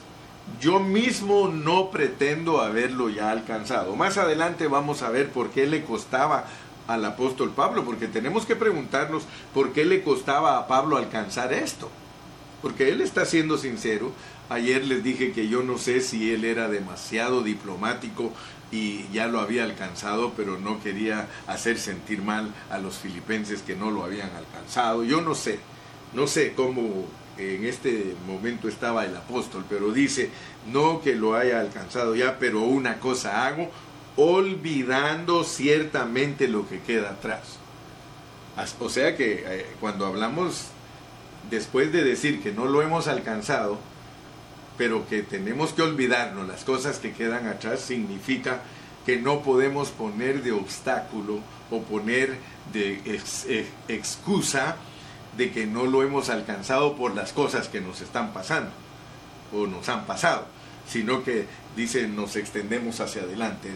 yo 0.60 0.79
mismo 0.79 1.49
no 1.49 1.91
pretendo 1.91 2.62
haberlo 2.62 3.10
ya 3.10 3.31
alcanzado. 3.31 3.95
Más 3.95 4.17
adelante 4.17 4.67
vamos 4.67 5.01
a 5.01 5.10
ver 5.10 5.29
por 5.29 5.49
qué 5.51 5.67
le 5.67 5.83
costaba 5.83 6.45
al 6.88 7.03
apóstol 7.05 7.51
Pablo, 7.51 7.83
porque 7.83 8.07
tenemos 8.07 8.45
que 8.45 8.55
preguntarnos 8.55 9.23
por 9.53 9.73
qué 9.73 9.86
le 9.86 10.03
costaba 10.03 10.57
a 10.57 10.67
Pablo 10.67 10.97
alcanzar 10.97 11.53
esto. 11.53 11.89
Porque 12.62 12.89
él 12.89 13.01
está 13.01 13.25
siendo 13.25 13.57
sincero. 13.57 14.12
Ayer 14.49 14.86
les 14.86 15.03
dije 15.03 15.33
que 15.33 15.47
yo 15.47 15.62
no 15.62 15.77
sé 15.77 16.01
si 16.01 16.33
él 16.33 16.45
era 16.45 16.69
demasiado 16.69 17.43
diplomático 17.43 18.31
y 18.71 19.05
ya 19.12 19.27
lo 19.27 19.39
había 19.39 19.63
alcanzado, 19.63 20.33
pero 20.36 20.57
no 20.57 20.81
quería 20.81 21.27
hacer 21.47 21.77
sentir 21.77 22.21
mal 22.21 22.53
a 22.69 22.79
los 22.79 22.97
filipenses 22.97 23.62
que 23.62 23.75
no 23.75 23.91
lo 23.91 24.03
habían 24.03 24.31
alcanzado. 24.36 25.03
Yo 25.03 25.21
no 25.21 25.36
sé, 25.36 25.60
no 26.13 26.27
sé 26.27 26.53
cómo 26.53 27.05
en 27.38 27.65
este 27.65 28.15
momento 28.26 28.67
estaba 28.67 29.06
el 29.06 29.15
apóstol, 29.15 29.65
pero 29.69 29.91
dice, 29.91 30.30
no 30.71 31.02
que 31.02 31.15
lo 31.15 31.36
haya 31.36 31.60
alcanzado 31.60 32.15
ya, 32.15 32.39
pero 32.39 32.62
una 32.62 33.00
cosa 33.00 33.45
hago, 33.47 33.69
olvidando 34.15 35.43
ciertamente 35.43 36.47
lo 36.47 36.67
que 36.67 36.80
queda 36.82 37.12
atrás. 37.12 37.60
O 38.80 38.89
sea 38.89 39.15
que 39.15 39.43
eh, 39.45 39.65
cuando 39.80 40.08
hablamos, 40.08 40.69
después 41.52 41.91
de 41.91 42.04
decir 42.04 42.41
que 42.41 42.52
no 42.52 42.65
lo 42.65 42.82
hemos 42.82 43.08
alcanzado, 43.08 43.78
pero 44.78 45.08
que 45.08 45.21
tenemos 45.21 45.73
que 45.73 45.84
olvidarnos 45.84 46.47
las 46.47 46.63
cosas 46.63 46.97
que 46.97 47.13
quedan 47.13 47.47
atrás, 47.47 47.82
significa 47.82 48.62
que 49.06 49.17
no 49.17 49.41
podemos 49.41 49.89
poner 49.89 50.43
de 50.43 50.52
obstáculo 50.52 51.39
o 51.69 51.82
poner 51.84 52.38
de 52.73 53.02
excusa 53.88 54.78
de 55.38 55.52
que 55.52 55.65
no 55.65 55.86
lo 55.86 56.04
hemos 56.04 56.30
alcanzado 56.30 56.95
por 56.95 57.15
las 57.15 57.32
cosas 57.32 57.67
que 57.67 57.80
nos 57.80 58.02
están 58.02 58.34
pasando 58.34 58.71
o 59.54 59.67
nos 59.67 59.88
han 59.89 60.06
pasado, 60.06 60.45
sino 60.88 61.23
que 61.23 61.45
dice 61.76 62.08
nos 62.08 62.36
extendemos 62.36 63.00
hacia 63.00 63.21
adelante. 63.21 63.69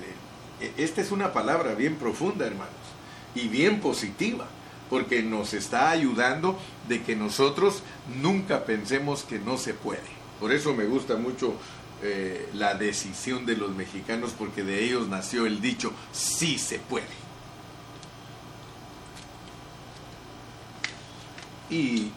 E, 0.60 0.74
esta 0.78 1.02
es 1.02 1.12
una 1.12 1.34
palabra 1.34 1.76
bien 1.76 1.96
profunda, 1.96 2.46
hermanos, 2.46 2.74
y 3.36 3.48
bien 3.48 3.80
positiva, 3.80 4.48
porque 4.90 5.24
nos 5.24 5.54
está 5.54 5.92
ayudando 5.92 6.60
de 6.90 7.02
que 7.02 7.16
nosotros 7.16 7.84
nunca 8.22 8.66
pensemos 8.66 9.24
que 9.24 9.40
no 9.40 9.58
se 9.58 9.74
puede. 9.74 10.22
Por 10.40 10.52
eso 10.52 10.74
me 10.74 10.86
gusta 10.86 11.16
mucho 11.16 11.54
eh, 12.04 12.50
la 12.54 12.74
decisión 12.74 13.46
de 13.46 13.56
los 13.56 13.76
mexicanos, 13.76 14.34
porque 14.38 14.64
de 14.64 14.84
ellos 14.84 15.08
nació 15.08 15.46
el 15.46 15.62
dicho, 15.62 15.94
sí 16.12 16.58
se 16.58 16.80
puede. 16.80 17.21
Y 21.72 22.12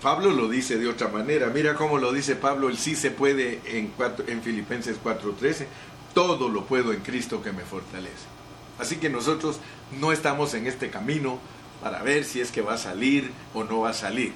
Pablo 0.00 0.30
lo 0.30 0.48
dice 0.48 0.78
de 0.78 0.88
otra 0.88 1.08
manera. 1.08 1.48
Mira 1.48 1.74
cómo 1.74 1.98
lo 1.98 2.12
dice 2.12 2.36
Pablo, 2.36 2.68
el 2.68 2.78
sí 2.78 2.94
se 2.96 3.10
puede 3.10 3.60
en, 3.66 3.92
en 4.28 4.42
Filipenses 4.42 4.98
4:13. 5.02 5.66
Todo 6.14 6.48
lo 6.48 6.64
puedo 6.64 6.92
en 6.92 7.00
Cristo 7.00 7.42
que 7.42 7.52
me 7.52 7.64
fortalece. 7.64 8.30
Así 8.78 8.96
que 8.96 9.10
nosotros 9.10 9.60
no 10.00 10.12
estamos 10.12 10.54
en 10.54 10.66
este 10.66 10.90
camino 10.90 11.38
para 11.82 12.02
ver 12.02 12.24
si 12.24 12.40
es 12.40 12.50
que 12.50 12.62
va 12.62 12.74
a 12.74 12.78
salir 12.78 13.30
o 13.52 13.64
no 13.64 13.80
va 13.80 13.90
a 13.90 13.94
salir. 13.94 14.32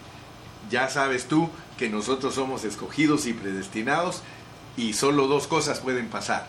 Ya 0.71 0.89
sabes 0.89 1.27
tú 1.27 1.49
que 1.79 1.89
nosotros 1.89 2.35
somos 2.35 2.65
escogidos 2.65 3.27
y 3.27 3.33
predestinados 3.33 4.23
y 4.77 4.93
solo 4.95 5.29
dos 5.29 5.47
cosas 5.47 5.81
pueden 5.81 6.09
pasar. 6.09 6.47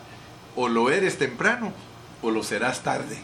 O 0.56 0.68
lo 0.68 0.90
eres 0.90 1.16
temprano 1.16 1.72
o 2.22 2.30
lo 2.30 2.42
serás 2.42 2.82
tarde. 2.82 3.18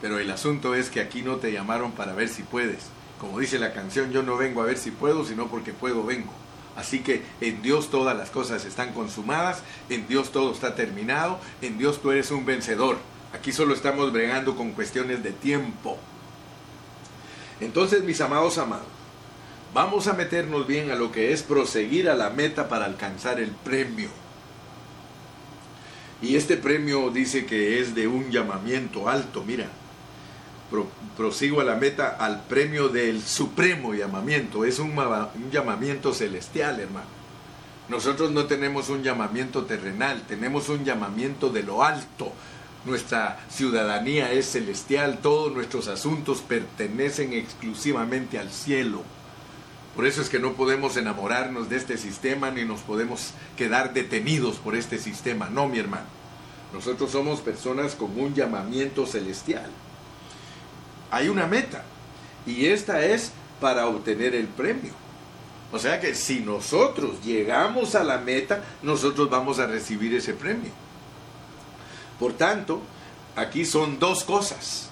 Pero 0.00 0.18
el 0.18 0.30
asunto 0.30 0.74
es 0.74 0.88
que 0.88 1.00
aquí 1.00 1.22
no 1.22 1.36
te 1.36 1.52
llamaron 1.52 1.92
para 1.92 2.14
ver 2.14 2.28
si 2.28 2.42
puedes 2.42 2.86
como 3.20 3.38
dice 3.38 3.58
la 3.58 3.74
canción, 3.74 4.10
yo 4.12 4.22
no 4.22 4.38
vengo 4.38 4.62
a 4.62 4.66
ver 4.66 4.78
si 4.78 4.90
puedo, 4.90 5.24
sino 5.26 5.48
porque 5.48 5.72
puedo 5.72 6.04
vengo. 6.04 6.32
Así 6.74 7.00
que 7.00 7.22
en 7.42 7.60
Dios 7.60 7.90
todas 7.90 8.16
las 8.16 8.30
cosas 8.30 8.64
están 8.64 8.94
consumadas, 8.94 9.62
en 9.90 10.08
Dios 10.08 10.32
todo 10.32 10.52
está 10.52 10.74
terminado, 10.74 11.38
en 11.60 11.76
Dios 11.76 12.00
tú 12.00 12.12
eres 12.12 12.30
un 12.30 12.46
vencedor. 12.46 12.96
Aquí 13.34 13.52
solo 13.52 13.74
estamos 13.74 14.10
bregando 14.12 14.56
con 14.56 14.72
cuestiones 14.72 15.22
de 15.22 15.32
tiempo. 15.32 15.98
Entonces, 17.60 18.02
mis 18.04 18.22
amados 18.22 18.56
amados, 18.56 18.86
vamos 19.74 20.06
a 20.06 20.14
meternos 20.14 20.66
bien 20.66 20.90
a 20.90 20.94
lo 20.94 21.12
que 21.12 21.32
es 21.32 21.42
proseguir 21.42 22.08
a 22.08 22.14
la 22.14 22.30
meta 22.30 22.70
para 22.70 22.86
alcanzar 22.86 23.38
el 23.38 23.50
premio. 23.50 24.08
Y 26.22 26.36
este 26.36 26.56
premio 26.56 27.10
dice 27.10 27.44
que 27.44 27.80
es 27.80 27.94
de 27.94 28.08
un 28.08 28.30
llamamiento 28.30 29.08
alto, 29.10 29.44
mira, 29.46 29.68
prosigo 31.16 31.60
a 31.60 31.64
la 31.64 31.74
meta, 31.74 32.16
al 32.18 32.42
premio 32.44 32.88
del 32.88 33.22
supremo 33.22 33.94
llamamiento. 33.94 34.64
Es 34.64 34.78
un, 34.78 34.96
un 34.98 35.50
llamamiento 35.50 36.14
celestial, 36.14 36.80
hermano. 36.80 37.20
Nosotros 37.88 38.30
no 38.30 38.44
tenemos 38.44 38.88
un 38.88 39.02
llamamiento 39.02 39.64
terrenal, 39.64 40.22
tenemos 40.28 40.68
un 40.68 40.84
llamamiento 40.84 41.50
de 41.50 41.64
lo 41.64 41.82
alto. 41.82 42.32
Nuestra 42.84 43.40
ciudadanía 43.50 44.32
es 44.32 44.46
celestial, 44.46 45.18
todos 45.20 45.52
nuestros 45.52 45.88
asuntos 45.88 46.40
pertenecen 46.40 47.32
exclusivamente 47.32 48.38
al 48.38 48.50
cielo. 48.50 49.02
Por 49.96 50.06
eso 50.06 50.22
es 50.22 50.28
que 50.28 50.38
no 50.38 50.52
podemos 50.52 50.96
enamorarnos 50.96 51.68
de 51.68 51.76
este 51.76 51.98
sistema 51.98 52.52
ni 52.52 52.64
nos 52.64 52.80
podemos 52.80 53.32
quedar 53.56 53.92
detenidos 53.92 54.56
por 54.56 54.76
este 54.76 54.98
sistema. 54.98 55.50
No, 55.50 55.68
mi 55.68 55.80
hermano. 55.80 56.06
Nosotros 56.72 57.10
somos 57.10 57.40
personas 57.40 57.96
con 57.96 58.18
un 58.18 58.34
llamamiento 58.34 59.04
celestial 59.04 59.68
hay 61.10 61.28
una 61.28 61.46
meta 61.46 61.84
y 62.46 62.66
esta 62.66 63.04
es 63.04 63.32
para 63.60 63.86
obtener 63.86 64.34
el 64.34 64.46
premio. 64.46 64.92
O 65.72 65.78
sea 65.78 66.00
que 66.00 66.14
si 66.14 66.40
nosotros 66.40 67.22
llegamos 67.24 67.94
a 67.94 68.02
la 68.02 68.18
meta, 68.18 68.62
nosotros 68.82 69.30
vamos 69.30 69.58
a 69.58 69.66
recibir 69.66 70.14
ese 70.14 70.34
premio. 70.34 70.70
Por 72.18 72.32
tanto, 72.32 72.80
aquí 73.36 73.64
son 73.64 73.98
dos 73.98 74.24
cosas. 74.24 74.88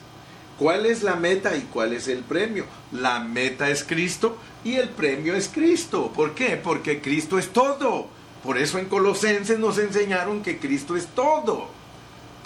¿Cuál 0.58 0.86
es 0.86 1.02
la 1.02 1.14
meta 1.14 1.56
y 1.56 1.62
cuál 1.62 1.92
es 1.92 2.08
el 2.08 2.20
premio? 2.20 2.64
La 2.92 3.20
meta 3.20 3.70
es 3.70 3.84
Cristo 3.84 4.36
y 4.64 4.74
el 4.74 4.88
premio 4.88 5.34
es 5.34 5.48
Cristo. 5.48 6.12
¿Por 6.14 6.34
qué? 6.34 6.56
Porque 6.56 7.00
Cristo 7.00 7.38
es 7.38 7.52
todo. 7.52 8.08
Por 8.42 8.58
eso 8.58 8.78
en 8.78 8.86
Colosenses 8.86 9.58
nos 9.58 9.78
enseñaron 9.78 10.42
que 10.42 10.58
Cristo 10.58 10.96
es 10.96 11.06
todo. 11.08 11.68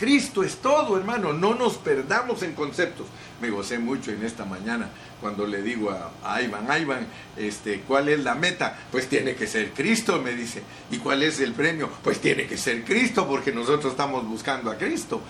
Cristo 0.03 0.43
es 0.43 0.57
todo, 0.57 0.99
hermano. 0.99 1.33
No 1.33 1.55
nos 1.55 1.75
perdamos 1.75 2.43
en 2.43 2.55
conceptos. 2.55 3.07
Me 3.41 3.51
gocé 3.51 3.79
mucho 3.79 4.11
en 4.11 4.25
esta 4.25 4.45
mañana 4.45 4.91
cuando 5.21 5.47
le 5.47 5.63
digo 5.63 5.93
a, 5.93 6.43
Iván, 6.43 6.67
Iván, 6.83 7.07
este, 7.37 7.83
¿cuál 7.83 8.09
es 8.09 8.19
la 8.25 8.35
meta? 8.35 8.77
Pues 8.91 9.09
tiene 9.09 9.37
que 9.37 9.47
ser 9.47 9.71
Cristo, 9.71 10.21
me 10.21 10.35
dice. 10.35 10.65
¿Y 10.91 10.99
cuál 10.99 11.23
es 11.23 11.39
el 11.39 11.53
premio? 11.53 11.89
Pues 12.03 12.21
tiene 12.21 12.49
que 12.49 12.57
ser 12.57 12.83
Cristo, 12.83 13.29
porque 13.29 13.53
nosotros 13.53 13.93
estamos 13.93 14.27
buscando 14.27 14.73
a 14.73 14.77
Cristo. 14.77 15.21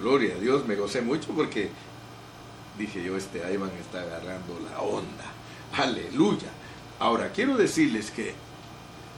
Gloria 0.00 0.34
a 0.34 0.38
Dios, 0.38 0.66
me 0.66 0.76
gocé 0.76 1.02
mucho 1.02 1.28
porque 1.36 1.68
dije 2.78 3.04
yo, 3.04 3.18
este 3.18 3.40
Iván 3.52 3.72
está 3.78 4.00
agarrando 4.00 4.58
la 4.70 4.80
onda. 4.80 5.26
Aleluya. 5.76 6.48
Ahora, 6.98 7.32
quiero 7.32 7.58
decirles 7.58 8.10
que 8.10 8.32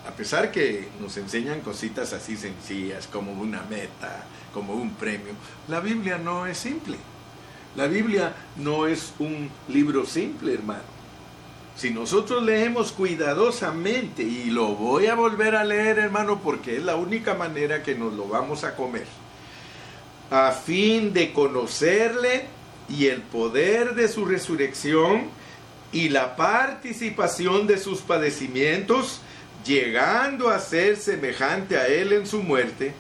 a 0.08 0.10
pesar 0.10 0.50
que 0.50 0.88
nos 1.00 1.16
enseñan 1.16 1.60
cositas 1.60 2.12
así 2.12 2.36
sencillas 2.36 3.06
como 3.06 3.30
una 3.32 3.62
meta, 3.70 4.26
como 4.54 4.74
un 4.74 4.94
premio, 4.94 5.34
la 5.68 5.80
Biblia 5.80 6.16
no 6.16 6.46
es 6.46 6.56
simple. 6.56 6.96
La 7.76 7.88
Biblia 7.88 8.32
no 8.56 8.86
es 8.86 9.12
un 9.18 9.50
libro 9.68 10.06
simple, 10.06 10.54
hermano. 10.54 10.94
Si 11.76 11.90
nosotros 11.90 12.44
leemos 12.44 12.92
cuidadosamente, 12.92 14.22
y 14.22 14.44
lo 14.44 14.76
voy 14.76 15.06
a 15.06 15.16
volver 15.16 15.56
a 15.56 15.64
leer, 15.64 15.98
hermano, 15.98 16.40
porque 16.40 16.76
es 16.76 16.84
la 16.84 16.94
única 16.94 17.34
manera 17.34 17.82
que 17.82 17.96
nos 17.96 18.12
lo 18.12 18.28
vamos 18.28 18.62
a 18.62 18.76
comer, 18.76 19.06
a 20.30 20.52
fin 20.52 21.12
de 21.12 21.32
conocerle 21.32 22.46
y 22.88 23.06
el 23.06 23.22
poder 23.22 23.96
de 23.96 24.06
su 24.06 24.24
resurrección 24.24 25.28
y 25.90 26.10
la 26.10 26.36
participación 26.36 27.66
de 27.66 27.78
sus 27.78 28.02
padecimientos, 28.02 29.20
llegando 29.64 30.50
a 30.50 30.60
ser 30.60 30.96
semejante 30.96 31.76
a 31.76 31.88
Él 31.88 32.12
en 32.12 32.26
su 32.26 32.42
muerte, 32.42 32.94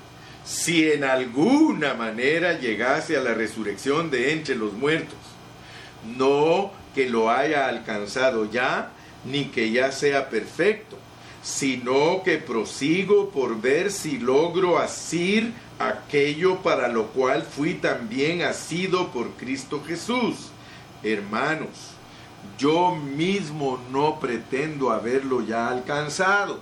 si 0.44 0.90
en 0.90 1.04
alguna 1.04 1.94
manera 1.94 2.58
llegase 2.58 3.16
a 3.16 3.20
la 3.20 3.34
resurrección 3.34 4.10
de 4.10 4.32
entre 4.32 4.54
los 4.54 4.72
muertos. 4.74 5.18
No 6.16 6.70
que 6.94 7.08
lo 7.08 7.30
haya 7.30 7.66
alcanzado 7.66 8.50
ya, 8.50 8.92
ni 9.24 9.46
que 9.46 9.70
ya 9.70 9.90
sea 9.90 10.28
perfecto, 10.28 10.98
sino 11.42 12.22
que 12.22 12.38
prosigo 12.38 13.30
por 13.30 13.60
ver 13.60 13.90
si 13.90 14.18
logro 14.18 14.78
asir 14.78 15.52
aquello 15.78 16.62
para 16.62 16.88
lo 16.88 17.08
cual 17.08 17.42
fui 17.42 17.74
también 17.74 18.42
asido 18.42 19.10
por 19.10 19.30
Cristo 19.32 19.82
Jesús. 19.86 20.50
Hermanos, 21.02 21.94
yo 22.58 22.94
mismo 22.94 23.80
no 23.90 24.20
pretendo 24.20 24.90
haberlo 24.90 25.42
ya 25.42 25.68
alcanzado, 25.68 26.60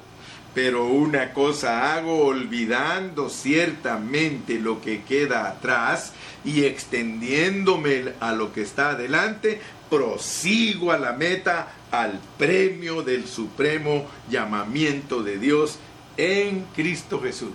pero 0.54 0.86
una 0.86 1.32
cosa 1.32 1.94
hago 1.94 2.26
olvidando 2.26 3.30
ciertamente 3.30 4.58
lo 4.58 4.80
que 4.80 5.02
queda 5.02 5.48
atrás 5.48 6.12
y 6.44 6.64
extendiéndome 6.64 8.12
a 8.20 8.32
lo 8.32 8.52
que 8.52 8.62
está 8.62 8.90
adelante, 8.90 9.60
prosigo 9.88 10.92
a 10.92 10.98
la 10.98 11.12
meta, 11.12 11.74
al 11.90 12.18
premio 12.38 13.02
del 13.02 13.26
supremo 13.26 14.06
llamamiento 14.30 15.22
de 15.22 15.38
Dios 15.38 15.78
en 16.16 16.66
Cristo 16.74 17.20
Jesús. 17.20 17.52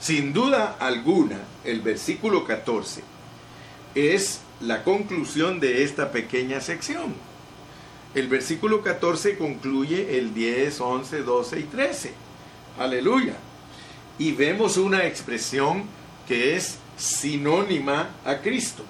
Sin 0.00 0.32
duda 0.32 0.76
alguna, 0.78 1.38
el 1.64 1.80
versículo 1.80 2.44
14 2.44 3.02
es 3.94 4.40
la 4.60 4.82
conclusión 4.82 5.60
de 5.60 5.82
esta 5.84 6.10
pequeña 6.10 6.60
sección. 6.60 7.14
El 8.14 8.28
versículo 8.28 8.82
14 8.82 9.36
concluye 9.36 10.18
el 10.18 10.34
10, 10.34 10.80
11, 10.80 11.22
12 11.22 11.60
y 11.60 11.62
13. 11.64 12.12
Aleluya. 12.78 13.34
Y 14.18 14.32
vemos 14.32 14.76
una 14.76 15.04
expresión 15.04 15.84
que 16.28 16.54
es 16.54 16.78
sinónima 16.96 18.10
a 18.24 18.38
Cristo 18.38 18.84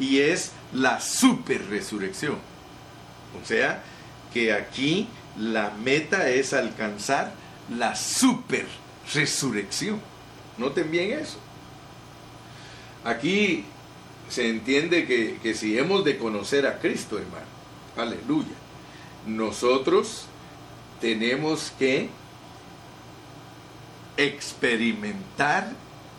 y 0.00 0.18
es 0.18 0.52
la 0.72 1.00
super 1.00 1.64
resurrección. 1.68 2.36
O 3.40 3.46
sea, 3.46 3.82
que 4.32 4.52
aquí 4.52 5.06
la 5.38 5.70
meta 5.70 6.28
es 6.28 6.52
alcanzar 6.52 7.32
la 7.76 7.94
super 7.94 8.66
resurrección. 9.14 10.00
Noten 10.56 10.90
bien 10.90 11.20
eso. 11.20 11.38
Aquí 13.04 13.64
se 14.28 14.48
entiende 14.48 15.06
que, 15.06 15.38
que 15.40 15.54
si 15.54 15.78
hemos 15.78 16.04
de 16.04 16.18
conocer 16.18 16.66
a 16.66 16.80
Cristo, 16.80 17.18
hermano, 17.18 17.57
aleluya, 18.02 18.54
nosotros 19.26 20.26
tenemos 21.00 21.72
que 21.78 22.08
experimentar 24.16 25.72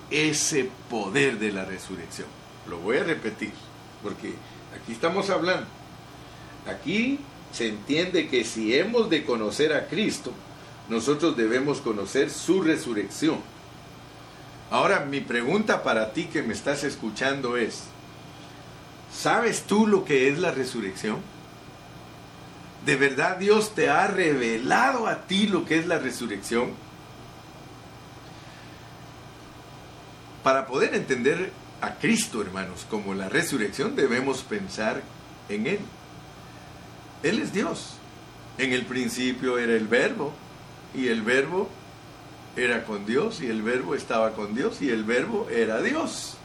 ese 0.10 0.70
poder 0.89 1.39
de 1.39 1.52
la 1.52 1.65
resurrección. 1.65 2.28
Lo 2.70 2.78
voy 2.80 2.98
a 2.98 3.04
repetir 3.04 3.52
porque 4.02 4.34
aquí 4.76 4.94
estamos 4.94 5.30
hablando. 5.30 5.68
Aquí 6.68 7.20
se 7.52 7.68
entiende 7.68 8.28
que 8.28 8.44
si 8.44 8.76
hemos 8.76 9.10
de 9.10 9.26
conocer 9.26 9.74
a 9.74 9.88
Cristo, 9.88 10.32
nosotros 10.88 11.36
debemos 11.36 11.82
conocer 11.82 12.30
su 12.30 12.62
resurrección. 12.62 13.39
Ahora 14.72 15.06
mi 15.06 15.20
pregunta 15.20 15.84
para 15.84 16.13
ti 16.13 16.26
que 16.26 16.44
me 16.44 16.54
estás 16.54 16.84
escuchando 16.84 17.58
es, 17.58 17.84
¿sabes 19.12 19.63
tú 19.63 19.88
lo 19.88 20.06
que 20.06 20.30
es 20.30 20.38
la 20.38 20.52
resurrección? 20.52 21.18
¿De 22.86 22.96
verdad 22.96 23.38
Dios 23.38 23.76
te 23.76 23.89
ha 23.89 24.08
revelado 24.08 25.08
a 25.08 25.24
ti 25.28 25.48
lo 25.48 25.65
que 25.65 25.78
es 25.80 25.88
la 25.88 26.00
resurrección? 26.00 26.72
Para 30.44 30.65
poder 30.65 30.96
entender 30.96 31.52
a 31.82 31.96
Cristo, 31.96 32.42
hermanos, 32.42 32.86
como 32.89 33.13
la 33.13 33.30
resurrección, 33.30 33.96
debemos 33.96 34.44
pensar 34.44 35.02
en 35.50 35.68
Él. 35.68 35.80
Él 37.24 37.39
es 37.39 37.52
Dios. 37.52 37.96
En 38.58 38.72
el 38.74 38.86
principio 38.86 39.58
era 39.58 39.74
el 39.74 39.88
verbo 39.88 40.34
y 40.94 41.08
el 41.08 41.22
verbo 41.22 41.70
era 42.56 42.84
con 42.84 43.06
Dios 43.06 43.42
y 43.42 43.48
el 43.48 43.62
verbo 43.62 43.96
estaba 43.96 44.32
con 44.32 44.56
Dios 44.56 44.82
y 44.82 44.89
el 44.89 45.04
verbo 45.04 45.48
era 45.50 45.82
Dios. 45.82 46.36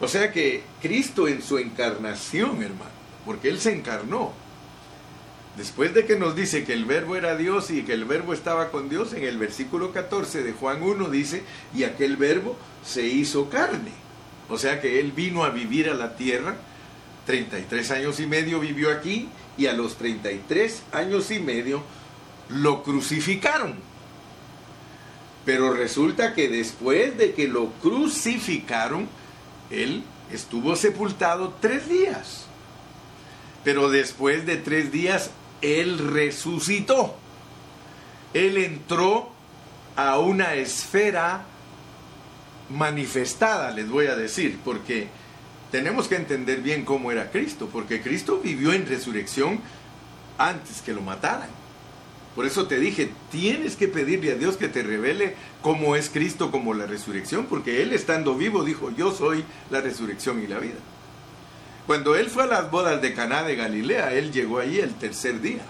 O 0.00 0.08
sea 0.08 0.30
que 0.32 0.62
Cristo 0.82 1.26
en 1.28 1.42
su 1.42 1.58
encarnación, 1.58 2.62
hermano, 2.62 2.90
porque 3.24 3.48
Él 3.48 3.58
se 3.58 3.74
encarnó. 3.74 4.32
Después 5.56 5.94
de 5.94 6.04
que 6.04 6.16
nos 6.16 6.36
dice 6.36 6.64
que 6.64 6.74
el 6.74 6.84
verbo 6.84 7.16
era 7.16 7.36
Dios 7.36 7.70
y 7.70 7.82
que 7.82 7.94
el 7.94 8.04
verbo 8.04 8.34
estaba 8.34 8.70
con 8.70 8.90
Dios, 8.90 9.14
en 9.14 9.24
el 9.24 9.38
versículo 9.38 9.90
14 9.90 10.42
de 10.42 10.52
Juan 10.52 10.82
1 10.82 11.08
dice, 11.08 11.44
y 11.74 11.84
aquel 11.84 12.18
verbo 12.18 12.56
se 12.84 13.06
hizo 13.06 13.48
carne. 13.48 13.92
O 14.50 14.58
sea 14.58 14.80
que 14.82 15.00
él 15.00 15.12
vino 15.12 15.44
a 15.44 15.50
vivir 15.50 15.88
a 15.88 15.94
la 15.94 16.14
tierra, 16.14 16.56
33 17.24 17.90
años 17.90 18.20
y 18.20 18.26
medio 18.26 18.60
vivió 18.60 18.90
aquí 18.90 19.28
y 19.56 19.66
a 19.66 19.72
los 19.72 19.96
33 19.96 20.82
años 20.92 21.30
y 21.30 21.40
medio 21.40 21.82
lo 22.50 22.82
crucificaron. 22.82 23.74
Pero 25.46 25.72
resulta 25.72 26.34
que 26.34 26.48
después 26.48 27.16
de 27.16 27.32
que 27.32 27.48
lo 27.48 27.70
crucificaron, 27.80 29.08
él 29.70 30.02
estuvo 30.30 30.76
sepultado 30.76 31.54
tres 31.60 31.88
días. 31.88 32.46
Pero 33.64 33.90
después 33.90 34.44
de 34.44 34.56
tres 34.56 34.92
días, 34.92 35.30
él 35.66 35.98
resucitó. 35.98 37.16
Él 38.34 38.56
entró 38.58 39.30
a 39.96 40.18
una 40.18 40.54
esfera 40.54 41.44
manifestada, 42.68 43.70
les 43.70 43.88
voy 43.88 44.06
a 44.06 44.16
decir, 44.16 44.58
porque 44.64 45.08
tenemos 45.70 46.08
que 46.08 46.16
entender 46.16 46.60
bien 46.60 46.84
cómo 46.84 47.12
era 47.12 47.30
Cristo, 47.30 47.68
porque 47.72 48.02
Cristo 48.02 48.40
vivió 48.42 48.72
en 48.72 48.86
resurrección 48.86 49.60
antes 50.38 50.82
que 50.82 50.92
lo 50.92 51.02
mataran. 51.02 51.48
Por 52.34 52.44
eso 52.44 52.66
te 52.66 52.78
dije, 52.78 53.10
tienes 53.30 53.76
que 53.76 53.88
pedirle 53.88 54.32
a 54.32 54.34
Dios 54.34 54.58
que 54.58 54.68
te 54.68 54.82
revele 54.82 55.34
cómo 55.62 55.96
es 55.96 56.10
Cristo 56.10 56.50
como 56.50 56.74
la 56.74 56.86
resurrección, 56.86 57.46
porque 57.46 57.82
Él 57.82 57.94
estando 57.94 58.34
vivo 58.34 58.62
dijo, 58.62 58.90
yo 58.90 59.10
soy 59.12 59.44
la 59.70 59.80
resurrección 59.80 60.42
y 60.42 60.46
la 60.46 60.58
vida. 60.58 60.76
Cuando 61.86 62.16
Él 62.16 62.28
fue 62.28 62.44
a 62.44 62.46
las 62.46 62.70
bodas 62.70 63.00
de 63.00 63.14
Caná 63.14 63.44
de 63.44 63.54
Galilea, 63.54 64.12
Él 64.12 64.32
llegó 64.32 64.58
allí 64.58 64.80
el 64.80 64.94
tercer 64.94 65.40
día. 65.40 65.62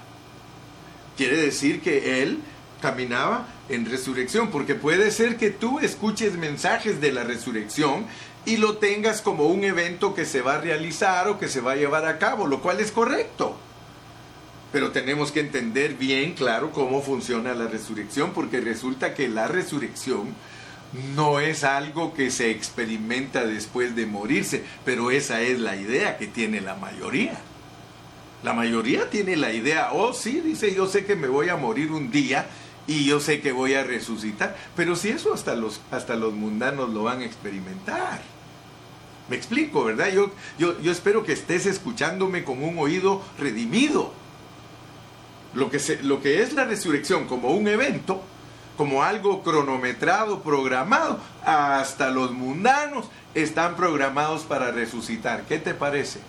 Quiere 1.15 1.37
decir 1.37 1.81
que 1.81 2.23
Él 2.23 2.39
caminaba 2.81 3.47
en 3.69 3.85
resurrección, 3.85 4.49
porque 4.49 4.75
puede 4.75 5.11
ser 5.11 5.37
que 5.37 5.51
tú 5.51 5.79
escuches 5.79 6.33
mensajes 6.33 7.01
de 7.01 7.11
la 7.11 7.23
resurrección 7.23 8.05
y 8.45 8.57
lo 8.57 8.77
tengas 8.77 9.21
como 9.21 9.47
un 9.47 9.63
evento 9.63 10.15
que 10.15 10.25
se 10.25 10.41
va 10.41 10.55
a 10.55 10.61
realizar 10.61 11.27
o 11.27 11.37
que 11.37 11.47
se 11.47 11.61
va 11.61 11.73
a 11.73 11.75
llevar 11.75 12.05
a 12.05 12.17
cabo, 12.17 12.47
lo 12.47 12.61
cual 12.61 12.79
es 12.79 12.91
correcto. 12.91 13.55
Pero 14.71 14.91
tenemos 14.91 15.31
que 15.31 15.41
entender 15.41 15.95
bien, 15.95 16.33
claro, 16.33 16.71
cómo 16.71 17.01
funciona 17.01 17.53
la 17.53 17.67
resurrección, 17.67 18.31
porque 18.31 18.61
resulta 18.61 19.13
que 19.13 19.27
la 19.27 19.47
resurrección 19.47 20.35
no 21.15 21.39
es 21.39 21.63
algo 21.63 22.13
que 22.13 22.31
se 22.31 22.49
experimenta 22.51 23.45
después 23.45 23.95
de 23.95 24.05
morirse, 24.05 24.63
pero 24.85 25.11
esa 25.11 25.41
es 25.41 25.59
la 25.59 25.75
idea 25.75 26.17
que 26.17 26.27
tiene 26.27 26.61
la 26.61 26.75
mayoría. 26.75 27.39
La 28.43 28.53
mayoría 28.53 29.09
tiene 29.09 29.35
la 29.35 29.51
idea, 29.51 29.89
oh 29.91 30.13
sí, 30.13 30.41
dice, 30.41 30.73
yo 30.73 30.87
sé 30.87 31.05
que 31.05 31.15
me 31.15 31.27
voy 31.27 31.49
a 31.49 31.57
morir 31.57 31.91
un 31.91 32.11
día 32.11 32.47
y 32.85 33.03
yo 33.03 33.19
sé 33.19 33.41
que 33.41 33.51
voy 33.51 33.73
a 33.73 33.83
resucitar. 33.83 34.55
Pero 34.75 34.95
si 34.95 35.09
eso 35.09 35.33
hasta 35.33 35.55
los, 35.55 35.81
hasta 35.91 36.15
los 36.15 36.33
mundanos 36.33 36.89
lo 36.89 37.03
van 37.03 37.21
a 37.21 37.25
experimentar. 37.25 38.21
Me 39.29 39.35
explico, 39.35 39.83
¿verdad? 39.83 40.09
Yo, 40.13 40.31
yo, 40.57 40.79
yo 40.79 40.91
espero 40.91 41.23
que 41.23 41.33
estés 41.33 41.65
escuchándome 41.65 42.45
con 42.45 42.63
un 42.63 42.79
oído 42.79 43.21
redimido. 43.37 44.13
Lo 45.53 45.69
que, 45.69 45.79
se, 45.79 46.01
lo 46.03 46.21
que 46.21 46.41
es 46.41 46.53
la 46.53 46.65
resurrección 46.65 47.25
como 47.27 47.49
un 47.49 47.67
evento, 47.67 48.21
como 48.77 49.03
algo 49.03 49.43
cronometrado, 49.43 50.41
programado, 50.41 51.19
hasta 51.43 52.11
los 52.11 52.31
mundanos 52.31 53.07
están 53.33 53.75
programados 53.75 54.43
para 54.43 54.71
resucitar. 54.71 55.43
¿Qué 55.43 55.57
te 55.57 55.73
parece? 55.73 56.19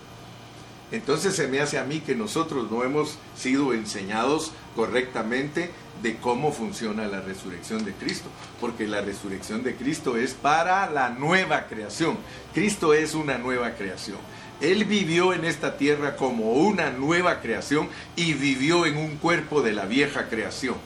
Entonces 0.90 1.36
se 1.36 1.48
me 1.48 1.60
hace 1.60 1.78
a 1.78 1.84
mí 1.84 2.00
que 2.00 2.14
nosotros 2.14 2.70
no 2.70 2.82
hemos 2.82 3.18
sido 3.36 3.74
enseñados 3.74 4.52
correctamente 4.74 5.70
de 6.02 6.16
cómo 6.16 6.52
funciona 6.52 7.06
la 7.06 7.20
resurrección 7.20 7.84
de 7.84 7.92
Cristo, 7.92 8.28
porque 8.60 8.86
la 8.86 9.02
resurrección 9.02 9.62
de 9.62 9.74
Cristo 9.74 10.16
es 10.16 10.32
para 10.32 10.88
la 10.88 11.10
nueva 11.10 11.66
creación. 11.66 12.16
Cristo 12.54 12.94
es 12.94 13.14
una 13.14 13.36
nueva 13.36 13.72
creación. 13.72 14.18
Él 14.60 14.86
vivió 14.86 15.34
en 15.34 15.44
esta 15.44 15.76
tierra 15.76 16.16
como 16.16 16.52
una 16.52 16.90
nueva 16.90 17.40
creación 17.40 17.88
y 18.16 18.32
vivió 18.32 18.86
en 18.86 18.96
un 18.96 19.16
cuerpo 19.16 19.60
de 19.60 19.72
la 19.72 19.84
vieja 19.84 20.28
creación, 20.28 20.76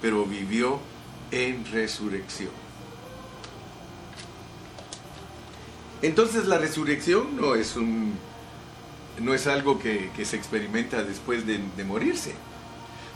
pero 0.00 0.24
vivió 0.24 0.80
en 1.32 1.64
resurrección. 1.72 2.50
Entonces 6.02 6.46
la 6.46 6.58
resurrección 6.58 7.36
no 7.36 7.54
es 7.54 7.74
un 7.74 8.14
no 9.18 9.34
es 9.34 9.46
algo 9.46 9.78
que, 9.78 10.10
se 10.24 10.36
experimenta 10.36 11.02
después 11.02 11.46
de, 11.46 11.60
de 11.76 11.84
morirse. 11.84 12.34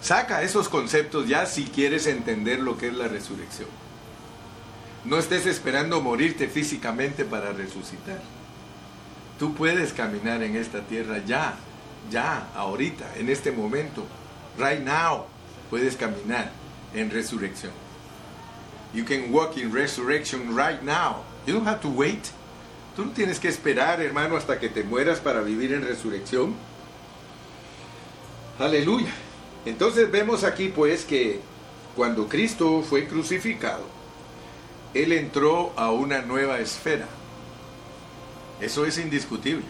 Saca 0.01 0.43
esos 0.43 0.69
conceptos 0.69 1.27
ya 1.27 1.47
si 1.47 1.65
quieres 1.65 2.07
entender 2.07 2.61
lo 2.61 2.77
que 2.77 2.89
es 2.89 2.95
la 2.95 3.09
resurrección. 3.09 3.69
No 5.05 5.19
estés 5.19 5.47
esperando 5.47 6.01
morirte 6.01 6.49
físicamente 6.49 7.25
para 7.25 7.53
resucitar. 7.53 8.21
Tú 9.39 9.55
puedes 9.55 9.93
caminar 9.93 10.43
en 10.43 10.57
esta 10.57 10.81
tierra 10.83 11.23
ya, 11.27 11.57
ya, 12.11 12.49
ahorita, 12.55 13.17
en 13.17 13.29
este 13.29 13.53
momento, 13.53 14.05
right 14.59 14.81
now, 14.81 15.27
puedes 15.71 15.97
caminar 15.97 16.51
en 16.95 17.11
resurrección. 17.11 17.86
You 18.97 19.05
can 19.05 19.31
walk 19.31 19.59
in 19.59 19.71
resurrection 19.71 20.57
right 20.57 20.83
now. 20.83 21.25
You 21.47 21.53
don't 21.53 21.67
have 21.67 21.83
to 21.83 21.89
wait. 21.91 22.33
Tú 22.97 23.05
no 23.05 23.13
tienes 23.13 23.39
que 23.39 23.51
esperar, 23.51 24.01
hermano, 24.01 24.39
hasta 24.39 24.59
que 24.59 24.71
te 24.71 24.83
mueras 24.85 25.21
para 25.21 25.43
vivir 25.43 25.75
en 25.75 25.83
resurrección. 25.83 26.55
Aleluya. 28.59 29.13
Entonces 29.67 30.11
vemos 30.11 30.45
aquí 30.45 30.69
pues 30.75 31.05
que 31.05 31.41
cuando 31.95 32.27
Cristo 32.27 32.83
fue 32.83 33.07
crucificado, 33.07 33.85
Él 34.95 35.13
entró 35.13 35.75
a 35.77 35.91
una 35.91 36.23
nueva 36.23 36.59
esfera. 36.59 37.07
Eso 38.63 38.87
es 38.87 38.97
indiscutible. 38.97 39.67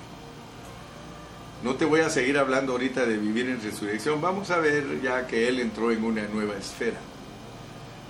No 1.64 1.74
te 1.74 1.84
voy 1.84 2.02
a 2.02 2.10
seguir 2.10 2.38
hablando 2.38 2.74
ahorita 2.74 3.06
de 3.06 3.16
vivir 3.16 3.48
en 3.48 3.60
resurrección. 3.60 4.20
Vamos 4.20 4.52
a 4.52 4.58
ver 4.58 5.00
ya 5.02 5.26
que 5.26 5.48
Él 5.48 5.58
entró 5.58 5.90
en 5.90 6.04
una 6.04 6.28
nueva 6.28 6.54
esfera. 6.56 7.00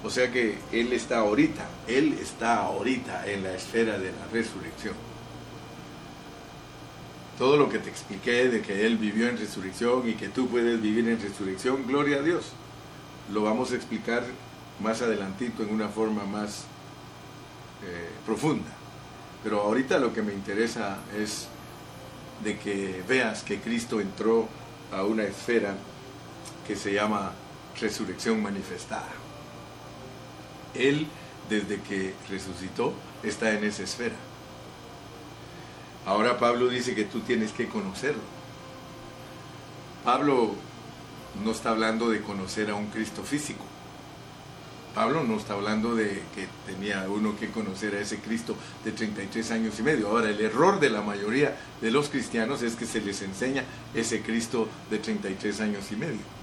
O 0.07 0.11
sea 0.11 0.31
que 0.31 0.57
Él 0.71 0.93
está 0.93 1.19
ahorita, 1.19 1.67
Él 1.89 2.17
está 2.23 2.59
ahorita 2.59 3.27
en 3.29 3.43
la 3.43 3.55
esfera 3.55 3.99
de 3.99 4.13
la 4.13 4.25
resurrección. 4.33 4.95
Todo 7.37 7.57
lo 7.57 7.69
que 7.69 7.81
te 7.81 7.91
expliqué 7.91 8.49
de 8.49 8.63
que 8.63 8.87
Él 8.87 8.99
vivió 8.99 9.29
en 9.29 9.37
resurrección 9.37 10.09
y 10.09 10.15
que 10.15 10.29
tú 10.29 10.47
puedes 10.47 10.81
vivir 10.81 11.09
en 11.09 11.21
resurrección, 11.21 11.85
gloria 11.89 12.19
a 12.19 12.23
Dios. 12.23 12.53
Lo 13.33 13.43
vamos 13.43 13.73
a 13.73 13.75
explicar 13.75 14.23
más 14.81 15.03
adelantito 15.03 15.65
en 15.65 15.75
una 15.75 15.89
forma 15.89 16.25
más 16.25 16.67
eh, 17.83 18.09
profunda. 18.25 18.71
Pero 19.43 19.63
ahorita 19.63 19.99
lo 19.99 20.13
que 20.13 20.23
me 20.23 20.33
interesa 20.33 20.99
es 21.19 21.49
de 22.45 22.57
que 22.61 23.03
veas 23.09 23.43
que 23.43 23.59
Cristo 23.59 24.01
entró 24.01 24.49
a 24.93 25.03
una 25.03 25.25
esfera 25.25 25.75
que 26.65 26.77
se 26.77 26.93
llama 26.93 27.33
resurrección 27.81 28.41
manifestada. 28.41 29.26
Él, 30.79 31.07
desde 31.49 31.81
que 31.81 32.15
resucitó, 32.29 32.93
está 33.23 33.53
en 33.53 33.65
esa 33.65 33.83
esfera. 33.83 34.15
Ahora 36.05 36.39
Pablo 36.39 36.69
dice 36.69 36.95
que 36.95 37.05
tú 37.05 37.21
tienes 37.21 37.53
que 37.53 37.69
conocerlo. 37.69 38.23
Pablo 40.05 40.55
no 41.45 41.51
está 41.51 41.71
hablando 41.71 42.09
de 42.09 42.21
conocer 42.21 42.71
a 42.71 42.75
un 42.75 42.87
Cristo 42.87 43.23
físico. 43.23 43.65
Pablo 44.95 45.25
no 45.25 45.37
está 45.37 45.53
hablando 45.53 45.95
de 45.95 46.23
que 46.35 46.49
tenía 46.65 47.07
uno 47.11 47.37
que 47.39 47.51
conocer 47.51 47.95
a 47.95 48.01
ese 48.01 48.19
Cristo 48.19 48.57
de 48.83 48.93
33 48.93 49.51
años 49.51 49.79
y 49.79 49.83
medio. 49.83 50.09
Ahora, 50.09 50.31
el 50.31 50.41
error 50.41 50.81
de 50.81 50.89
la 50.89 51.03
mayoría 51.03 51.55
de 51.83 51.91
los 51.91 52.09
cristianos 52.09 52.63
es 52.63 52.77
que 52.77 52.87
se 52.87 53.03
les 53.03 53.21
enseña 53.21 53.65
ese 53.95 54.23
Cristo 54.23 54.69
de 54.91 54.99
33 54.99 55.61
años 55.61 55.93
y 55.93 55.97
medio. 55.97 56.36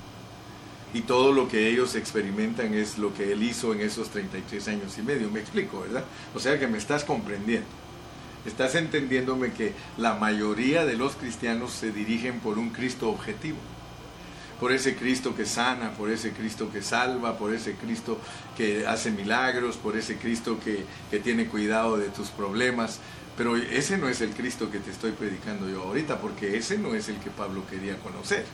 Y 0.94 1.02
todo 1.02 1.32
lo 1.32 1.48
que 1.48 1.70
ellos 1.70 1.96
experimentan 1.96 2.76
es 2.76 3.00
lo 3.00 3.14
que 3.14 3.32
él 3.32 3.42
hizo 3.42 3.74
en 3.74 3.82
esos 3.82 4.10
33 4.10 4.68
años 4.68 4.98
y 5.00 5.02
medio. 5.02 5.30
Me 5.32 5.40
explico, 5.40 5.82
¿verdad? 5.82 6.06
O 6.36 6.40
sea 6.40 6.60
que 6.60 6.68
me 6.68 6.78
estás 6.78 7.04
comprendiendo. 7.04 7.68
Estás 8.46 8.76
entendiéndome 8.76 9.54
que 9.54 9.74
la 9.98 10.14
mayoría 10.14 10.86
de 10.86 10.96
los 10.96 11.16
cristianos 11.16 11.72
se 11.72 11.92
dirigen 11.92 12.40
por 12.42 12.60
un 12.60 12.70
Cristo 12.70 13.10
objetivo. 13.10 13.58
Por 14.60 14.72
ese 14.72 14.96
Cristo 14.96 15.36
que 15.36 15.46
sana, 15.46 15.94
por 15.94 16.12
ese 16.12 16.32
Cristo 16.32 16.70
que 16.72 16.84
salva, 16.84 17.38
por 17.38 17.54
ese 17.54 17.74
Cristo 17.74 18.20
que 18.56 18.86
hace 18.86 19.10
milagros, 19.10 19.78
por 19.78 19.98
ese 19.98 20.18
Cristo 20.18 20.60
que, 20.64 20.86
que 21.10 21.20
tiene 21.20 21.48
cuidado 21.48 21.98
de 21.98 22.10
tus 22.10 22.30
problemas. 22.30 23.00
Pero 23.36 23.58
ese 23.58 23.98
no 23.98 24.10
es 24.10 24.22
el 24.22 24.30
Cristo 24.30 24.70
que 24.70 24.78
te 24.78 24.92
estoy 24.92 25.14
predicando 25.14 25.68
yo 25.68 25.82
ahorita, 25.82 26.22
porque 26.22 26.56
ese 26.56 26.78
no 26.78 26.94
es 26.94 27.10
el 27.10 27.18
que 27.18 27.32
Pablo 27.32 27.64
quería 27.68 27.98
conocer 27.98 28.46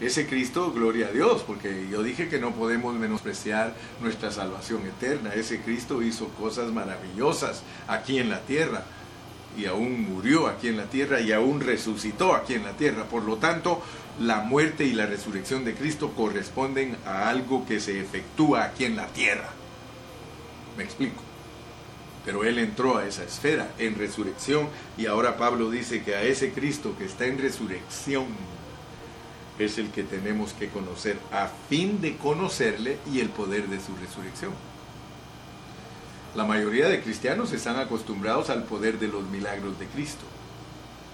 ese 0.00 0.26
Cristo, 0.26 0.72
gloria 0.72 1.08
a 1.08 1.12
Dios, 1.12 1.42
porque 1.46 1.86
yo 1.90 2.02
dije 2.02 2.28
que 2.28 2.38
no 2.38 2.52
podemos 2.52 2.94
menospreciar 2.94 3.74
nuestra 4.00 4.30
salvación 4.30 4.86
eterna. 4.86 5.34
Ese 5.34 5.60
Cristo 5.60 6.02
hizo 6.02 6.28
cosas 6.28 6.72
maravillosas 6.72 7.62
aquí 7.86 8.18
en 8.18 8.30
la 8.30 8.40
tierra 8.40 8.84
y 9.58 9.66
aún 9.66 10.02
murió 10.02 10.46
aquí 10.46 10.68
en 10.68 10.78
la 10.78 10.86
tierra 10.86 11.20
y 11.20 11.32
aún 11.32 11.60
resucitó 11.60 12.34
aquí 12.34 12.54
en 12.54 12.64
la 12.64 12.72
tierra. 12.72 13.04
Por 13.04 13.24
lo 13.24 13.36
tanto, 13.36 13.82
la 14.18 14.40
muerte 14.40 14.84
y 14.84 14.92
la 14.92 15.04
resurrección 15.04 15.66
de 15.66 15.74
Cristo 15.74 16.12
corresponden 16.16 16.96
a 17.04 17.28
algo 17.28 17.66
que 17.66 17.78
se 17.78 18.00
efectúa 18.00 18.64
aquí 18.64 18.84
en 18.84 18.96
la 18.96 19.08
tierra. 19.08 19.50
Me 20.78 20.84
explico. 20.84 21.22
Pero 22.24 22.44
Él 22.44 22.58
entró 22.58 22.98
a 22.98 23.06
esa 23.06 23.24
esfera 23.24 23.72
en 23.78 23.96
resurrección 23.96 24.68
y 24.96 25.06
ahora 25.06 25.36
Pablo 25.36 25.70
dice 25.70 26.02
que 26.02 26.14
a 26.14 26.22
ese 26.22 26.52
Cristo 26.52 26.94
que 26.98 27.04
está 27.04 27.26
en 27.26 27.38
resurrección 27.38 28.26
es 29.64 29.78
el 29.78 29.90
que 29.90 30.02
tenemos 30.02 30.52
que 30.52 30.68
conocer 30.68 31.18
a 31.32 31.48
fin 31.68 32.00
de 32.00 32.16
conocerle 32.16 32.98
y 33.12 33.20
el 33.20 33.28
poder 33.28 33.68
de 33.68 33.80
su 33.80 33.94
resurrección. 33.96 34.52
La 36.34 36.44
mayoría 36.44 36.88
de 36.88 37.02
cristianos 37.02 37.52
están 37.52 37.78
acostumbrados 37.78 38.50
al 38.50 38.64
poder 38.64 38.98
de 38.98 39.08
los 39.08 39.24
milagros 39.24 39.78
de 39.78 39.86
Cristo. 39.86 40.24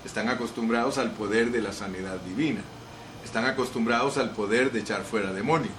Están 0.05 0.29
acostumbrados 0.29 0.99
al 0.99 1.13
poder 1.13 1.51
de 1.51 1.63
la 1.63 1.73
sanidad 1.73 2.21
divina. 2.21 2.61
Están 3.25 3.47
acostumbrados 3.47 4.19
al 4.19 4.31
poder 4.31 4.73
de 4.73 4.81
echar 4.81 5.03
fuera 5.05 5.33
demonios. 5.33 5.73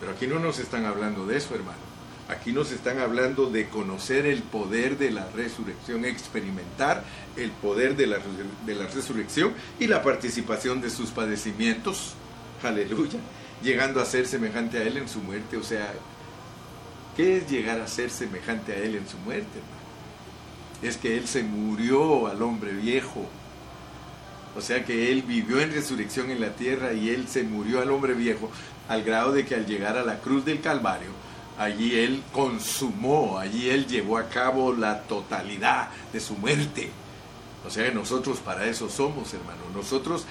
Pero 0.00 0.12
aquí 0.12 0.26
no 0.26 0.38
nos 0.38 0.58
están 0.58 0.84
hablando 0.84 1.26
de 1.26 1.38
eso, 1.38 1.54
hermano. 1.54 1.91
Aquí 2.28 2.52
nos 2.52 2.70
están 2.70 2.98
hablando 2.98 3.50
de 3.50 3.68
conocer 3.68 4.26
el 4.26 4.42
poder 4.42 4.96
de 4.96 5.10
la 5.10 5.28
resurrección, 5.30 6.04
experimentar 6.04 7.04
el 7.36 7.50
poder 7.50 7.96
de 7.96 8.06
la, 8.06 8.18
resurrección 8.94 9.52
y 9.78 9.86
la 9.86 10.02
participación 10.02 10.80
de 10.80 10.90
sus 10.90 11.10
padecimientos. 11.10 12.14
Aleluya. 12.62 13.18
Llegando 13.62 14.00
a 14.00 14.04
ser 14.06 14.26
semejante 14.26 14.78
a 14.78 14.82
Él 14.82 14.96
en 14.96 15.08
su 15.08 15.20
muerte. 15.20 15.56
O 15.56 15.62
sea, 15.62 15.92
¿Qué 17.16 17.36
es 17.36 17.50
llegar 17.50 17.80
a 17.80 17.86
ser 17.86 18.10
semejante 18.10 18.72
a 18.72 18.76
Él 18.76 18.96
en 18.96 19.06
su 19.06 19.18
muerte, 19.18 19.58
hermano? 19.58 19.82
Es 20.82 20.96
que 20.96 21.18
Él 21.18 21.28
se 21.28 21.42
murió 21.42 22.26
al 22.26 22.40
hombre 22.40 22.72
viejo. 22.72 23.26
O 24.56 24.60
sea 24.60 24.84
que 24.84 25.12
Él 25.12 25.22
vivió 25.22 25.60
en 25.60 25.72
resurrección 25.72 26.30
en 26.30 26.40
la 26.40 26.54
tierra 26.54 26.94
y 26.94 27.10
Él 27.10 27.28
se 27.28 27.42
murió 27.42 27.80
al 27.80 27.90
hombre 27.90 28.14
viejo 28.14 28.50
al 28.88 29.02
grado 29.04 29.32
de 29.32 29.44
que 29.44 29.54
al 29.54 29.66
llegar 29.66 29.96
a 29.96 30.04
la 30.04 30.20
cruz 30.20 30.44
del 30.44 30.60
Calvario, 30.60 31.10
allí 31.64 31.98
Él 31.98 32.22
consumó, 32.32 33.38
allí 33.38 33.70
Él 33.70 33.86
llevó 33.86 34.18
a 34.18 34.28
cabo 34.28 34.72
la 34.72 35.02
totalidad 35.02 35.88
de 36.12 36.20
su 36.20 36.34
muerte. 36.34 36.90
O 37.66 37.70
sea 37.70 37.84
que 37.84 37.94
nosotros 37.94 38.38
para 38.38 38.66
eso 38.66 38.88
somos, 38.88 39.32
hermano. 39.34 39.60
Nosotros 39.74 40.26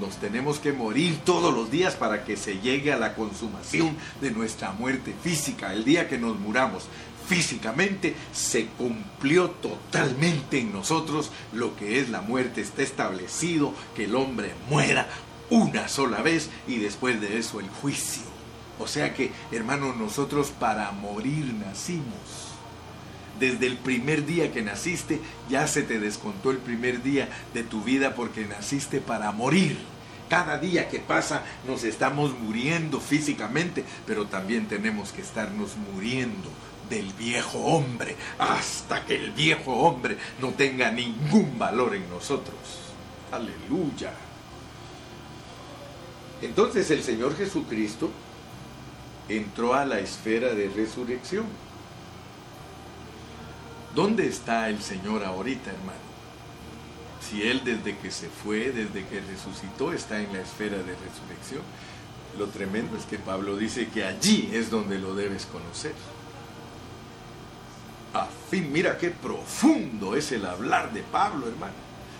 nos 0.00 0.16
tenemos 0.16 0.58
que 0.58 0.72
morir 0.72 1.18
todos 1.24 1.52
los 1.52 1.70
días 1.70 1.94
para 1.94 2.24
que 2.24 2.36
se 2.36 2.60
llegue 2.60 2.92
a 2.92 2.98
la 2.98 3.14
consumación 3.14 3.96
de 4.20 4.30
nuestra 4.30 4.72
muerte 4.72 5.14
física. 5.22 5.72
El 5.72 5.84
día 5.84 6.08
que 6.08 6.18
nos 6.18 6.38
muramos 6.38 6.84
físicamente, 7.26 8.14
se 8.32 8.66
cumplió 8.66 9.50
totalmente 9.50 10.58
en 10.58 10.72
nosotros 10.72 11.30
lo 11.52 11.76
que 11.76 12.00
es 12.00 12.10
la 12.10 12.20
muerte. 12.20 12.60
Está 12.60 12.82
establecido 12.82 13.74
que 13.94 14.04
el 14.04 14.14
hombre 14.14 14.54
muera 14.68 15.08
una 15.50 15.88
sola 15.88 16.22
vez 16.22 16.50
y 16.66 16.78
después 16.78 17.20
de 17.20 17.38
eso 17.38 17.60
el 17.60 17.68
juicio. 17.68 18.31
O 18.82 18.88
sea 18.88 19.14
que, 19.14 19.30
hermanos, 19.52 19.96
nosotros 19.96 20.50
para 20.50 20.90
morir 20.90 21.54
nacimos 21.54 22.50
desde 23.38 23.66
el 23.66 23.76
primer 23.76 24.26
día 24.26 24.52
que 24.52 24.62
naciste, 24.62 25.20
ya 25.48 25.66
se 25.66 25.82
te 25.82 26.00
descontó 26.00 26.50
el 26.50 26.58
primer 26.58 27.02
día 27.02 27.28
de 27.54 27.62
tu 27.62 27.82
vida 27.82 28.14
porque 28.14 28.44
naciste 28.44 29.00
para 29.00 29.30
morir. 29.30 29.78
Cada 30.28 30.58
día 30.58 30.88
que 30.88 30.98
pasa 30.98 31.44
nos 31.66 31.84
estamos 31.84 32.38
muriendo 32.38 33.00
físicamente, 33.00 33.84
pero 34.06 34.26
también 34.26 34.66
tenemos 34.66 35.12
que 35.12 35.22
estarnos 35.22 35.76
muriendo 35.92 36.48
del 36.90 37.12
viejo 37.12 37.58
hombre 37.58 38.16
hasta 38.38 39.04
que 39.04 39.14
el 39.14 39.30
viejo 39.30 39.72
hombre 39.74 40.18
no 40.40 40.50
tenga 40.50 40.90
ningún 40.90 41.58
valor 41.58 41.94
en 41.94 42.08
nosotros. 42.10 42.58
Aleluya. 43.30 44.12
Entonces 46.42 46.90
el 46.90 47.02
Señor 47.02 47.36
Jesucristo 47.36 48.10
entró 49.28 49.74
a 49.74 49.84
la 49.84 49.98
esfera 50.00 50.54
de 50.54 50.68
resurrección. 50.68 51.46
¿Dónde 53.94 54.26
está 54.26 54.68
el 54.70 54.82
Señor 54.82 55.24
ahorita, 55.24 55.70
hermano? 55.70 56.12
Si 57.20 57.42
Él 57.42 57.62
desde 57.64 57.96
que 57.98 58.10
se 58.10 58.28
fue, 58.28 58.72
desde 58.72 59.06
que 59.06 59.20
resucitó, 59.20 59.92
está 59.92 60.20
en 60.20 60.32
la 60.32 60.40
esfera 60.40 60.78
de 60.78 60.94
resurrección. 60.94 61.62
Lo 62.38 62.48
tremendo 62.48 62.96
es 62.96 63.04
que 63.04 63.18
Pablo 63.18 63.56
dice 63.56 63.88
que 63.88 64.04
allí 64.04 64.50
es 64.52 64.70
donde 64.70 64.98
lo 64.98 65.14
debes 65.14 65.46
conocer. 65.46 65.92
A 68.14 68.26
fin, 68.50 68.72
mira 68.72 68.98
qué 68.98 69.10
profundo 69.10 70.16
es 70.16 70.32
el 70.32 70.46
hablar 70.46 70.92
de 70.92 71.02
Pablo, 71.02 71.48
hermano. 71.48 71.74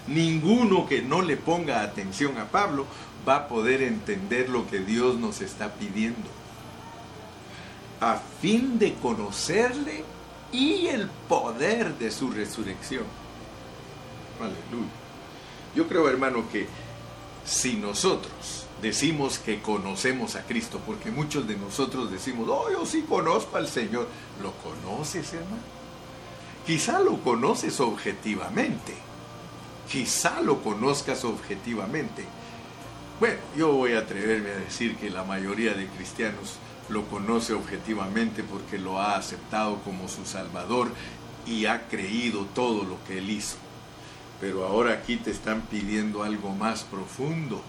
Ninguno 0.07 0.87
que 0.87 1.03
no 1.03 1.23
le 1.23 1.37
ponga 1.37 1.83
atención 1.83 2.37
a 2.39 2.49
Pablo 2.49 2.87
va 3.27 3.37
a 3.37 3.49
poder 3.49 3.83
entender 3.83 4.49
lo 4.49 4.69
que 4.69 4.81
Dios 4.81 5.19
nos 5.19 5.41
está 5.41 5.75
pidiendo. 5.75 6.29
A 8.03 8.21
fin 8.41 8.81
de 8.81 8.95
conocerle 8.95 10.03
y 10.51 10.89
el 10.89 11.09
poder 11.29 11.97
de 11.99 12.11
su 12.11 12.31
resurrección. 12.31 13.05
Aleluya. 14.41 14.91
Yo 15.77 15.87
creo, 15.87 16.09
hermano, 16.09 16.45
que 16.51 16.67
si 17.45 17.77
nosotros 17.77 18.67
decimos 18.83 19.39
que 19.39 19.63
conocemos 19.63 20.35
a 20.35 20.43
Cristo, 20.43 20.81
porque 20.85 21.13
muchos 21.13 21.47
de 21.47 21.57
nosotros 21.57 22.11
decimos, 22.11 22.49
oh, 22.51 22.69
yo 22.73 22.85
sí 22.85 23.03
conozco 23.09 23.57
al 23.57 23.69
Señor, 23.69 24.09
¿lo 24.43 24.51
conoces, 24.55 25.33
hermano? 25.33 25.63
Quizá 26.67 26.99
lo 26.99 27.19
conoces 27.19 27.79
objetivamente, 27.79 28.95
quizá 29.89 30.41
lo 30.43 30.61
conozcas 30.61 31.25
objetivamente. 31.25 32.25
Bueno, 33.21 33.39
yo 33.57 33.73
voy 33.73 33.93
a 33.93 34.01
atreverme 34.01 34.51
a 34.51 34.57
decir 34.57 34.97
que 34.97 35.09
la 35.09 35.23
mayoría 35.23 35.75
de 35.75 35.87
cristianos 35.87 36.57
lo 36.93 37.07
conoce 37.07 37.55
objetivamente 37.55 38.43
porque 38.43 38.79
lo 38.79 39.01
ha 39.01 39.17
aceptado 39.17 39.79
como 39.79 40.09
su 40.09 40.27
Salvador 40.27 40.89
y 41.47 41.67
ha 41.67 41.89
creído 41.89 42.45
todo 42.55 42.85
lo 42.85 43.03
que 43.05 43.19
Él 43.19 43.31
hizo. 43.31 43.57
Pero 44.41 44.67
ahora 44.67 44.93
aquí 44.93 45.17
te 45.17 45.31
están 45.31 45.63
pidiendo 45.63 46.23
algo 46.23 46.51
más 46.51 46.85
profundo. 46.85 47.63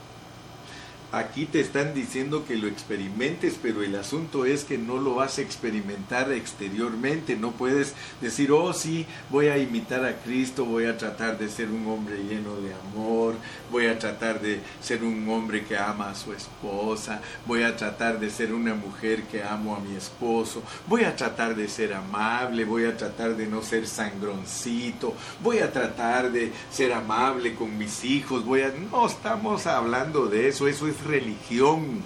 Aquí 1.13 1.45
te 1.45 1.59
están 1.59 1.93
diciendo 1.93 2.43
que 2.43 2.55
lo 2.55 2.67
experimentes, 2.67 3.59
pero 3.61 3.83
el 3.83 3.95
asunto 3.95 4.45
es 4.45 4.63
que 4.63 4.79
no 4.79 4.97
lo 4.97 5.13
vas 5.13 5.37
a 5.37 5.43
experimentar 5.43 6.31
exteriormente. 6.31 7.35
No 7.35 7.51
puedes 7.51 7.93
decir, 8.19 8.51
oh 8.51 8.73
sí, 8.73 9.05
voy 9.29 9.45
a 9.45 9.59
imitar 9.59 10.03
a 10.05 10.17
Cristo, 10.23 10.65
voy 10.65 10.85
a 10.85 10.97
tratar 10.97 11.37
de 11.37 11.49
ser 11.49 11.69
un 11.69 11.85
hombre 11.85 12.17
lleno 12.17 12.55
de 12.55 12.73
amor, 12.73 13.35
voy 13.71 13.85
a 13.85 13.99
tratar 13.99 14.41
de 14.41 14.59
ser 14.81 15.03
un 15.03 15.29
hombre 15.29 15.63
que 15.65 15.77
ama 15.77 16.09
a 16.09 16.15
su 16.15 16.33
esposa, 16.33 17.21
voy 17.45 17.61
a 17.61 17.75
tratar 17.75 18.19
de 18.19 18.31
ser 18.31 18.51
una 18.51 18.73
mujer 18.73 19.21
que 19.25 19.43
amo 19.43 19.75
a 19.75 19.81
mi 19.81 19.95
esposo, 19.95 20.63
voy 20.87 21.03
a 21.03 21.15
tratar 21.15 21.55
de 21.55 21.67
ser 21.67 21.93
amable, 21.93 22.65
voy 22.65 22.85
a 22.85 22.97
tratar 22.97 23.37
de 23.37 23.45
no 23.45 23.61
ser 23.61 23.85
sangroncito, 23.85 25.13
voy 25.43 25.59
a 25.59 25.71
tratar 25.71 26.31
de 26.31 26.51
ser 26.71 26.91
amable 26.91 27.53
con 27.53 27.77
mis 27.77 28.03
hijos, 28.03 28.43
voy 28.43 28.61
a... 28.61 28.73
No 28.91 29.05
estamos 29.05 29.67
hablando 29.67 30.25
de 30.25 30.47
eso, 30.47 30.67
eso 30.67 30.87
es 30.87 31.02
religión. 31.03 32.01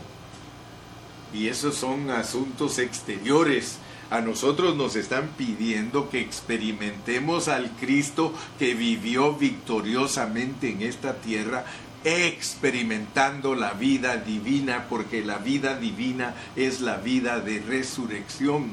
Y 1.33 1.47
esos 1.47 1.75
son 1.75 2.09
asuntos 2.09 2.79
exteriores. 2.79 3.77
A 4.09 4.21
nosotros 4.21 4.75
nos 4.75 4.95
están 4.95 5.29
pidiendo 5.37 6.09
que 6.09 6.21
experimentemos 6.21 7.49
al 7.49 7.71
Cristo 7.71 8.33
que 8.57 8.73
vivió 8.73 9.33
victoriosamente 9.33 10.69
en 10.69 10.81
esta 10.81 11.15
tierra, 11.15 11.65
experimentando 12.05 13.53
la 13.53 13.73
vida 13.73 14.15
divina, 14.15 14.85
porque 14.87 15.25
la 15.25 15.39
vida 15.39 15.77
divina 15.77 16.35
es 16.55 16.79
la 16.79 16.97
vida 16.97 17.41
de 17.41 17.59
resurrección. 17.59 18.71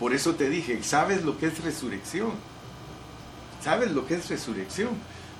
Por 0.00 0.14
eso 0.14 0.34
te 0.34 0.50
dije, 0.50 0.82
¿sabes 0.82 1.22
lo 1.24 1.38
que 1.38 1.46
es 1.46 1.62
resurrección? 1.62 2.32
¿Sabes 3.62 3.92
lo 3.92 4.04
que 4.04 4.14
es 4.14 4.28
resurrección? 4.28 4.90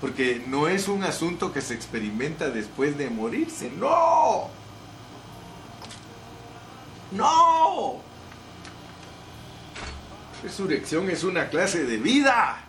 Porque 0.03 0.43
no 0.49 0.67
es 0.67 0.89
un 0.89 1.05
asunto 1.05 1.53
que 1.53 1.61
se 1.61 1.75
experimenta 1.75 2.51
después 2.51 2.99
de 2.99 3.09
morirse. 3.09 3.71
No. 3.71 4.49
No. 7.13 8.01
Resurrección 10.43 11.09
es 11.09 11.23
una 11.23 11.49
clase 11.51 11.85
de 11.85 11.99
vida. 11.99 12.65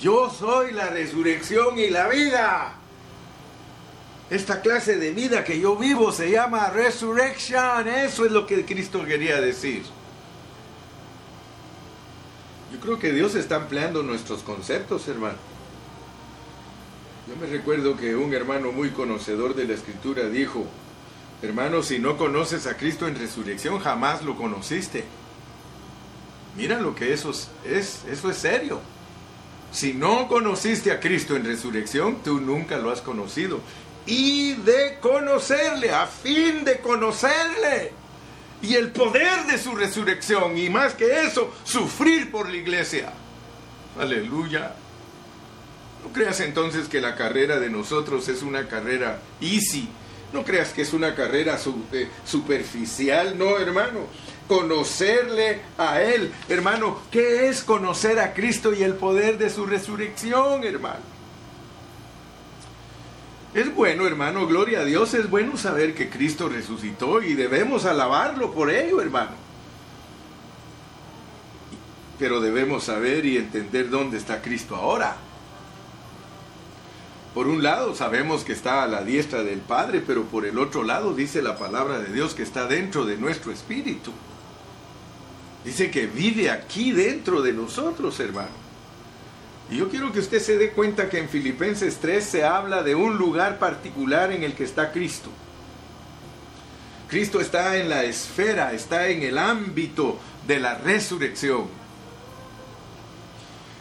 Yo 0.00 0.28
soy 0.28 0.72
la 0.72 0.88
resurrección 0.88 1.78
y 1.78 1.88
la 1.88 2.08
vida. 2.08 2.74
Esta 4.28 4.60
clase 4.60 4.96
de 4.96 5.12
vida 5.12 5.44
que 5.44 5.60
yo 5.60 5.76
vivo 5.76 6.10
se 6.10 6.32
llama 6.32 6.70
resurrection. 6.70 7.86
Eso 7.86 8.26
es 8.26 8.32
lo 8.32 8.44
que 8.44 8.64
Cristo 8.64 9.04
quería 9.04 9.40
decir. 9.40 9.84
Yo 12.72 12.80
creo 12.80 12.98
que 12.98 13.12
Dios 13.12 13.36
está 13.36 13.54
ampliando 13.54 14.02
nuestros 14.02 14.42
conceptos, 14.42 15.06
hermano. 15.06 15.51
Yo 17.32 17.38
me 17.38 17.46
recuerdo 17.46 17.96
que 17.96 18.14
un 18.14 18.34
hermano 18.34 18.72
muy 18.72 18.90
conocedor 18.90 19.54
de 19.54 19.64
la 19.64 19.72
escritura 19.72 20.28
dijo, 20.28 20.66
hermano, 21.40 21.82
si 21.82 21.98
no 21.98 22.18
conoces 22.18 22.66
a 22.66 22.76
Cristo 22.76 23.08
en 23.08 23.18
resurrección, 23.18 23.78
jamás 23.78 24.22
lo 24.22 24.36
conociste. 24.36 25.04
Mira 26.58 26.78
lo 26.78 26.94
que 26.94 27.14
eso 27.14 27.30
es, 27.30 28.02
eso 28.06 28.30
es 28.30 28.36
serio. 28.36 28.82
Si 29.70 29.94
no 29.94 30.28
conociste 30.28 30.92
a 30.92 31.00
Cristo 31.00 31.34
en 31.34 31.46
resurrección, 31.46 32.22
tú 32.22 32.38
nunca 32.38 32.76
lo 32.76 32.90
has 32.90 33.00
conocido. 33.00 33.60
Y 34.04 34.52
de 34.56 34.98
conocerle, 35.00 35.90
a 35.90 36.06
fin 36.06 36.64
de 36.64 36.80
conocerle. 36.80 37.92
Y 38.60 38.74
el 38.74 38.90
poder 38.90 39.46
de 39.46 39.56
su 39.56 39.74
resurrección. 39.74 40.58
Y 40.58 40.68
más 40.68 40.92
que 40.92 41.22
eso, 41.22 41.50
sufrir 41.64 42.30
por 42.30 42.50
la 42.50 42.56
iglesia. 42.56 43.10
Aleluya. 43.98 44.74
No 46.02 46.12
creas 46.12 46.40
entonces 46.40 46.88
que 46.88 47.00
la 47.00 47.14
carrera 47.14 47.60
de 47.60 47.70
nosotros 47.70 48.28
es 48.28 48.42
una 48.42 48.66
carrera 48.68 49.20
easy. 49.40 49.88
No 50.32 50.44
creas 50.44 50.70
que 50.70 50.82
es 50.82 50.92
una 50.92 51.14
carrera 51.14 51.58
eh, 51.92 52.08
superficial. 52.24 53.38
No, 53.38 53.58
hermano. 53.58 54.06
Conocerle 54.48 55.60
a 55.78 56.02
Él. 56.02 56.32
Hermano, 56.48 57.00
¿qué 57.10 57.48
es 57.48 57.62
conocer 57.62 58.18
a 58.18 58.34
Cristo 58.34 58.74
y 58.74 58.82
el 58.82 58.94
poder 58.94 59.38
de 59.38 59.50
su 59.50 59.66
resurrección, 59.66 60.64
hermano? 60.64 61.12
Es 63.54 63.74
bueno, 63.74 64.06
hermano, 64.06 64.46
gloria 64.46 64.80
a 64.80 64.84
Dios, 64.84 65.12
es 65.12 65.28
bueno 65.28 65.58
saber 65.58 65.94
que 65.94 66.08
Cristo 66.08 66.48
resucitó 66.48 67.22
y 67.22 67.34
debemos 67.34 67.84
alabarlo 67.84 68.52
por 68.52 68.70
ello, 68.70 69.02
hermano. 69.02 69.32
Pero 72.18 72.40
debemos 72.40 72.84
saber 72.84 73.26
y 73.26 73.36
entender 73.36 73.90
dónde 73.90 74.16
está 74.16 74.40
Cristo 74.40 74.74
ahora. 74.74 75.16
Por 77.34 77.48
un 77.48 77.62
lado 77.62 77.94
sabemos 77.94 78.44
que 78.44 78.52
está 78.52 78.82
a 78.82 78.88
la 78.88 79.02
diestra 79.02 79.42
del 79.42 79.60
Padre, 79.60 80.02
pero 80.06 80.24
por 80.24 80.44
el 80.44 80.58
otro 80.58 80.82
lado 80.82 81.14
dice 81.14 81.40
la 81.40 81.56
palabra 81.56 81.98
de 81.98 82.12
Dios 82.12 82.34
que 82.34 82.42
está 82.42 82.66
dentro 82.66 83.06
de 83.06 83.16
nuestro 83.16 83.52
espíritu. 83.52 84.12
Dice 85.64 85.90
que 85.90 86.06
vive 86.06 86.50
aquí 86.50 86.92
dentro 86.92 87.40
de 87.40 87.52
nosotros, 87.52 88.18
hermano. 88.20 88.62
Y 89.70 89.76
yo 89.76 89.88
quiero 89.88 90.12
que 90.12 90.20
usted 90.20 90.40
se 90.40 90.58
dé 90.58 90.70
cuenta 90.72 91.08
que 91.08 91.18
en 91.18 91.30
Filipenses 91.30 91.98
3 91.98 92.22
se 92.22 92.44
habla 92.44 92.82
de 92.82 92.94
un 92.94 93.16
lugar 93.16 93.58
particular 93.58 94.32
en 94.32 94.42
el 94.42 94.54
que 94.54 94.64
está 94.64 94.92
Cristo. 94.92 95.30
Cristo 97.08 97.40
está 97.40 97.78
en 97.78 97.88
la 97.88 98.04
esfera, 98.04 98.72
está 98.72 99.08
en 99.08 99.22
el 99.22 99.38
ámbito 99.38 100.18
de 100.46 100.60
la 100.60 100.74
resurrección. 100.74 101.81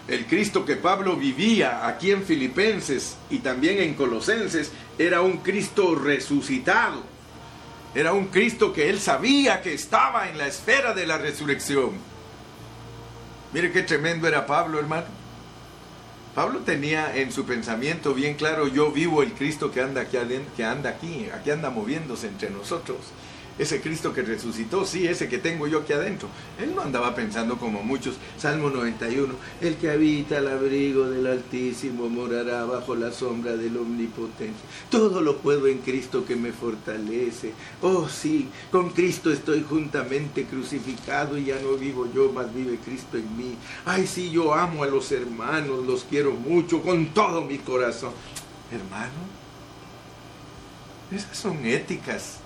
El 0.07 0.25
Cristo 0.25 0.65
que 0.65 0.75
Pablo 0.75 1.15
vivía 1.15 1.87
aquí 1.87 2.11
en 2.11 2.23
Filipenses 2.23 3.17
y 3.29 3.39
también 3.39 3.79
en 3.79 3.93
Colosenses 3.93 4.71
era 4.97 5.21
un 5.21 5.37
Cristo 5.37 5.95
resucitado. 5.95 7.03
Era 7.93 8.13
un 8.13 8.27
Cristo 8.27 8.73
que 8.73 8.89
él 8.89 8.99
sabía 8.99 9.61
que 9.61 9.73
estaba 9.73 10.29
en 10.29 10.37
la 10.37 10.47
esfera 10.47 10.93
de 10.93 11.05
la 11.05 11.17
resurrección. 11.17 11.91
Mire 13.53 13.71
qué 13.71 13.83
tremendo 13.83 14.27
era 14.27 14.45
Pablo, 14.45 14.79
hermano. 14.79 15.07
Pablo 16.33 16.59
tenía 16.59 17.15
en 17.15 17.31
su 17.31 17.45
pensamiento 17.45 18.13
bien 18.13 18.35
claro, 18.35 18.67
yo 18.67 18.91
vivo 18.91 19.21
el 19.21 19.33
Cristo 19.33 19.69
que 19.71 19.81
anda 19.81 20.01
aquí, 20.01 20.17
que 20.55 20.63
anda 20.63 20.89
aquí, 20.89 21.27
aquí 21.33 21.51
anda 21.51 21.69
moviéndose 21.69 22.27
entre 22.27 22.49
nosotros 22.49 22.97
ese 23.61 23.79
Cristo 23.79 24.11
que 24.11 24.23
resucitó, 24.23 24.85
sí, 24.85 25.07
ese 25.07 25.29
que 25.29 25.37
tengo 25.37 25.67
yo 25.67 25.81
aquí 25.81 25.93
adentro. 25.93 26.27
Él 26.59 26.73
no 26.75 26.81
andaba 26.81 27.13
pensando 27.13 27.59
como 27.59 27.83
muchos. 27.83 28.15
Salmo 28.35 28.71
91, 28.71 29.35
el 29.61 29.75
que 29.75 29.91
habita 29.91 30.39
al 30.39 30.47
abrigo 30.47 31.07
del 31.07 31.27
Altísimo 31.27 32.09
morará 32.09 32.65
bajo 32.65 32.95
la 32.95 33.11
sombra 33.11 33.55
del 33.55 33.77
Omnipotente. 33.77 34.57
Todo 34.89 35.21
lo 35.21 35.37
puedo 35.37 35.67
en 35.67 35.77
Cristo 35.77 36.25
que 36.25 36.35
me 36.35 36.51
fortalece. 36.51 37.53
Oh 37.83 38.09
sí, 38.09 38.49
con 38.71 38.89
Cristo 38.89 39.31
estoy 39.31 39.63
juntamente 39.67 40.45
crucificado 40.45 41.37
y 41.37 41.45
ya 41.45 41.59
no 41.59 41.73
vivo 41.73 42.11
yo, 42.11 42.31
mas 42.33 42.51
vive 42.51 42.79
Cristo 42.83 43.17
en 43.17 43.37
mí. 43.37 43.55
Ay, 43.85 44.07
sí, 44.07 44.31
yo 44.31 44.55
amo 44.55 44.83
a 44.83 44.87
los 44.87 45.11
hermanos, 45.11 45.85
los 45.85 46.03
quiero 46.05 46.31
mucho, 46.31 46.81
con 46.81 47.13
todo 47.13 47.41
mi 47.41 47.59
corazón. 47.59 48.13
Hermano, 48.71 49.11
esas 51.11 51.37
son 51.37 51.63
éticas 51.63 52.40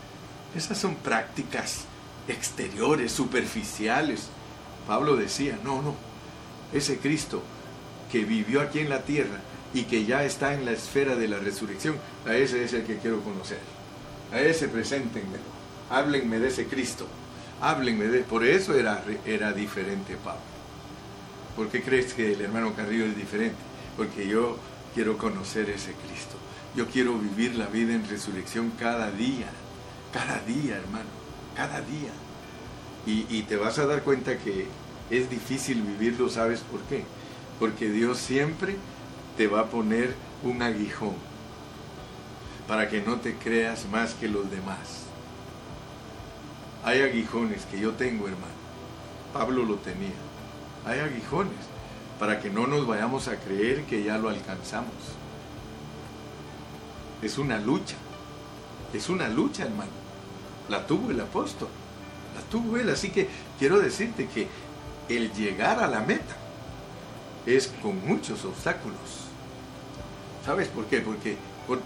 esas 0.56 0.78
son 0.78 0.96
prácticas 0.96 1.86
exteriores, 2.28 3.12
superficiales. 3.12 4.28
Pablo 4.88 5.16
decía, 5.16 5.60
no, 5.64 5.82
no, 5.82 5.96
ese 6.74 6.98
Cristo 6.98 7.42
que 8.12 8.24
vivió 8.24 8.62
aquí 8.62 8.80
en 8.80 8.90
la 8.90 9.04
tierra 9.04 9.40
y 9.74 9.84
que 9.84 10.06
ya 10.06 10.24
está 10.24 10.54
en 10.54 10.66
la 10.66 10.72
esfera 10.72 11.16
de 11.16 11.28
la 11.28 11.38
resurrección, 11.38 11.98
a 12.26 12.36
ese 12.36 12.64
es 12.64 12.74
el 12.74 12.84
que 12.84 12.98
quiero 12.98 13.22
conocer. 13.22 13.60
A 14.32 14.40
ese 14.40 14.68
preséntenme, 14.68 15.38
háblenme 15.90 16.40
de 16.40 16.48
ese 16.48 16.68
Cristo, 16.68 17.08
háblenme 17.62 18.06
de... 18.06 18.22
Por 18.22 18.46
eso 18.46 18.74
era, 18.74 19.04
era 19.26 19.52
diferente 19.52 20.16
Pablo. 20.24 20.42
¿Por 21.56 21.70
qué 21.70 21.82
crees 21.82 22.14
que 22.14 22.34
el 22.34 22.42
hermano 22.42 22.74
Carrillo 22.74 23.06
es 23.06 23.16
diferente? 23.16 23.58
Porque 23.98 24.28
yo 24.28 24.58
quiero 24.94 25.18
conocer 25.18 25.70
ese 25.70 25.94
Cristo. 25.94 26.36
Yo 26.76 26.88
quiero 26.88 27.18
vivir 27.18 27.56
la 27.56 27.68
vida 27.68 27.94
en 27.94 28.08
resurrección 28.08 28.72
cada 28.80 29.10
día. 29.12 29.48
Cada 30.16 30.40
día, 30.40 30.78
hermano, 30.78 31.10
cada 31.58 31.82
día. 31.82 32.14
Y, 33.06 33.42
te 33.44 33.58
vas 33.58 33.78
a 33.80 33.86
dar 33.86 34.02
cuenta 34.02 34.38
que 34.38 34.66
es 35.10 35.30
difícil 35.30 35.82
vivirlo, 35.82 36.30
¿sabes 36.30 36.62
por 36.62 36.80
qué? 36.84 37.04
Porque 37.60 37.90
Dios 37.90 38.18
siempre 38.18 38.78
te 39.36 39.48
va 39.48 39.60
a 39.60 39.66
poner 39.66 40.16
un 40.42 40.62
aguijón 40.62 41.16
para 42.66 42.88
que 42.88 43.02
no 43.02 43.18
te 43.18 43.36
creas 43.36 43.88
más 43.92 44.14
que 44.14 44.30
los 44.30 44.50
demás. 44.50 45.04
Hay 46.86 47.02
aguijones 47.02 47.66
que 47.66 47.82
yo 47.82 47.92
tengo, 47.92 48.30
hermano. 48.30 48.56
Pablo 49.34 49.66
lo 49.66 49.76
tenía. 49.76 50.16
Hay 50.86 51.00
aguijones 51.00 51.60
para 52.20 52.40
que 52.40 52.50
no 52.50 52.68
nos 52.68 52.88
vayamos 52.88 53.28
a 53.28 53.36
creer 53.36 53.84
que 53.84 54.02
ya 54.02 54.18
lo 54.18 54.30
alcanzamos. 54.30 54.94
Es 57.22 57.38
una 57.38 57.60
lucha. 57.60 57.98
Es 58.94 59.10
una 59.10 59.28
lucha, 59.28 59.64
hermano. 59.66 60.05
La 60.70 60.86
tuvo 60.86 61.12
el 61.12 61.20
apóstol. 61.20 61.70
La 62.36 62.42
tuvo 62.50 62.78
él. 62.78 62.90
Así 62.90 63.10
que 63.10 63.28
quiero 63.60 63.80
decirte 63.80 64.28
que 64.28 64.48
el 65.10 65.32
llegar 65.34 65.80
a 65.80 65.88
la 65.88 66.02
meta 66.02 66.36
es 67.46 67.72
con 67.82 68.06
muchos 68.06 68.44
obstáculos. 68.46 69.00
¿Sabes 70.46 70.68
por 70.68 70.86
qué? 70.86 71.00
Porque 71.02 71.38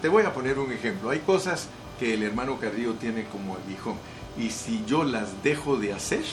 te 0.02 0.08
voy 0.08 0.24
a 0.24 0.34
poner 0.34 0.60
un 0.60 0.72
ejemplo. 0.72 1.10
Hay 1.10 1.20
cosas 1.20 1.68
que 2.00 2.14
el 2.14 2.24
hermano 2.24 2.60
Carrillo 2.60 2.94
tiene 2.94 3.26
como 3.26 3.56
aguijón. 3.56 3.96
Y 4.38 4.52
si 4.52 4.84
yo 4.86 5.04
las 5.04 5.44
dejo 5.44 5.78
de 5.78 5.94
hacer, 5.94 6.24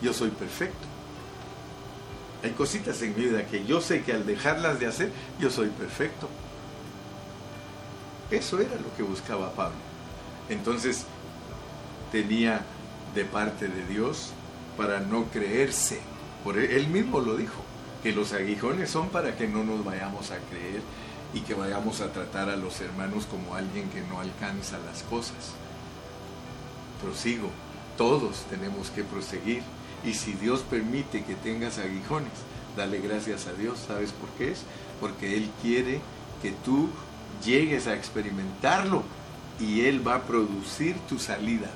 yo 0.00 0.12
soy 0.12 0.30
perfecto. 0.30 0.86
Hay 2.42 2.52
cositas 2.52 3.02
en 3.02 3.14
mi 3.14 3.26
vida 3.26 3.46
que 3.46 3.64
yo 3.66 3.82
sé 3.82 4.02
que 4.02 4.14
al 4.14 4.24
dejarlas 4.24 4.80
de 4.80 4.86
hacer, 4.86 5.12
yo 5.38 5.50
soy 5.50 5.68
perfecto. 5.68 6.28
Eso 8.30 8.58
era 8.60 8.76
lo 8.76 8.94
que 8.96 9.02
buscaba 9.02 9.52
Pablo. 9.52 9.76
Entonces, 10.48 11.04
tenía 12.10 12.62
de 13.14 13.24
parte 13.24 13.68
de 13.68 13.86
Dios 13.86 14.32
para 14.76 15.00
no 15.00 15.24
creerse. 15.24 16.00
Por 16.44 16.58
e, 16.58 16.76
él 16.76 16.88
mismo 16.88 17.20
lo 17.20 17.36
dijo, 17.36 17.62
que 18.02 18.12
los 18.12 18.32
aguijones 18.32 18.90
son 18.90 19.08
para 19.10 19.36
que 19.36 19.46
no 19.46 19.64
nos 19.64 19.84
vayamos 19.84 20.30
a 20.30 20.38
creer 20.38 20.82
y 21.34 21.40
que 21.40 21.54
vayamos 21.54 22.00
a 22.00 22.12
tratar 22.12 22.48
a 22.48 22.56
los 22.56 22.80
hermanos 22.80 23.26
como 23.26 23.54
alguien 23.54 23.88
que 23.90 24.00
no 24.02 24.20
alcanza 24.20 24.78
las 24.78 25.02
cosas. 25.04 25.52
Prosigo, 27.02 27.50
todos 27.96 28.44
tenemos 28.48 28.90
que 28.90 29.04
proseguir 29.04 29.62
y 30.04 30.14
si 30.14 30.32
Dios 30.32 30.60
permite 30.60 31.24
que 31.24 31.34
tengas 31.34 31.78
aguijones, 31.78 32.32
dale 32.76 33.00
gracias 33.00 33.46
a 33.46 33.52
Dios. 33.52 33.78
¿Sabes 33.86 34.12
por 34.12 34.28
qué 34.30 34.52
es? 34.52 34.62
Porque 35.00 35.36
Él 35.36 35.50
quiere 35.60 36.00
que 36.42 36.52
tú 36.52 36.88
llegues 37.44 37.86
a 37.86 37.94
experimentarlo 37.94 39.02
y 39.58 39.82
Él 39.82 40.06
va 40.06 40.16
a 40.16 40.22
producir 40.22 40.96
tu 41.08 41.18
salida. 41.18 41.70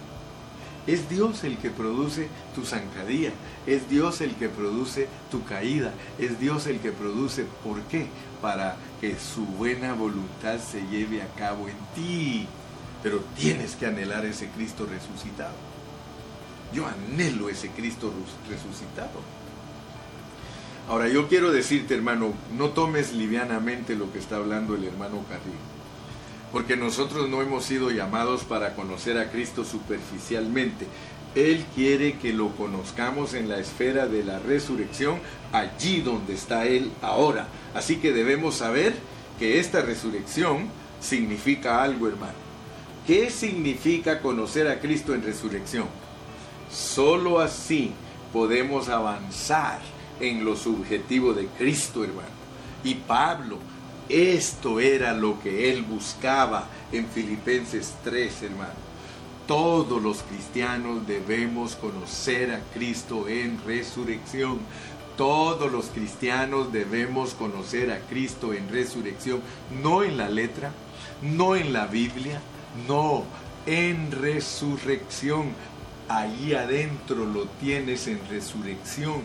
Es 0.87 1.09
Dios 1.09 1.45
el 1.45 1.57
que 1.57 1.71
produce 1.71 2.29
tu 2.55 2.65
zancadilla, 2.65 3.33
es 3.67 3.89
Dios 3.89 4.21
el 4.21 4.35
que 4.35 4.51
produce 4.51 5.09
tu 5.31 5.43
caída, 5.45 5.95
es 6.19 6.39
Dios 6.39 6.67
el 6.67 6.79
que 6.81 6.93
produce, 6.93 7.47
¿por 7.65 7.81
qué? 7.83 8.07
Para 8.43 8.77
que 9.01 9.17
su 9.19 9.47
buena 9.47 9.95
voluntad 9.95 10.59
se 10.59 10.87
lleve 10.89 11.23
a 11.23 11.29
cabo 11.29 11.69
en 11.69 11.77
ti. 11.95 12.47
Pero 13.03 13.21
tienes 13.37 13.77
que 13.77 13.87
anhelar 13.87 14.27
ese 14.27 14.49
Cristo 14.49 14.87
resucitado. 14.87 15.55
Yo 16.75 16.87
anhelo 16.87 17.49
ese 17.49 17.69
Cristo 17.71 18.13
resucitado. 18.49 19.21
Ahora 20.89 21.09
yo 21.09 21.29
quiero 21.29 21.51
decirte, 21.51 21.95
hermano, 21.95 22.35
no 22.57 22.71
tomes 22.71 23.15
livianamente 23.15 23.95
lo 23.97 24.13
que 24.13 24.19
está 24.19 24.37
hablando 24.37 24.75
el 24.75 24.85
hermano 24.85 25.25
Carrillo 25.29 25.74
porque 26.55 26.77
nosotros 26.77 27.29
no 27.29 27.43
hemos 27.43 27.65
sido 27.65 27.91
llamados 27.91 28.45
para 28.45 28.77
conocer 28.77 29.19
a 29.19 29.29
Cristo 29.29 29.65
superficialmente. 29.65 30.87
Él 31.35 31.67
quiere 31.75 32.17
que 32.19 32.33
lo 32.33 32.51
conozcamos 32.51 33.35
en 33.35 33.49
la 33.49 33.59
esfera 33.59 34.07
de 34.07 34.23
la 34.23 34.39
resurrección, 34.39 35.19
allí 35.53 36.01
donde 36.01 36.35
está 36.35 36.67
Él 36.67 36.93
ahora. 37.03 37.49
Así 37.75 37.97
que 37.97 38.13
debemos 38.13 38.55
saber 38.55 38.95
que 39.37 39.59
esta 39.59 39.83
resurrección 39.83 40.69
significa 41.01 41.83
algo, 41.83 42.07
hermano. 42.07 42.39
¿Qué 43.05 43.31
significa 43.31 44.21
conocer 44.21 44.69
a 44.69 44.79
Cristo 44.79 45.13
en 45.13 45.25
resurrección? 45.25 45.89
Solo 46.71 47.41
así 47.41 47.91
podemos 48.33 48.89
avanzar 48.89 49.81
en 50.21 50.45
lo 50.45 50.55
subjetivo 50.55 51.35
de 51.35 51.47
Cristo, 51.47 52.05
hermano. 52.05 52.29
Y 52.85 52.95
Pablo 52.95 53.59
esto 54.09 54.81
era 54.81 55.13
lo 55.15 55.41
que 55.41 55.71
él 55.71 55.83
buscaba 55.83 56.69
en 56.93 57.07
Filipenses 57.07 57.95
3, 58.05 58.43
hermano. 58.43 58.85
Todos 59.47 60.03
los 60.03 60.23
cristianos 60.23 61.07
debemos 61.07 61.77
conocer 61.77 62.53
a 62.53 62.61
Cristo 62.73 63.29
en 63.29 63.63
resurrección. 63.65 64.59
Todos 65.17 65.71
los 65.71 65.87
cristianos 65.87 66.73
debemos 66.73 67.35
conocer 67.35 67.93
a 67.93 68.01
Cristo 68.01 68.53
en 68.53 68.69
resurrección, 68.69 69.41
no 69.83 70.03
en 70.03 70.17
la 70.17 70.29
letra, 70.29 70.73
no 71.23 71.57
en 71.57 71.73
la 71.73 71.87
Biblia, 71.87 72.41
no, 72.89 73.25
en 73.67 74.11
resurrección. 74.11 75.53
Allí 76.09 76.55
adentro 76.55 77.25
lo 77.25 77.47
tienes 77.47 78.07
en 78.09 78.21
resurrección 78.29 79.23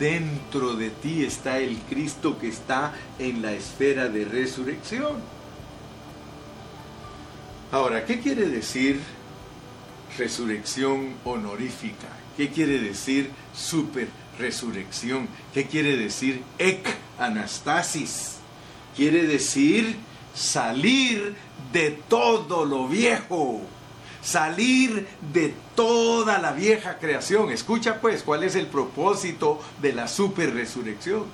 dentro 0.00 0.74
de 0.76 0.88
ti 0.88 1.24
está 1.24 1.58
el 1.58 1.76
Cristo 1.88 2.38
que 2.38 2.48
está 2.48 2.94
en 3.18 3.42
la 3.42 3.52
esfera 3.52 4.08
de 4.08 4.24
resurrección. 4.24 5.16
Ahora, 7.70 8.04
¿qué 8.06 8.18
quiere 8.18 8.48
decir 8.48 8.98
resurrección 10.16 11.14
honorífica? 11.24 12.08
¿Qué 12.36 12.48
quiere 12.48 12.78
decir 12.80 13.30
super 13.54 14.08
resurrección? 14.38 15.28
¿Qué 15.52 15.66
quiere 15.66 15.96
decir 15.96 16.42
ek 16.58 16.96
anastasis? 17.18 18.36
Quiere 18.96 19.26
decir 19.26 19.96
salir 20.34 21.34
de 21.72 21.90
todo 22.08 22.64
lo 22.64 22.88
viejo 22.88 23.60
salir 24.22 25.06
de 25.32 25.54
toda 25.80 26.38
la 26.38 26.52
vieja 26.52 26.98
creación. 26.98 27.50
Escucha 27.50 28.02
pues 28.02 28.22
cuál 28.22 28.44
es 28.44 28.54
el 28.54 28.66
propósito 28.66 29.58
de 29.80 29.94
la 29.94 30.08
super 30.08 30.52
resurrección. 30.52 31.24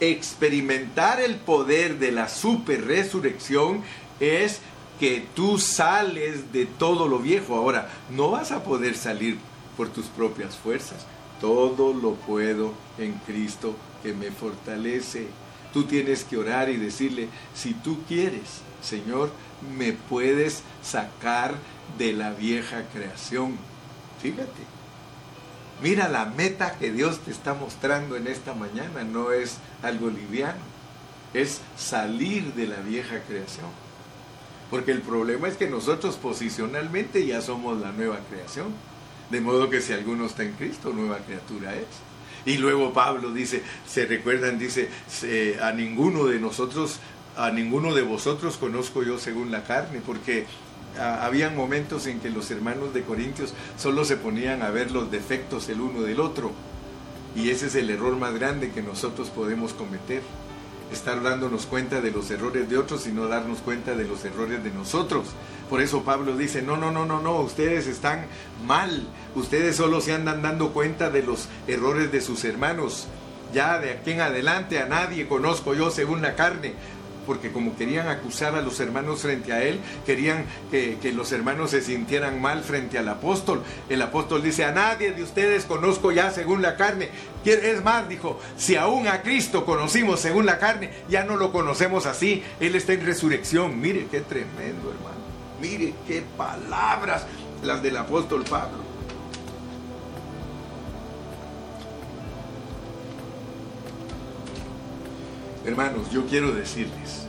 Experimentar 0.00 1.20
el 1.20 1.36
poder 1.36 1.98
de 1.98 2.12
la 2.12 2.30
super 2.30 2.82
resurrección 2.86 3.82
es 4.20 4.60
que 4.98 5.26
tú 5.34 5.58
sales 5.58 6.50
de 6.54 6.64
todo 6.64 7.06
lo 7.08 7.18
viejo. 7.18 7.54
Ahora, 7.54 7.90
no 8.08 8.30
vas 8.30 8.52
a 8.52 8.64
poder 8.64 8.96
salir 8.96 9.36
por 9.76 9.90
tus 9.90 10.06
propias 10.06 10.56
fuerzas. 10.56 11.04
Todo 11.38 11.92
lo 11.92 12.14
puedo 12.14 12.72
en 12.96 13.12
Cristo 13.26 13.76
que 14.02 14.14
me 14.14 14.30
fortalece. 14.30 15.26
Tú 15.74 15.84
tienes 15.84 16.24
que 16.24 16.38
orar 16.38 16.70
y 16.70 16.78
decirle, 16.78 17.28
si 17.54 17.74
tú 17.74 17.98
quieres, 18.08 18.62
Señor, 18.80 19.30
me 19.76 19.92
puedes 19.92 20.62
sacar 20.82 21.54
de 21.98 22.12
la 22.12 22.32
vieja 22.32 22.84
creación. 22.92 23.56
Fíjate. 24.20 24.62
Mira 25.82 26.08
la 26.08 26.26
meta 26.26 26.78
que 26.78 26.92
Dios 26.92 27.18
te 27.20 27.30
está 27.30 27.54
mostrando 27.54 28.16
en 28.16 28.26
esta 28.28 28.54
mañana. 28.54 29.02
No 29.04 29.32
es 29.32 29.58
algo 29.82 30.10
liviano. 30.10 30.60
Es 31.34 31.60
salir 31.76 32.54
de 32.54 32.66
la 32.66 32.76
vieja 32.76 33.20
creación. 33.26 33.66
Porque 34.70 34.92
el 34.92 35.02
problema 35.02 35.48
es 35.48 35.56
que 35.56 35.68
nosotros 35.68 36.16
posicionalmente 36.16 37.26
ya 37.26 37.42
somos 37.42 37.80
la 37.80 37.92
nueva 37.92 38.20
creación. 38.30 38.68
De 39.30 39.40
modo 39.40 39.70
que 39.70 39.80
si 39.80 39.92
alguno 39.92 40.26
está 40.26 40.44
en 40.44 40.52
Cristo, 40.52 40.92
nueva 40.92 41.18
criatura 41.18 41.74
es. 41.74 41.86
Y 42.44 42.58
luego 42.58 42.92
Pablo 42.92 43.32
dice, 43.32 43.62
se 43.86 44.06
recuerdan, 44.06 44.58
dice, 44.58 44.88
a 45.60 45.72
ninguno 45.72 46.24
de 46.24 46.40
nosotros, 46.40 46.98
a 47.36 47.50
ninguno 47.50 47.94
de 47.94 48.02
vosotros 48.02 48.56
conozco 48.56 49.02
yo 49.02 49.18
según 49.18 49.50
la 49.50 49.64
carne, 49.64 50.00
porque 50.04 50.46
habían 50.98 51.56
momentos 51.56 52.06
en 52.06 52.20
que 52.20 52.30
los 52.30 52.50
hermanos 52.50 52.92
de 52.92 53.02
Corintios 53.02 53.54
solo 53.78 54.04
se 54.04 54.16
ponían 54.16 54.62
a 54.62 54.70
ver 54.70 54.90
los 54.90 55.10
defectos 55.10 55.68
el 55.68 55.80
uno 55.80 56.02
del 56.02 56.20
otro. 56.20 56.52
Y 57.34 57.48
ese 57.50 57.66
es 57.66 57.74
el 57.74 57.88
error 57.88 58.16
más 58.16 58.34
grande 58.34 58.72
que 58.72 58.82
nosotros 58.82 59.30
podemos 59.30 59.72
cometer. 59.72 60.22
Estar 60.92 61.22
dándonos 61.22 61.64
cuenta 61.64 62.02
de 62.02 62.10
los 62.10 62.30
errores 62.30 62.68
de 62.68 62.76
otros 62.76 63.06
y 63.06 63.12
no 63.12 63.26
darnos 63.26 63.60
cuenta 63.60 63.94
de 63.94 64.04
los 64.04 64.22
errores 64.26 64.62
de 64.62 64.70
nosotros. 64.70 65.28
Por 65.70 65.80
eso 65.80 66.02
Pablo 66.02 66.36
dice, 66.36 66.60
no, 66.60 66.76
no, 66.76 66.90
no, 66.90 67.06
no, 67.06 67.22
no, 67.22 67.40
ustedes 67.40 67.86
están 67.86 68.26
mal. 68.66 69.08
Ustedes 69.34 69.76
solo 69.76 70.02
se 70.02 70.12
andan 70.12 70.42
dando 70.42 70.74
cuenta 70.74 71.08
de 71.08 71.22
los 71.22 71.48
errores 71.66 72.12
de 72.12 72.20
sus 72.20 72.44
hermanos. 72.44 73.08
Ya 73.54 73.78
de 73.78 73.92
aquí 73.92 74.10
en 74.10 74.20
adelante 74.20 74.78
a 74.80 74.86
nadie 74.86 75.26
conozco 75.26 75.72
yo 75.72 75.90
según 75.90 76.20
la 76.20 76.36
carne, 76.36 76.74
porque 77.26 77.52
como 77.52 77.76
querían 77.76 78.08
acusar 78.08 78.54
a 78.54 78.62
los 78.62 78.78
hermanos 78.80 79.22
frente 79.22 79.52
a 79.52 79.62
él, 79.62 79.80
querían 80.06 80.46
que, 80.70 80.98
los 81.12 81.32
hermanos 81.32 81.70
se 81.70 81.82
sintieran 81.82 82.40
mal 82.40 82.62
frente 82.62 82.98
al 82.98 83.08
apóstol. 83.08 83.62
El 83.88 84.02
apóstol 84.02 84.42
dice, 84.42 84.64
a 84.64 84.72
nadie 84.72 85.12
de 85.12 85.22
ustedes 85.22 85.64
conozco 85.64 86.12
ya 86.12 86.30
según 86.30 86.62
la 86.62 86.76
carne. 86.76 87.10
Es 87.44 87.82
más, 87.82 88.08
dijo, 88.08 88.40
si 88.56 88.76
aún 88.76 89.08
a 89.08 89.22
Cristo 89.22 89.64
conocimos 89.64 90.20
según 90.20 90.46
la 90.46 90.58
carne, 90.58 90.90
ya 91.08 91.24
no 91.24 91.36
lo 91.36 91.52
conocemos 91.52 92.06
así. 92.06 92.42
Él 92.60 92.74
está 92.74 92.92
en 92.92 93.04
resurrección. 93.04 93.80
Mire 93.80 94.06
qué 94.10 94.20
tremendo, 94.20 94.90
hermano. 94.90 95.22
Mire 95.60 95.94
qué 96.06 96.22
palabras 96.36 97.26
las 97.62 97.82
del 97.82 97.96
apóstol 97.96 98.44
Pablo. 98.48 98.91
Hermanos, 105.64 106.10
yo 106.10 106.26
quiero 106.26 106.50
decirles, 106.50 107.26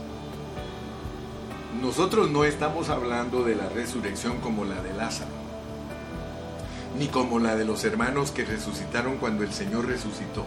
nosotros 1.80 2.32
no 2.32 2.44
estamos 2.44 2.88
hablando 2.88 3.44
de 3.44 3.54
la 3.54 3.68
resurrección 3.68 4.40
como 4.40 4.64
la 4.64 4.82
de 4.82 4.92
Lázaro, 4.92 5.30
ni 6.98 7.06
como 7.06 7.38
la 7.38 7.54
de 7.54 7.64
los 7.64 7.84
hermanos 7.84 8.32
que 8.32 8.44
resucitaron 8.44 9.18
cuando 9.18 9.44
el 9.44 9.52
Señor 9.52 9.86
resucitó. 9.86 10.44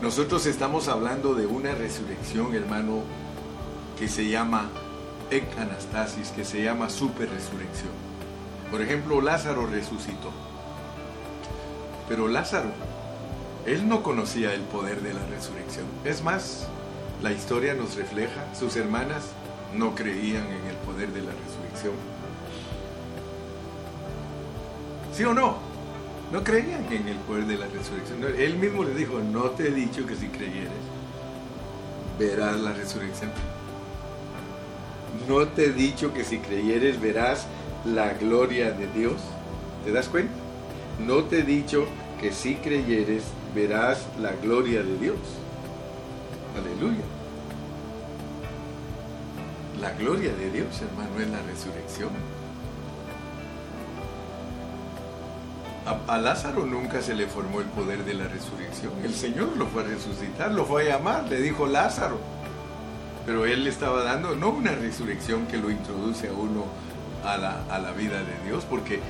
Nosotros 0.00 0.46
estamos 0.46 0.86
hablando 0.86 1.34
de 1.34 1.46
una 1.46 1.74
resurrección, 1.74 2.54
hermano, 2.54 3.02
que 3.98 4.06
se 4.06 4.28
llama 4.28 4.70
ecanastasis, 5.32 6.28
que 6.30 6.44
se 6.44 6.62
llama 6.62 6.88
super 6.88 7.28
resurrección. 7.28 7.90
Por 8.70 8.80
ejemplo, 8.80 9.20
Lázaro 9.20 9.66
resucitó. 9.66 10.30
Pero 12.08 12.28
Lázaro, 12.28 12.70
él 13.66 13.88
no 13.88 14.02
conocía 14.02 14.54
el 14.54 14.62
poder 14.62 15.00
de 15.02 15.14
la 15.14 15.24
resurrección. 15.26 15.86
Es 16.04 16.22
más, 16.22 16.66
la 17.22 17.32
historia 17.32 17.74
nos 17.74 17.96
refleja, 17.96 18.54
sus 18.54 18.76
hermanas 18.76 19.24
no 19.76 19.94
creían 19.94 20.46
en 20.46 20.66
el 20.66 20.76
poder 20.86 21.08
de 21.10 21.20
la 21.20 21.32
resurrección. 21.32 21.94
¿Sí 25.14 25.24
o 25.24 25.34
no? 25.34 25.56
No 26.32 26.44
creían 26.44 26.86
en 26.92 27.08
el 27.08 27.16
poder 27.18 27.46
de 27.46 27.56
la 27.56 27.66
resurrección. 27.66 28.22
Él 28.38 28.56
mismo 28.56 28.84
le 28.84 28.94
dijo, 28.94 29.18
no 29.18 29.50
te 29.50 29.68
he 29.68 29.70
dicho 29.70 30.06
que 30.06 30.14
si 30.14 30.28
creyeres, 30.28 30.70
verás 32.18 32.60
la 32.60 32.72
resurrección. 32.72 33.30
No 35.28 35.48
te 35.48 35.66
he 35.66 35.72
dicho 35.72 36.12
que 36.12 36.24
si 36.24 36.38
creyeres 36.38 37.00
verás 37.00 37.46
la 37.84 38.14
gloria 38.14 38.72
de 38.72 38.86
Dios. 38.88 39.14
¿Te 39.84 39.92
das 39.92 40.08
cuenta? 40.08 40.32
No 41.04 41.24
te 41.24 41.40
he 41.40 41.42
dicho 41.42 41.86
que 42.20 42.32
si 42.32 42.56
creyeres 42.56 43.24
verás 43.54 44.06
la 44.20 44.32
gloria 44.32 44.82
de 44.82 44.98
Dios. 44.98 45.18
Aleluya. 46.56 47.04
La 49.80 49.92
gloria 49.92 50.34
de 50.34 50.50
Dios, 50.50 50.80
hermano, 50.82 51.20
es 51.20 51.28
la 51.28 51.40
resurrección. 51.42 52.10
A, 56.06 56.18
Lázaro 56.18 56.66
nunca 56.66 57.00
se 57.00 57.14
le 57.14 57.26
formó 57.26 57.60
el 57.60 57.66
poder 57.66 58.04
de 58.04 58.14
la 58.14 58.24
resurrección. 58.24 58.92
El 59.02 59.14
Señor 59.14 59.56
lo 59.56 59.66
fue 59.66 59.84
a 59.84 59.86
resucitar, 59.86 60.52
lo 60.52 60.66
fue 60.66 60.82
a 60.82 60.98
llamar, 60.98 61.24
le 61.28 61.40
dijo 61.40 61.66
Lázaro. 61.66 62.18
Pero 63.24 63.46
Él 63.46 63.64
le 63.64 63.70
estaba 63.70 64.02
dando 64.02 64.34
no 64.34 64.50
una 64.50 64.72
resurrección 64.72 65.46
que 65.46 65.56
lo 65.56 65.70
introduce 65.70 66.28
a 66.28 66.32
uno 66.32 66.64
a 67.24 67.38
la, 67.38 67.62
a 67.70 67.78
la 67.78 67.92
vida 67.92 68.18
de 68.18 68.48
Dios, 68.48 68.64
porque 68.68 69.00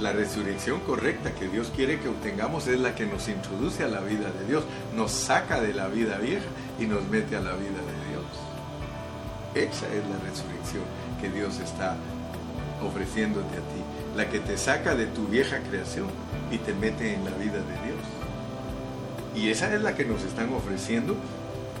la 0.00 0.12
resurrección 0.12 0.80
correcta 0.80 1.32
que 1.32 1.48
Dios 1.48 1.72
quiere 1.74 2.00
que 2.00 2.08
obtengamos 2.08 2.66
es 2.66 2.80
la 2.80 2.94
que 2.94 3.06
nos 3.06 3.28
introduce 3.28 3.84
a 3.84 3.88
la 3.88 4.00
vida 4.00 4.30
de 4.30 4.46
Dios, 4.46 4.64
nos 4.94 5.12
saca 5.12 5.60
de 5.60 5.72
la 5.72 5.88
vida 5.88 6.18
vieja 6.18 6.46
y 6.78 6.86
nos 6.86 7.04
mete 7.08 7.36
a 7.36 7.40
la 7.40 7.52
vida 7.52 7.70
de 7.70 8.10
Dios. 8.10 8.24
Esa 9.54 9.86
es 9.86 10.02
la 10.08 10.18
resurrección 10.28 10.84
que 11.20 11.30
Dios 11.30 11.58
está 11.60 11.96
ofreciéndote 12.82 13.56
a 13.56 13.60
ti 13.60 14.04
la 14.16 14.28
que 14.28 14.38
te 14.38 14.56
saca 14.56 14.94
de 14.94 15.06
tu 15.06 15.26
vieja 15.26 15.58
creación 15.68 16.06
y 16.50 16.58
te 16.58 16.72
mete 16.72 17.14
en 17.14 17.24
la 17.24 17.32
vida 17.32 17.58
de 17.58 17.86
Dios. 17.86 18.00
Y 19.34 19.50
esa 19.50 19.74
es 19.74 19.82
la 19.82 19.94
que 19.94 20.04
nos 20.04 20.22
están 20.22 20.52
ofreciendo, 20.52 21.16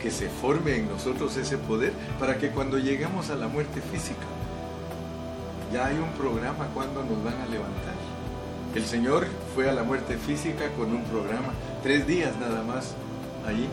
que 0.02 0.10
se 0.10 0.28
forme 0.28 0.76
en 0.76 0.88
nosotros 0.88 1.36
ese 1.36 1.56
poder 1.56 1.92
para 2.18 2.36
que 2.38 2.50
cuando 2.50 2.78
lleguemos 2.78 3.30
a 3.30 3.36
la 3.36 3.48
muerte 3.48 3.80
física, 3.80 4.26
ya 5.72 5.86
hay 5.86 5.96
un 5.96 6.10
programa 6.12 6.66
cuando 6.74 7.02
nos 7.04 7.22
van 7.22 7.40
a 7.40 7.46
levantar. 7.46 8.03
El 8.74 8.84
Señor 8.84 9.24
fue 9.54 9.70
a 9.70 9.72
la 9.72 9.84
muerte 9.84 10.18
física 10.18 10.68
con 10.76 10.92
un 10.92 11.04
programa, 11.04 11.52
tres 11.84 12.08
días 12.08 12.36
nada 12.40 12.64
más 12.64 12.94
allí. 13.46 13.68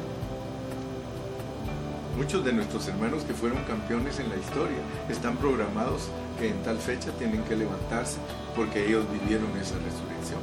Muchos 2.15 2.45
de 2.45 2.53
nuestros 2.53 2.87
hermanos 2.87 3.23
que 3.23 3.33
fueron 3.33 3.63
campeones 3.63 4.19
en 4.19 4.29
la 4.29 4.35
historia 4.35 4.77
están 5.09 5.37
programados 5.37 6.09
que 6.37 6.49
en 6.49 6.61
tal 6.61 6.77
fecha 6.77 7.09
tienen 7.17 7.41
que 7.45 7.55
levantarse 7.55 8.19
porque 8.55 8.85
ellos 8.85 9.05
vivieron 9.11 9.49
esa 9.59 9.73
resurrección. 9.73 10.39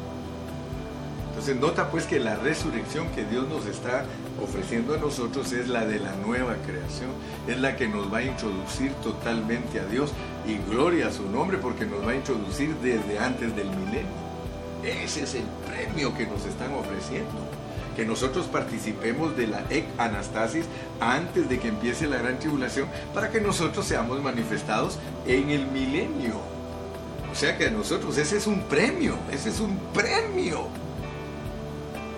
Entonces 1.28 1.54
nota 1.54 1.88
pues 1.92 2.06
que 2.06 2.18
la 2.18 2.34
resurrección 2.34 3.06
que 3.10 3.24
Dios 3.24 3.46
nos 3.48 3.64
está 3.66 4.06
ofreciendo 4.42 4.92
a 4.94 4.98
nosotros 4.98 5.52
es 5.52 5.68
la 5.68 5.86
de 5.86 6.00
la 6.00 6.16
nueva 6.16 6.56
creación, 6.66 7.10
es 7.46 7.60
la 7.60 7.76
que 7.76 7.86
nos 7.86 8.12
va 8.12 8.18
a 8.18 8.24
introducir 8.24 8.92
totalmente 9.04 9.78
a 9.78 9.84
Dios 9.84 10.10
y 10.48 10.56
gloria 10.68 11.06
a 11.06 11.12
su 11.12 11.30
nombre 11.30 11.58
porque 11.58 11.86
nos 11.86 12.04
va 12.04 12.10
a 12.10 12.16
introducir 12.16 12.74
desde 12.82 13.20
antes 13.20 13.54
del 13.54 13.70
milenio. 13.70 14.27
Ese 14.84 15.24
es 15.24 15.34
el 15.34 15.44
premio 15.66 16.14
que 16.16 16.26
nos 16.26 16.44
están 16.44 16.72
ofreciendo 16.74 17.48
que 17.98 18.04
nosotros 18.04 18.46
participemos 18.46 19.36
de 19.36 19.48
la 19.48 19.64
anastasis 19.98 20.66
antes 21.00 21.48
de 21.48 21.58
que 21.58 21.66
empiece 21.66 22.06
la 22.06 22.18
gran 22.18 22.38
tribulación 22.38 22.86
para 23.12 23.28
que 23.28 23.40
nosotros 23.40 23.86
seamos 23.86 24.22
manifestados 24.22 25.00
en 25.26 25.50
el 25.50 25.66
milenio. 25.66 26.34
O 27.32 27.34
sea 27.34 27.58
que 27.58 27.66
a 27.66 27.70
nosotros 27.70 28.16
ese 28.16 28.36
es 28.36 28.46
un 28.46 28.62
premio, 28.62 29.16
ese 29.32 29.48
es 29.48 29.58
un 29.58 29.76
premio. 29.92 30.68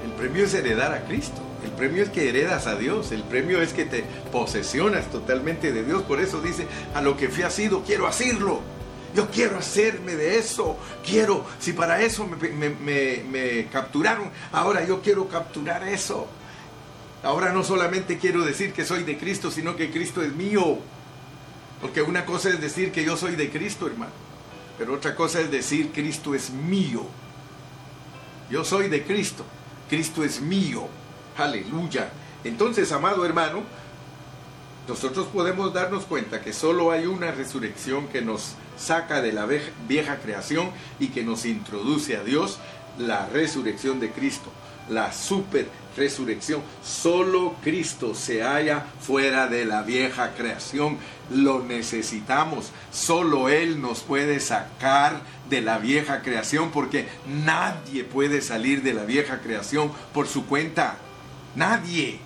El 0.04 0.10
premio 0.12 0.44
es 0.44 0.52
heredar 0.52 0.92
a 0.92 1.04
Cristo. 1.04 1.40
El 1.64 1.70
premio 1.70 2.02
es 2.02 2.10
que 2.10 2.28
heredas 2.28 2.66
a 2.66 2.76
Dios, 2.76 3.10
el 3.10 3.22
premio 3.22 3.62
es 3.62 3.72
que 3.72 3.86
te 3.86 4.04
posesionas 4.30 5.10
totalmente 5.10 5.72
de 5.72 5.82
Dios. 5.82 6.02
Por 6.02 6.20
eso 6.20 6.42
dice, 6.42 6.66
a 6.94 7.00
lo 7.00 7.16
que 7.16 7.30
fui 7.30 7.42
sido, 7.50 7.84
quiero 7.84 8.06
hacerlo. 8.06 8.60
Yo 9.14 9.28
quiero 9.28 9.58
hacerme 9.58 10.14
de 10.14 10.38
eso. 10.38 10.76
Quiero, 11.04 11.44
si 11.58 11.72
para 11.72 12.00
eso 12.00 12.26
me, 12.26 13.66
capturaron, 13.72 14.30
ahora 14.52 14.84
yo 14.84 15.00
quiero 15.02 15.28
capturar 15.28 15.86
eso. 15.88 16.28
Ahora 17.22 17.52
no 17.52 17.64
solamente 17.64 18.18
quiero 18.18 18.44
decir 18.44 18.72
que 18.72 18.84
soy 18.84 19.02
de 19.02 19.18
Cristo, 19.18 19.50
sino 19.50 19.76
que 19.76 19.90
Cristo 19.90 20.22
es 20.22 20.32
mío. 20.32 20.78
Porque 21.80 22.02
una 22.02 22.24
cosa 22.24 22.50
es 22.50 22.60
decir 22.60 22.92
que 22.92 23.04
yo 23.04 23.16
soy 23.16 23.36
de 23.36 23.50
Cristo, 23.50 23.86
hermano. 23.86 24.12
Pero 24.78 24.94
otra 24.94 25.14
cosa 25.14 25.40
es 25.40 25.50
decir 25.50 25.90
Cristo 25.92 26.34
es 26.34 26.50
mío. 26.50 27.06
Yo 28.50 28.64
soy 28.64 28.88
de 28.88 29.02
Cristo. 29.04 29.44
Cristo 29.88 30.24
es 30.24 30.40
mío. 30.40 30.88
Aleluya. 31.36 32.10
Entonces, 32.44 32.90
amado 32.92 33.24
hermano, 33.24 33.62
nosotros 34.88 35.28
podemos 35.28 35.72
darnos 35.72 36.04
cuenta 36.04 36.40
que 36.40 36.52
solo 36.52 36.90
hay 36.90 37.06
una 37.06 37.30
resurrección 37.30 38.08
que 38.08 38.22
nos 38.22 38.54
saca 38.76 39.22
de 39.22 39.32
la 39.32 39.46
vieja 39.88 40.16
creación 40.16 40.70
y 40.98 41.08
que 41.08 41.22
nos 41.22 41.44
introduce 41.44 42.16
a 42.16 42.24
Dios, 42.24 42.58
la 42.98 43.26
resurrección 43.26 44.00
de 44.00 44.10
Cristo, 44.10 44.50
la 44.88 45.12
super 45.12 45.68
resurrección. 45.96 46.62
Solo 46.82 47.54
Cristo 47.62 48.14
se 48.14 48.42
halla 48.42 48.86
fuera 49.00 49.46
de 49.46 49.64
la 49.64 49.82
vieja 49.82 50.32
creación. 50.34 50.98
Lo 51.30 51.62
necesitamos. 51.62 52.70
Solo 52.90 53.48
Él 53.48 53.80
nos 53.80 54.00
puede 54.00 54.40
sacar 54.40 55.20
de 55.48 55.60
la 55.60 55.78
vieja 55.78 56.22
creación 56.22 56.70
porque 56.70 57.08
nadie 57.26 58.04
puede 58.04 58.40
salir 58.40 58.82
de 58.82 58.94
la 58.94 59.04
vieja 59.04 59.40
creación 59.40 59.92
por 60.12 60.26
su 60.26 60.46
cuenta. 60.46 60.96
Nadie. 61.54 62.20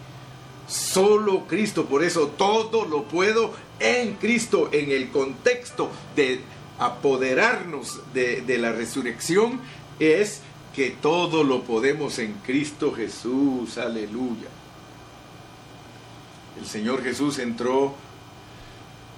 Solo 0.66 1.46
Cristo. 1.46 1.86
Por 1.86 2.02
eso 2.02 2.28
todo 2.28 2.84
lo 2.84 3.04
puedo 3.04 3.52
en 3.80 4.14
Cristo, 4.14 4.70
en 4.72 4.90
el 4.90 5.10
contexto 5.10 5.90
de 6.16 6.40
apoderarnos 6.78 8.00
de, 8.12 8.58
la 8.58 8.72
resurrección, 8.72 9.60
es 9.98 10.40
que 10.74 10.90
todo 10.90 11.44
lo 11.44 11.62
podemos 11.62 12.18
en 12.18 12.32
Cristo 12.44 12.92
Jesús. 12.92 13.78
Aleluya. 13.78 14.48
El 16.58 16.66
Señor 16.66 17.02
Jesús 17.02 17.38
entró 17.38 17.94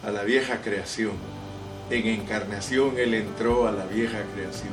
a 0.04 0.10
la 0.10 0.22
vieja 0.22 0.62
creación. 0.62 1.12
En 1.90 2.06
encarnación 2.06 2.98
Él 2.98 3.14
entró 3.14 3.68
a 3.68 3.72
la 3.72 3.86
vieja 3.86 4.24
creación. 4.34 4.72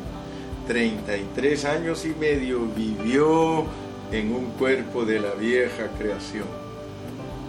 33 0.67 1.65
años 1.65 2.05
y 2.05 2.09
medio 2.09 2.65
vivió 2.75 3.65
en 4.11 4.33
un 4.33 4.51
cuerpo 4.51 5.05
de 5.05 5.19
la 5.19 5.33
vieja 5.33 5.89
creación 5.97 6.62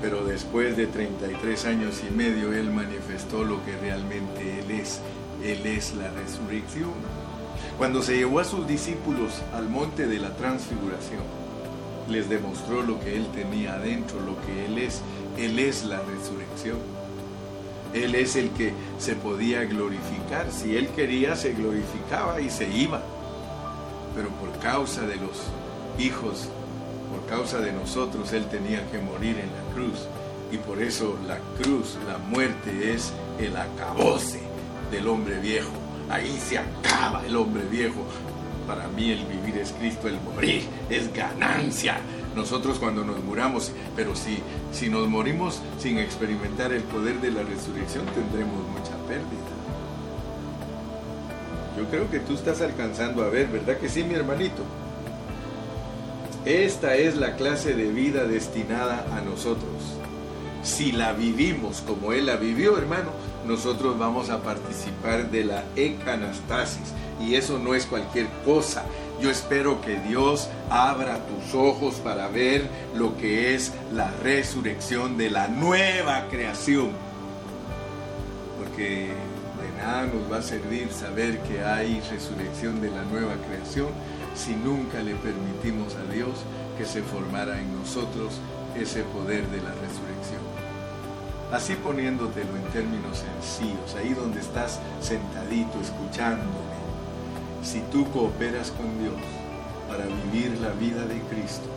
pero 0.04 0.22
después 0.22 0.76
de 0.76 0.86
33 0.86 1.64
años 1.64 2.02
y 2.06 2.12
medio 2.14 2.52
Él 2.52 2.70
manifestó 2.70 3.42
lo 3.42 3.64
que 3.64 3.74
realmente 3.78 4.60
Él 4.60 4.70
es. 4.72 5.00
Él 5.42 5.64
es 5.64 5.94
la 5.94 6.10
resurrección. 6.10 6.92
Cuando 7.78 8.02
se 8.02 8.18
llevó 8.18 8.40
a 8.40 8.44
sus 8.44 8.68
discípulos 8.68 9.40
al 9.54 9.66
monte 9.66 10.06
de 10.06 10.18
la 10.18 10.36
transfiguración, 10.36 11.22
les 12.10 12.28
demostró 12.28 12.82
lo 12.82 13.00
que 13.00 13.16
Él 13.16 13.28
tenía 13.32 13.76
adentro, 13.76 14.20
lo 14.20 14.38
que 14.44 14.66
Él 14.66 14.76
es. 14.76 15.00
Él 15.38 15.58
es 15.58 15.84
la 15.84 16.02
resurrección. 16.02 16.76
Él 17.94 18.14
es 18.14 18.36
el 18.36 18.50
que 18.50 18.74
se 18.98 19.14
podía 19.14 19.64
glorificar. 19.64 20.52
Si 20.52 20.76
Él 20.76 20.88
quería, 20.88 21.34
se 21.34 21.54
glorificaba 21.54 22.42
y 22.42 22.50
se 22.50 22.68
iba. 22.68 23.00
Pero 24.14 24.28
por 24.32 24.52
causa 24.58 25.06
de 25.06 25.16
los 25.16 25.44
hijos 25.98 26.50
por 27.14 27.26
causa 27.26 27.60
de 27.60 27.72
nosotros 27.72 28.32
Él 28.32 28.46
tenía 28.46 28.84
que 28.90 28.98
morir 28.98 29.38
en 29.38 29.46
la 29.46 29.74
cruz. 29.74 30.08
Y 30.50 30.58
por 30.58 30.82
eso 30.82 31.16
la 31.26 31.38
cruz, 31.60 31.96
la 32.08 32.18
muerte 32.18 32.92
es 32.92 33.12
el 33.38 33.56
acabose 33.56 34.40
del 34.90 35.06
hombre 35.06 35.38
viejo. 35.38 35.70
Ahí 36.10 36.38
se 36.44 36.58
acaba 36.58 37.24
el 37.24 37.36
hombre 37.36 37.62
viejo. 37.64 38.04
Para 38.66 38.88
mí 38.88 39.10
el 39.10 39.24
vivir 39.26 39.58
es 39.58 39.72
Cristo, 39.72 40.08
el 40.08 40.20
morir 40.20 40.64
es 40.90 41.12
ganancia. 41.12 42.00
nosotros 42.34 42.80
cuando 42.80 43.04
nos 43.04 43.22
muramos, 43.22 43.70
pero 43.94 44.16
si, 44.16 44.38
si 44.72 44.88
nos 44.88 45.06
morimos 45.06 45.60
sin 45.78 45.98
experimentar 45.98 46.72
el 46.72 46.82
poder 46.82 47.20
de 47.20 47.30
la 47.30 47.42
resurrección 47.42 48.06
tendremos 48.06 48.66
mucha 48.68 48.96
pérdida. 49.06 49.54
Yo 51.76 51.84
creo 51.90 52.10
que 52.10 52.20
tú 52.20 52.34
estás 52.34 52.60
alcanzando 52.60 53.22
a 53.22 53.28
ver, 53.28 53.48
¿verdad 53.48 53.78
que 53.78 53.88
sí, 53.88 54.02
mi 54.02 54.14
hermanito? 54.14 54.64
Esta 56.44 56.94
es 56.94 57.16
la 57.16 57.36
clase 57.36 57.74
de 57.74 57.90
vida 57.90 58.24
destinada 58.24 59.06
a 59.16 59.22
nosotros. 59.22 59.72
Si 60.62 60.92
la 60.92 61.14
vivimos 61.14 61.80
como 61.80 62.12
Él 62.12 62.26
la 62.26 62.36
vivió, 62.36 62.76
hermano, 62.76 63.10
nosotros 63.46 63.98
vamos 63.98 64.28
a 64.28 64.42
participar 64.42 65.30
de 65.30 65.44
la 65.44 65.64
ecanastasis. 65.74 66.92
Y 67.18 67.36
eso 67.36 67.58
no 67.58 67.74
es 67.74 67.86
cualquier 67.86 68.26
cosa. 68.44 68.84
Yo 69.22 69.30
espero 69.30 69.80
que 69.80 69.98
Dios 70.00 70.50
abra 70.68 71.20
tus 71.26 71.54
ojos 71.54 71.94
para 71.96 72.28
ver 72.28 72.68
lo 72.94 73.16
que 73.16 73.54
es 73.54 73.72
la 73.90 74.10
resurrección 74.22 75.16
de 75.16 75.30
la 75.30 75.48
nueva 75.48 76.26
creación. 76.30 76.90
Porque 78.58 79.08
de 79.08 79.82
nada 79.82 80.06
nos 80.08 80.30
va 80.30 80.38
a 80.38 80.42
servir 80.42 80.90
saber 80.92 81.38
que 81.38 81.62
hay 81.62 82.02
resurrección 82.10 82.82
de 82.82 82.90
la 82.90 83.02
nueva 83.04 83.32
creación 83.48 83.88
si 84.34 84.54
nunca 84.54 85.02
le 85.02 85.14
permitimos 85.14 85.94
a 85.94 86.12
Dios 86.12 86.32
que 86.76 86.84
se 86.84 87.02
formara 87.02 87.60
en 87.60 87.72
nosotros 87.78 88.34
ese 88.76 89.04
poder 89.04 89.46
de 89.48 89.58
la 89.58 89.70
resurrección. 89.70 90.42
Así 91.52 91.74
poniéndotelo 91.76 92.56
en 92.56 92.64
términos 92.72 93.18
sencillos, 93.18 93.94
ahí 93.96 94.12
donde 94.12 94.40
estás 94.40 94.80
sentadito 95.00 95.80
escuchándome, 95.80 96.74
si 97.62 97.80
tú 97.92 98.10
cooperas 98.10 98.70
con 98.72 98.98
Dios 98.98 99.14
para 99.88 100.04
vivir 100.06 100.58
la 100.60 100.70
vida 100.70 101.06
de 101.06 101.20
Cristo, 101.30 101.68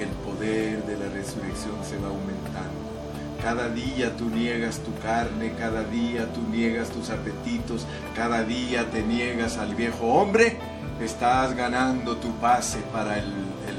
el 0.00 0.08
poder 0.08 0.84
de 0.84 0.96
la 0.96 1.08
resurrección 1.12 1.76
se 1.84 1.96
va 1.98 2.08
aumentando. 2.08 2.94
Cada 3.40 3.68
día 3.68 4.16
tú 4.16 4.30
niegas 4.30 4.78
tu 4.78 4.92
carne, 4.98 5.52
cada 5.58 5.84
día 5.84 6.32
tú 6.32 6.40
niegas 6.50 6.88
tus 6.88 7.10
apetitos, 7.10 7.86
cada 8.16 8.42
día 8.42 8.90
te 8.90 9.02
niegas 9.02 9.58
al 9.58 9.74
viejo 9.74 10.06
hombre 10.06 10.58
estás 11.00 11.54
ganando 11.54 12.16
tu 12.16 12.32
pase 12.36 12.78
para 12.92 13.18
el, 13.18 13.32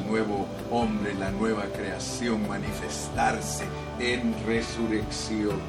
nuevo 0.06 0.46
hombre, 0.70 1.16
la 1.16 1.32
nueva 1.32 1.64
creación, 1.66 2.48
manifestarse 2.48 3.66
en 4.00 4.36
resurrección. 4.46 5.60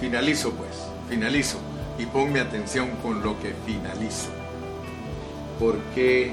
Finalizo 0.00 0.52
pues, 0.52 0.70
finalizo 1.08 1.58
y 1.98 2.06
ponme 2.06 2.40
atención 2.40 2.90
con 3.02 3.22
lo 3.22 3.38
que 3.40 3.52
finalizo. 3.66 4.30
¿Por 5.58 5.76
qué 5.94 6.32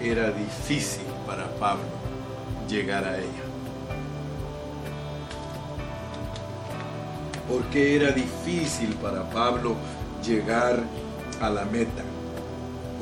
era 0.00 0.30
difícil 0.30 1.04
para 1.26 1.48
Pablo 1.56 1.84
llegar 2.68 3.04
a 3.04 3.18
ella? 3.18 3.44
¿Por 7.48 7.64
qué 7.64 7.96
era 7.96 8.12
difícil 8.12 8.94
para 8.94 9.28
Pablo 9.28 9.74
llegar 10.24 10.82
a 11.40 11.50
la 11.50 11.64
meta? 11.64 12.04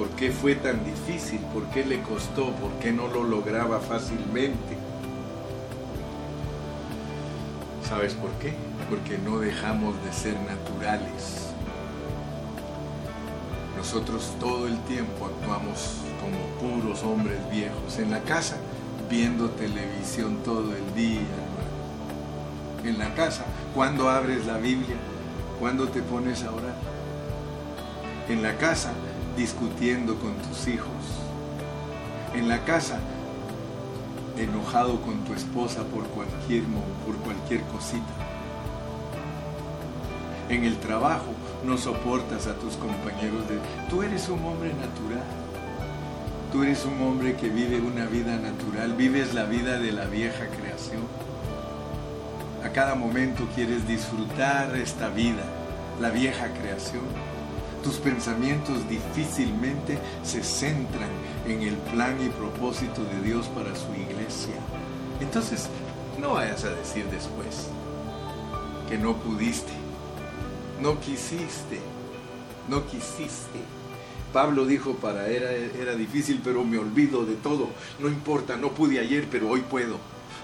¿Por 0.01 0.09
qué 0.13 0.31
fue 0.31 0.55
tan 0.55 0.83
difícil? 0.83 1.41
¿Por 1.53 1.65
qué 1.65 1.85
le 1.85 2.01
costó? 2.01 2.53
¿Por 2.53 2.71
qué 2.81 2.91
no 2.91 3.07
lo 3.07 3.23
lograba 3.23 3.81
fácilmente? 3.81 4.79
¿Sabes 7.87 8.15
por 8.15 8.31
qué? 8.41 8.55
Porque 8.89 9.19
no 9.19 9.41
dejamos 9.41 10.03
de 10.03 10.11
ser 10.11 10.37
naturales. 10.41 11.51
Nosotros 13.77 14.35
todo 14.41 14.69
el 14.69 14.79
tiempo 14.85 15.27
actuamos 15.27 15.97
como 16.23 16.73
puros 16.73 17.03
hombres 17.03 17.39
viejos 17.51 17.99
en 17.99 18.11
la 18.11 18.21
casa, 18.21 18.57
viendo 19.11 19.51
televisión 19.51 20.39
todo 20.43 20.75
el 20.75 20.95
día, 20.95 21.21
En 22.85 22.97
la 22.97 23.15
casa, 23.15 23.45
cuando 23.75 24.09
abres 24.09 24.47
la 24.47 24.57
Biblia, 24.57 24.97
cuando 25.59 25.89
te 25.89 26.01
pones 26.01 26.43
a 26.45 26.53
orar. 26.53 26.75
En 28.31 28.41
la 28.41 28.57
casa, 28.57 28.95
discutiendo 29.37 30.17
con 30.17 30.35
tus 30.37 30.69
hijos. 30.69 30.89
En 32.35 32.49
la 32.49 32.65
casa, 32.65 32.99
enojado 34.37 35.01
con 35.03 35.25
tu 35.25 35.35
esposa 35.35 35.83
por 35.85 36.05
cualquier, 36.09 36.63
por 37.07 37.17
cualquier 37.17 37.63
cosita. 37.63 38.05
En 40.49 40.65
el 40.65 40.79
trabajo 40.79 41.33
no 41.65 41.77
soportas 41.77 42.47
a 42.47 42.55
tus 42.55 42.77
compañeros 42.77 43.49
de... 43.49 43.59
Tú 43.89 44.03
eres 44.03 44.29
un 44.29 44.45
hombre 44.45 44.73
natural. 44.75 45.25
Tú 46.53 46.65
eres 46.65 46.85
un 46.85 47.01
hombre 47.07 47.37
que 47.37 47.49
vive 47.49 47.81
una 47.81 48.07
vida 48.07 48.37
natural. 48.37 48.95
Vives 48.95 49.35
la 49.35 49.45
vida 49.45 49.79
de 49.79 49.93
la 49.93 50.07
vieja 50.07 50.47
creación. 50.49 51.03
A 52.65 52.71
cada 52.71 52.95
momento 52.95 53.45
quieres 53.55 53.87
disfrutar 53.89 54.77
esta 54.77 55.09
vida, 55.09 55.43
la 55.99 56.11
vieja 56.11 56.49
creación 56.53 57.30
tus 57.83 57.97
pensamientos 57.97 58.89
difícilmente 58.89 59.99
se 60.23 60.43
centran 60.43 61.11
en 61.47 61.63
el 61.63 61.75
plan 61.77 62.17
y 62.25 62.29
propósito 62.29 63.03
de 63.05 63.23
Dios 63.23 63.47
para 63.49 63.75
su 63.75 63.93
iglesia. 63.95 64.55
Entonces, 65.21 65.69
no 66.21 66.35
vayas 66.35 66.65
a 66.65 66.71
decir 66.71 67.07
después 67.07 67.69
que 68.89 68.99
no 68.99 69.17
pudiste, 69.17 69.73
no 70.81 71.01
quisiste, 71.01 71.81
no 72.69 72.87
quisiste. 72.87 73.61
Pablo 74.33 74.65
dijo 74.65 74.95
para 74.95 75.29
era, 75.29 75.51
era 75.53 75.95
difícil, 75.95 76.41
pero 76.43 76.65
me 76.65 76.79
olvido 76.79 77.25
de 77.25 77.35
todo. 77.35 77.69
No 77.99 78.09
importa, 78.09 78.57
no 78.57 78.71
pude 78.71 79.01
ayer, 79.01 79.27
pero 79.31 79.49
hoy 79.49 79.61
puedo. 79.61 79.99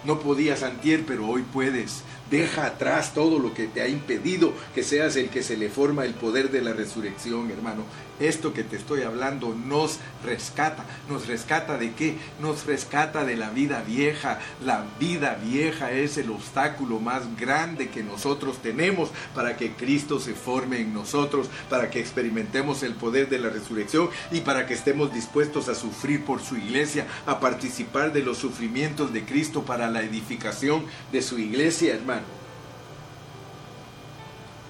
No 0.04 0.20
podías 0.20 0.62
antier, 0.62 1.04
pero 1.06 1.26
hoy 1.26 1.42
puedes. 1.42 2.02
Deja 2.30 2.66
atrás 2.66 3.14
todo 3.14 3.38
lo 3.38 3.54
que 3.54 3.66
te 3.66 3.82
ha 3.82 3.88
impedido 3.88 4.52
que 4.74 4.82
seas 4.82 5.16
el 5.16 5.28
que 5.28 5.42
se 5.42 5.56
le 5.56 5.68
forma 5.68 6.04
el 6.04 6.14
poder 6.14 6.50
de 6.50 6.62
la 6.62 6.72
resurrección, 6.72 7.50
hermano. 7.50 7.84
Esto 8.18 8.54
que 8.54 8.64
te 8.64 8.76
estoy 8.76 9.02
hablando 9.02 9.54
nos 9.54 9.98
rescata. 10.24 10.84
¿Nos 11.08 11.26
rescata 11.26 11.76
de 11.76 11.92
qué? 11.92 12.16
Nos 12.40 12.64
rescata 12.64 13.24
de 13.24 13.36
la 13.36 13.50
vida 13.50 13.82
vieja. 13.82 14.38
La 14.64 14.84
vida 14.98 15.38
vieja 15.42 15.92
es 15.92 16.16
el 16.16 16.30
obstáculo 16.30 16.98
más 16.98 17.36
grande 17.36 17.90
que 17.90 18.02
nosotros 18.02 18.62
tenemos 18.62 19.10
para 19.34 19.56
que 19.56 19.72
Cristo 19.72 20.18
se 20.18 20.34
forme 20.34 20.80
en 20.80 20.94
nosotros, 20.94 21.48
para 21.68 21.90
que 21.90 22.00
experimentemos 22.00 22.82
el 22.82 22.94
poder 22.94 23.28
de 23.28 23.38
la 23.38 23.50
resurrección 23.50 24.08
y 24.30 24.40
para 24.40 24.66
que 24.66 24.74
estemos 24.74 25.12
dispuestos 25.12 25.68
a 25.68 25.74
sufrir 25.74 26.24
por 26.24 26.40
su 26.40 26.56
iglesia, 26.56 27.06
a 27.26 27.38
participar 27.38 28.12
de 28.12 28.22
los 28.22 28.38
sufrimientos 28.38 29.12
de 29.12 29.24
Cristo 29.24 29.64
para 29.64 29.90
la 29.90 30.02
edificación 30.02 30.86
de 31.12 31.20
su 31.20 31.38
iglesia, 31.38 31.94
hermano. 31.94 32.24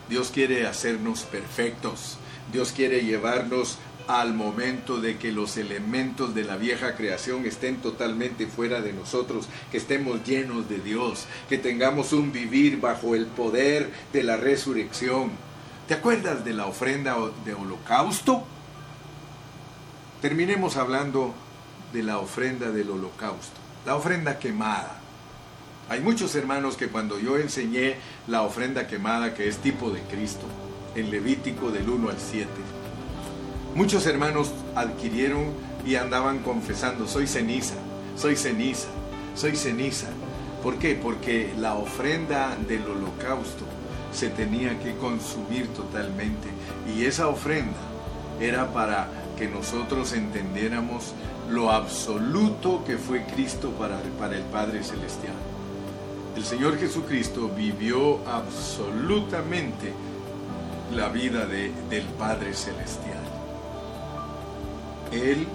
Dios 0.08 0.30
quiere 0.32 0.66
hacernos 0.66 1.22
perfectos. 1.22 2.18
Dios 2.52 2.72
quiere 2.72 3.04
llevarnos 3.04 3.78
al 4.08 4.34
momento 4.34 5.00
de 5.00 5.18
que 5.18 5.32
los 5.32 5.56
elementos 5.56 6.34
de 6.34 6.44
la 6.44 6.56
vieja 6.56 6.94
creación 6.94 7.44
estén 7.44 7.78
totalmente 7.78 8.46
fuera 8.46 8.80
de 8.80 8.92
nosotros, 8.92 9.48
que 9.70 9.78
estemos 9.78 10.24
llenos 10.24 10.68
de 10.68 10.78
Dios, 10.78 11.26
que 11.48 11.58
tengamos 11.58 12.12
un 12.12 12.30
vivir 12.32 12.80
bajo 12.80 13.14
el 13.14 13.26
poder 13.26 13.90
de 14.12 14.22
la 14.22 14.36
resurrección. 14.36 15.32
¿Te 15.88 15.94
acuerdas 15.94 16.44
de 16.44 16.54
la 16.54 16.66
ofrenda 16.66 17.16
de 17.44 17.54
holocausto? 17.54 18.44
Terminemos 20.22 20.76
hablando 20.76 21.34
de 21.92 22.02
la 22.02 22.18
ofrenda 22.18 22.70
del 22.70 22.90
holocausto, 22.90 23.58
la 23.84 23.96
ofrenda 23.96 24.38
quemada. 24.38 25.00
Hay 25.88 26.00
muchos 26.00 26.34
hermanos 26.34 26.76
que 26.76 26.88
cuando 26.88 27.18
yo 27.18 27.38
enseñé 27.38 27.96
la 28.26 28.42
ofrenda 28.42 28.86
quemada, 28.86 29.34
que 29.34 29.48
es 29.48 29.58
tipo 29.58 29.90
de 29.90 30.00
Cristo, 30.02 30.46
en 30.96 31.10
Levítico 31.10 31.70
del 31.70 31.88
1 31.88 32.10
al 32.10 32.18
7. 32.18 32.48
Muchos 33.74 34.06
hermanos 34.06 34.52
adquirieron 34.74 35.52
y 35.86 35.96
andaban 35.96 36.38
confesando, 36.38 37.06
soy 37.06 37.26
ceniza, 37.26 37.74
soy 38.16 38.34
ceniza, 38.34 38.88
soy 39.34 39.54
ceniza. 39.54 40.08
¿Por 40.62 40.78
qué? 40.78 40.94
Porque 40.94 41.52
la 41.58 41.74
ofrenda 41.74 42.56
del 42.66 42.82
holocausto 42.86 43.64
se 44.12 44.30
tenía 44.30 44.78
que 44.80 44.96
consumir 44.96 45.68
totalmente 45.68 46.48
y 46.96 47.04
esa 47.04 47.28
ofrenda 47.28 47.76
era 48.40 48.72
para 48.72 49.08
que 49.36 49.48
nosotros 49.48 50.14
entendiéramos 50.14 51.12
lo 51.50 51.70
absoluto 51.70 52.82
que 52.84 52.96
fue 52.96 53.24
Cristo 53.26 53.70
para, 53.72 54.00
para 54.18 54.36
el 54.36 54.42
Padre 54.44 54.82
Celestial. 54.82 55.34
El 56.34 56.44
Señor 56.44 56.78
Jesucristo 56.78 57.50
vivió 57.54 58.20
absolutamente 58.26 59.92
la 60.94 61.08
vida 61.08 61.46
de, 61.46 61.72
del 61.90 62.04
Padre 62.18 62.54
Celestial. 62.54 63.24
Él, 65.12 65.46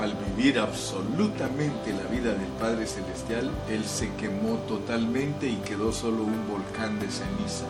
al 0.00 0.14
vivir 0.14 0.58
absolutamente 0.58 1.92
la 1.92 2.04
vida 2.10 2.32
del 2.32 2.50
Padre 2.60 2.86
Celestial, 2.86 3.50
Él 3.68 3.84
se 3.84 4.12
quemó 4.14 4.56
totalmente 4.68 5.46
y 5.48 5.56
quedó 5.56 5.92
solo 5.92 6.24
un 6.24 6.48
volcán 6.48 6.98
de 6.98 7.06
ceniza. 7.06 7.66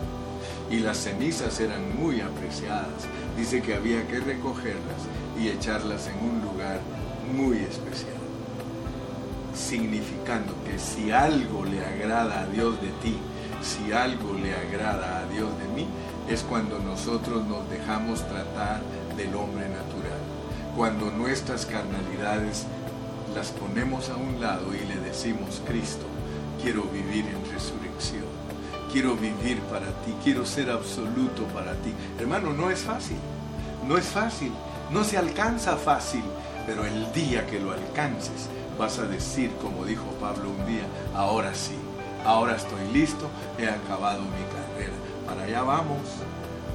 Y 0.71 0.79
las 0.81 0.99
cenizas 0.99 1.61
eran 1.61 1.97
muy 1.97 2.21
apreciadas. 2.21 3.07
Dice 3.37 3.63
que 3.63 3.75
había 3.75 4.07
que 4.09 4.19
recogerlas 4.19 5.03
y 5.39 5.49
echarlas 5.49 6.09
en 6.09 6.29
un 6.29 6.43
lugar 6.43 6.81
muy 7.33 7.59
especial. 7.59 8.15
significando 9.55 10.53
que 10.67 10.79
si 10.79 11.11
algo 11.11 11.65
le 11.65 11.83
agrada 11.83 12.43
a 12.43 12.47
Dios 12.47 12.81
de 12.83 12.89
ti, 13.03 13.17
si 13.63 13.91
algo 13.91 14.35
le 14.35 14.55
agrada 14.55 15.21
a 15.21 15.27
Dios 15.33 15.49
de 15.59 15.69
mí, 15.75 15.87
es 16.29 16.43
cuando 16.43 16.79
nosotros 16.81 17.47
nos 17.47 17.69
dejamos 17.71 18.27
tratar 18.27 18.81
del 19.17 19.35
hombre 19.35 19.69
natural, 19.69 20.19
cuando 20.77 21.11
nuestras 21.11 21.67
carnalidades 21.67 22.67
las 23.35 23.51
ponemos 23.51 24.11
a 24.11 24.17
un 24.17 24.41
lado 24.41 24.75
y 24.75 24.85
le 24.87 24.97
decimos, 24.97 25.63
Cristo, 25.67 26.05
quiero 26.63 26.83
vivir 26.85 27.27
en 27.27 27.53
resurrección, 27.53 28.25
quiero 28.91 29.15
vivir 29.15 29.61
para 29.63 29.87
ti, 30.05 30.15
quiero 30.25 30.45
ser 30.45 30.71
absoluto 30.71 31.45
para 31.55 31.75
ti. 31.75 31.93
Hermano, 32.19 32.53
no 32.53 32.71
es 32.71 32.81
fácil, 32.81 33.19
no 33.87 33.97
es 33.97 34.07
fácil, 34.07 34.53
no 34.91 35.05
se 35.05 35.19
alcanza 35.19 35.77
fácil, 35.77 36.25
pero 36.67 36.85
el 36.85 37.13
día 37.13 37.47
que 37.47 37.61
lo 37.61 37.73
alcances 37.73 38.49
vas 38.79 38.99
a 38.99 39.07
decir, 39.07 39.53
como 39.63 39.85
dijo 39.85 40.05
Pablo 40.21 40.51
un 40.51 40.67
día, 40.67 40.85
ahora 41.15 41.55
sí, 41.55 41.77
ahora 42.25 42.57
estoy 42.57 42.89
listo, 42.93 43.29
he 43.59 43.69
acabado 43.69 44.23
mi 44.23 44.45
carrera. 44.51 44.66
Para 45.27 45.43
allá 45.43 45.63
vamos, 45.63 46.01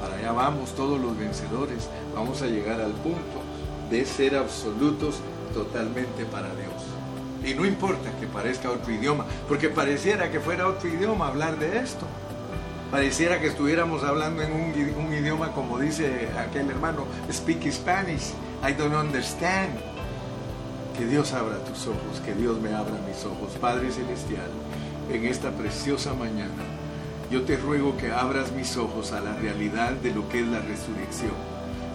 para 0.02 0.16
allá 0.16 0.32
vamos 0.32 0.76
todos 0.76 1.00
los 1.00 1.18
vencedores, 1.18 1.90
vamos 2.14 2.42
a 2.42 2.48
llegar 2.48 2.82
al 2.82 2.92
punto 2.92 3.42
de 3.90 4.06
ser 4.06 4.36
absolutos 4.36 5.20
totalmente 5.54 6.26
para 6.26 6.50
Dios. 6.56 6.92
Y 7.44 7.56
no 7.56 7.66
importa 7.66 8.12
que 8.20 8.28
parezca 8.28 8.70
otro 8.70 8.92
idioma, 8.92 9.26
porque 9.48 9.70
pareciera 9.70 10.30
que 10.30 10.40
fuera 10.40 10.68
otro 10.68 10.90
idioma 10.90 11.28
hablar 11.28 11.58
de 11.58 11.80
esto. 11.80 12.06
Pareciera 12.92 13.40
que 13.40 13.48
estuviéramos 13.48 14.04
hablando 14.04 14.44
en 14.44 14.52
un, 14.52 15.14
idioma 15.14 15.54
como 15.54 15.80
dice 15.80 16.30
aquel 16.38 16.70
hermano, 16.70 17.06
speak 17.32 17.72
Spanish, 17.72 18.34
I 18.68 18.74
don't 18.74 18.94
understand. 18.94 19.80
Que 20.98 21.06
Dios 21.06 21.34
abra 21.34 21.58
tus 21.64 21.88
ojos, 21.88 22.20
que 22.24 22.34
Dios 22.34 22.60
me 22.60 22.74
abra 22.74 22.94
mis 23.08 23.26
ojos. 23.26 23.54
Padre 23.60 23.92
Celestial, 23.92 24.50
en 25.10 25.26
esta 25.26 25.52
preciosa 25.52 26.14
mañana, 26.14 26.64
yo 27.32 27.44
te 27.44 27.56
ruego 27.56 27.96
que 27.96 28.12
abras 28.12 28.52
mis 28.52 28.76
ojos 28.76 29.14
a 29.14 29.22
la 29.22 29.34
realidad 29.34 29.94
de 29.94 30.14
lo 30.14 30.28
que 30.28 30.42
es 30.42 30.48
la 30.48 30.60
resurrección. 30.60 31.32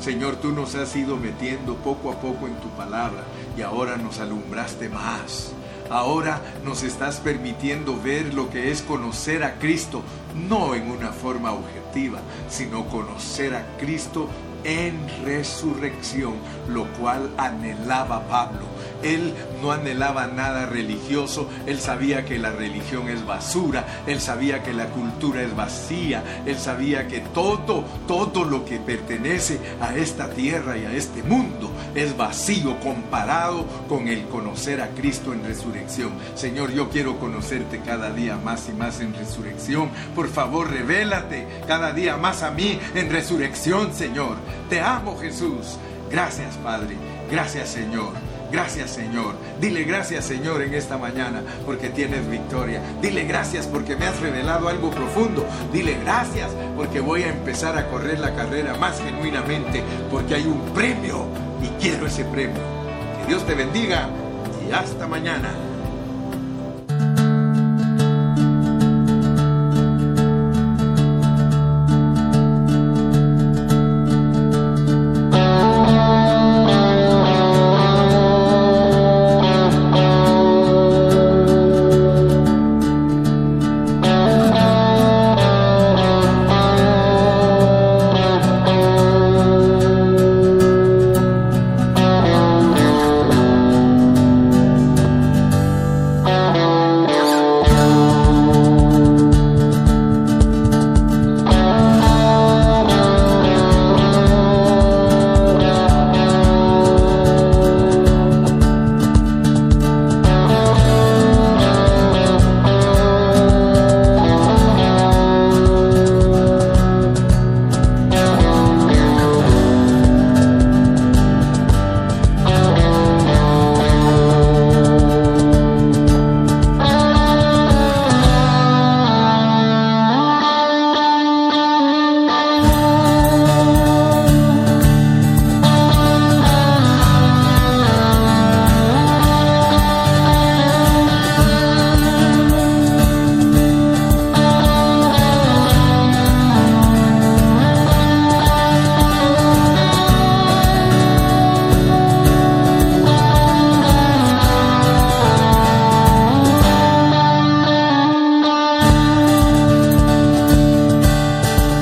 Señor, 0.01 0.37
tú 0.37 0.51
nos 0.51 0.75
has 0.75 0.97
ido 0.97 1.19
metiendo 1.19 1.77
poco 1.77 2.11
a 2.11 2.21
poco 2.21 2.47
en 2.47 2.55
tu 2.57 2.69
palabra 2.71 3.23
y 3.57 3.61
ahora 3.61 3.99
nos 3.99 4.19
alumbraste 4.19 4.89
más. 4.89 5.53
Ahora 5.91 6.41
nos 6.65 6.83
estás 6.83 7.21
permitiendo 7.21 8.01
ver 8.01 8.33
lo 8.33 8.49
que 8.49 8.71
es 8.71 8.81
conocer 8.81 9.45
a 9.45 9.59
Cristo, 9.59 10.03
no 10.49 10.75
en 10.75 10.91
una 10.91 11.13
forma 11.13 11.53
objetiva, 11.53 12.21
sino 12.49 12.87
conocer 12.87 13.55
a 13.55 13.77
Cristo 13.77 14.29
en 14.65 14.99
resurrección, 15.23 16.35
lo 16.69 16.87
cual 16.95 17.31
anhelaba 17.37 18.27
Pablo. 18.27 18.67
Él 19.03 19.35
no 19.63 19.73
anhelaba 19.73 20.27
nada 20.27 20.67
religioso, 20.67 21.49
él 21.67 21.81
sabía 21.81 22.25
que 22.25 22.39
la 22.39 22.51
religión 22.51 23.09
es 23.09 23.25
basura, 23.25 23.87
él 24.07 24.21
sabía 24.21 24.63
que 24.63 24.73
la 24.73 24.87
cultura 24.87 25.43
es 25.43 25.55
vacía, 25.55 26.43
él 26.47 26.57
sabía 26.59 27.09
que 27.09 27.21
todo, 27.21 27.85
todo 28.07 28.45
lo 28.45 28.65
que 28.65 28.79
pertenece 28.79 29.59
a 29.81 29.95
esta 29.95 30.31
tierra 30.31 30.77
y 30.77 30.85
a 30.85 30.93
este 30.93 31.23
mundo 31.23 31.71
es 31.95 32.17
vacío 32.17 32.79
comparado 32.81 33.67
con 33.89 34.09
el 34.09 34.27
conocer 34.27 34.81
a 34.81 34.89
Cristo 34.89 35.33
en 35.33 35.45
resurrección. 35.45 36.13
Señor, 36.35 36.73
yo 36.73 36.91
quiero 36.91 37.19
conocerte 37.19 37.81
cada 37.81 38.13
día 38.13 38.37
más 38.37 38.69
y 38.69 38.73
más 38.73 39.01
en 39.01 39.15
resurrección. 39.15 39.91
Por 40.15 40.29
favor, 40.29 40.71
revélate 40.71 41.47
cada 41.67 41.93
día 41.93 42.17
más 42.17 42.43
a 42.43 42.51
mí 42.51 42.79
en 42.95 43.11
resurrección, 43.11 43.93
Señor. 43.95 44.37
Te 44.69 44.81
amo, 44.81 45.17
Jesús. 45.19 45.79
Gracias, 46.11 46.57
Padre. 46.59 46.97
Gracias, 47.31 47.71
Señor. 47.71 48.13
Gracias 48.57 48.93
Señor. 48.93 49.35
Dile 49.61 49.85
gracias 49.85 50.25
Señor 50.25 50.63
en 50.63 50.73
esta 50.73 50.97
mañana 50.97 51.43
porque 51.67 51.91
tienes 51.91 52.27
victoria. 52.27 52.81
Dile 53.03 53.25
gracias 53.25 53.67
porque 53.67 53.97
me 53.97 54.07
has 54.07 54.19
revelado 54.19 54.69
algo 54.69 54.91
profundo. 54.91 55.45
Dile 55.75 55.99
gracias 56.03 56.51
porque 56.75 57.01
voy 57.01 57.25
a 57.25 57.29
empezar 57.29 57.77
a 57.77 57.87
correr 57.89 58.19
la 58.19 58.35
carrera 58.35 58.75
más 58.79 58.99
genuinamente 58.99 59.85
porque 60.11 60.37
hay 60.37 60.47
un 60.47 60.59
premio 60.73 61.27
y 61.63 61.69
quiero 61.83 62.07
ese 62.07 62.25
premio. 62.25 62.63
Que 63.21 63.27
Dios 63.29 63.47
te 63.47 63.55
bendiga 63.55 64.09
y 64.67 64.73
hasta 64.73 65.07
mañana. 65.07 65.66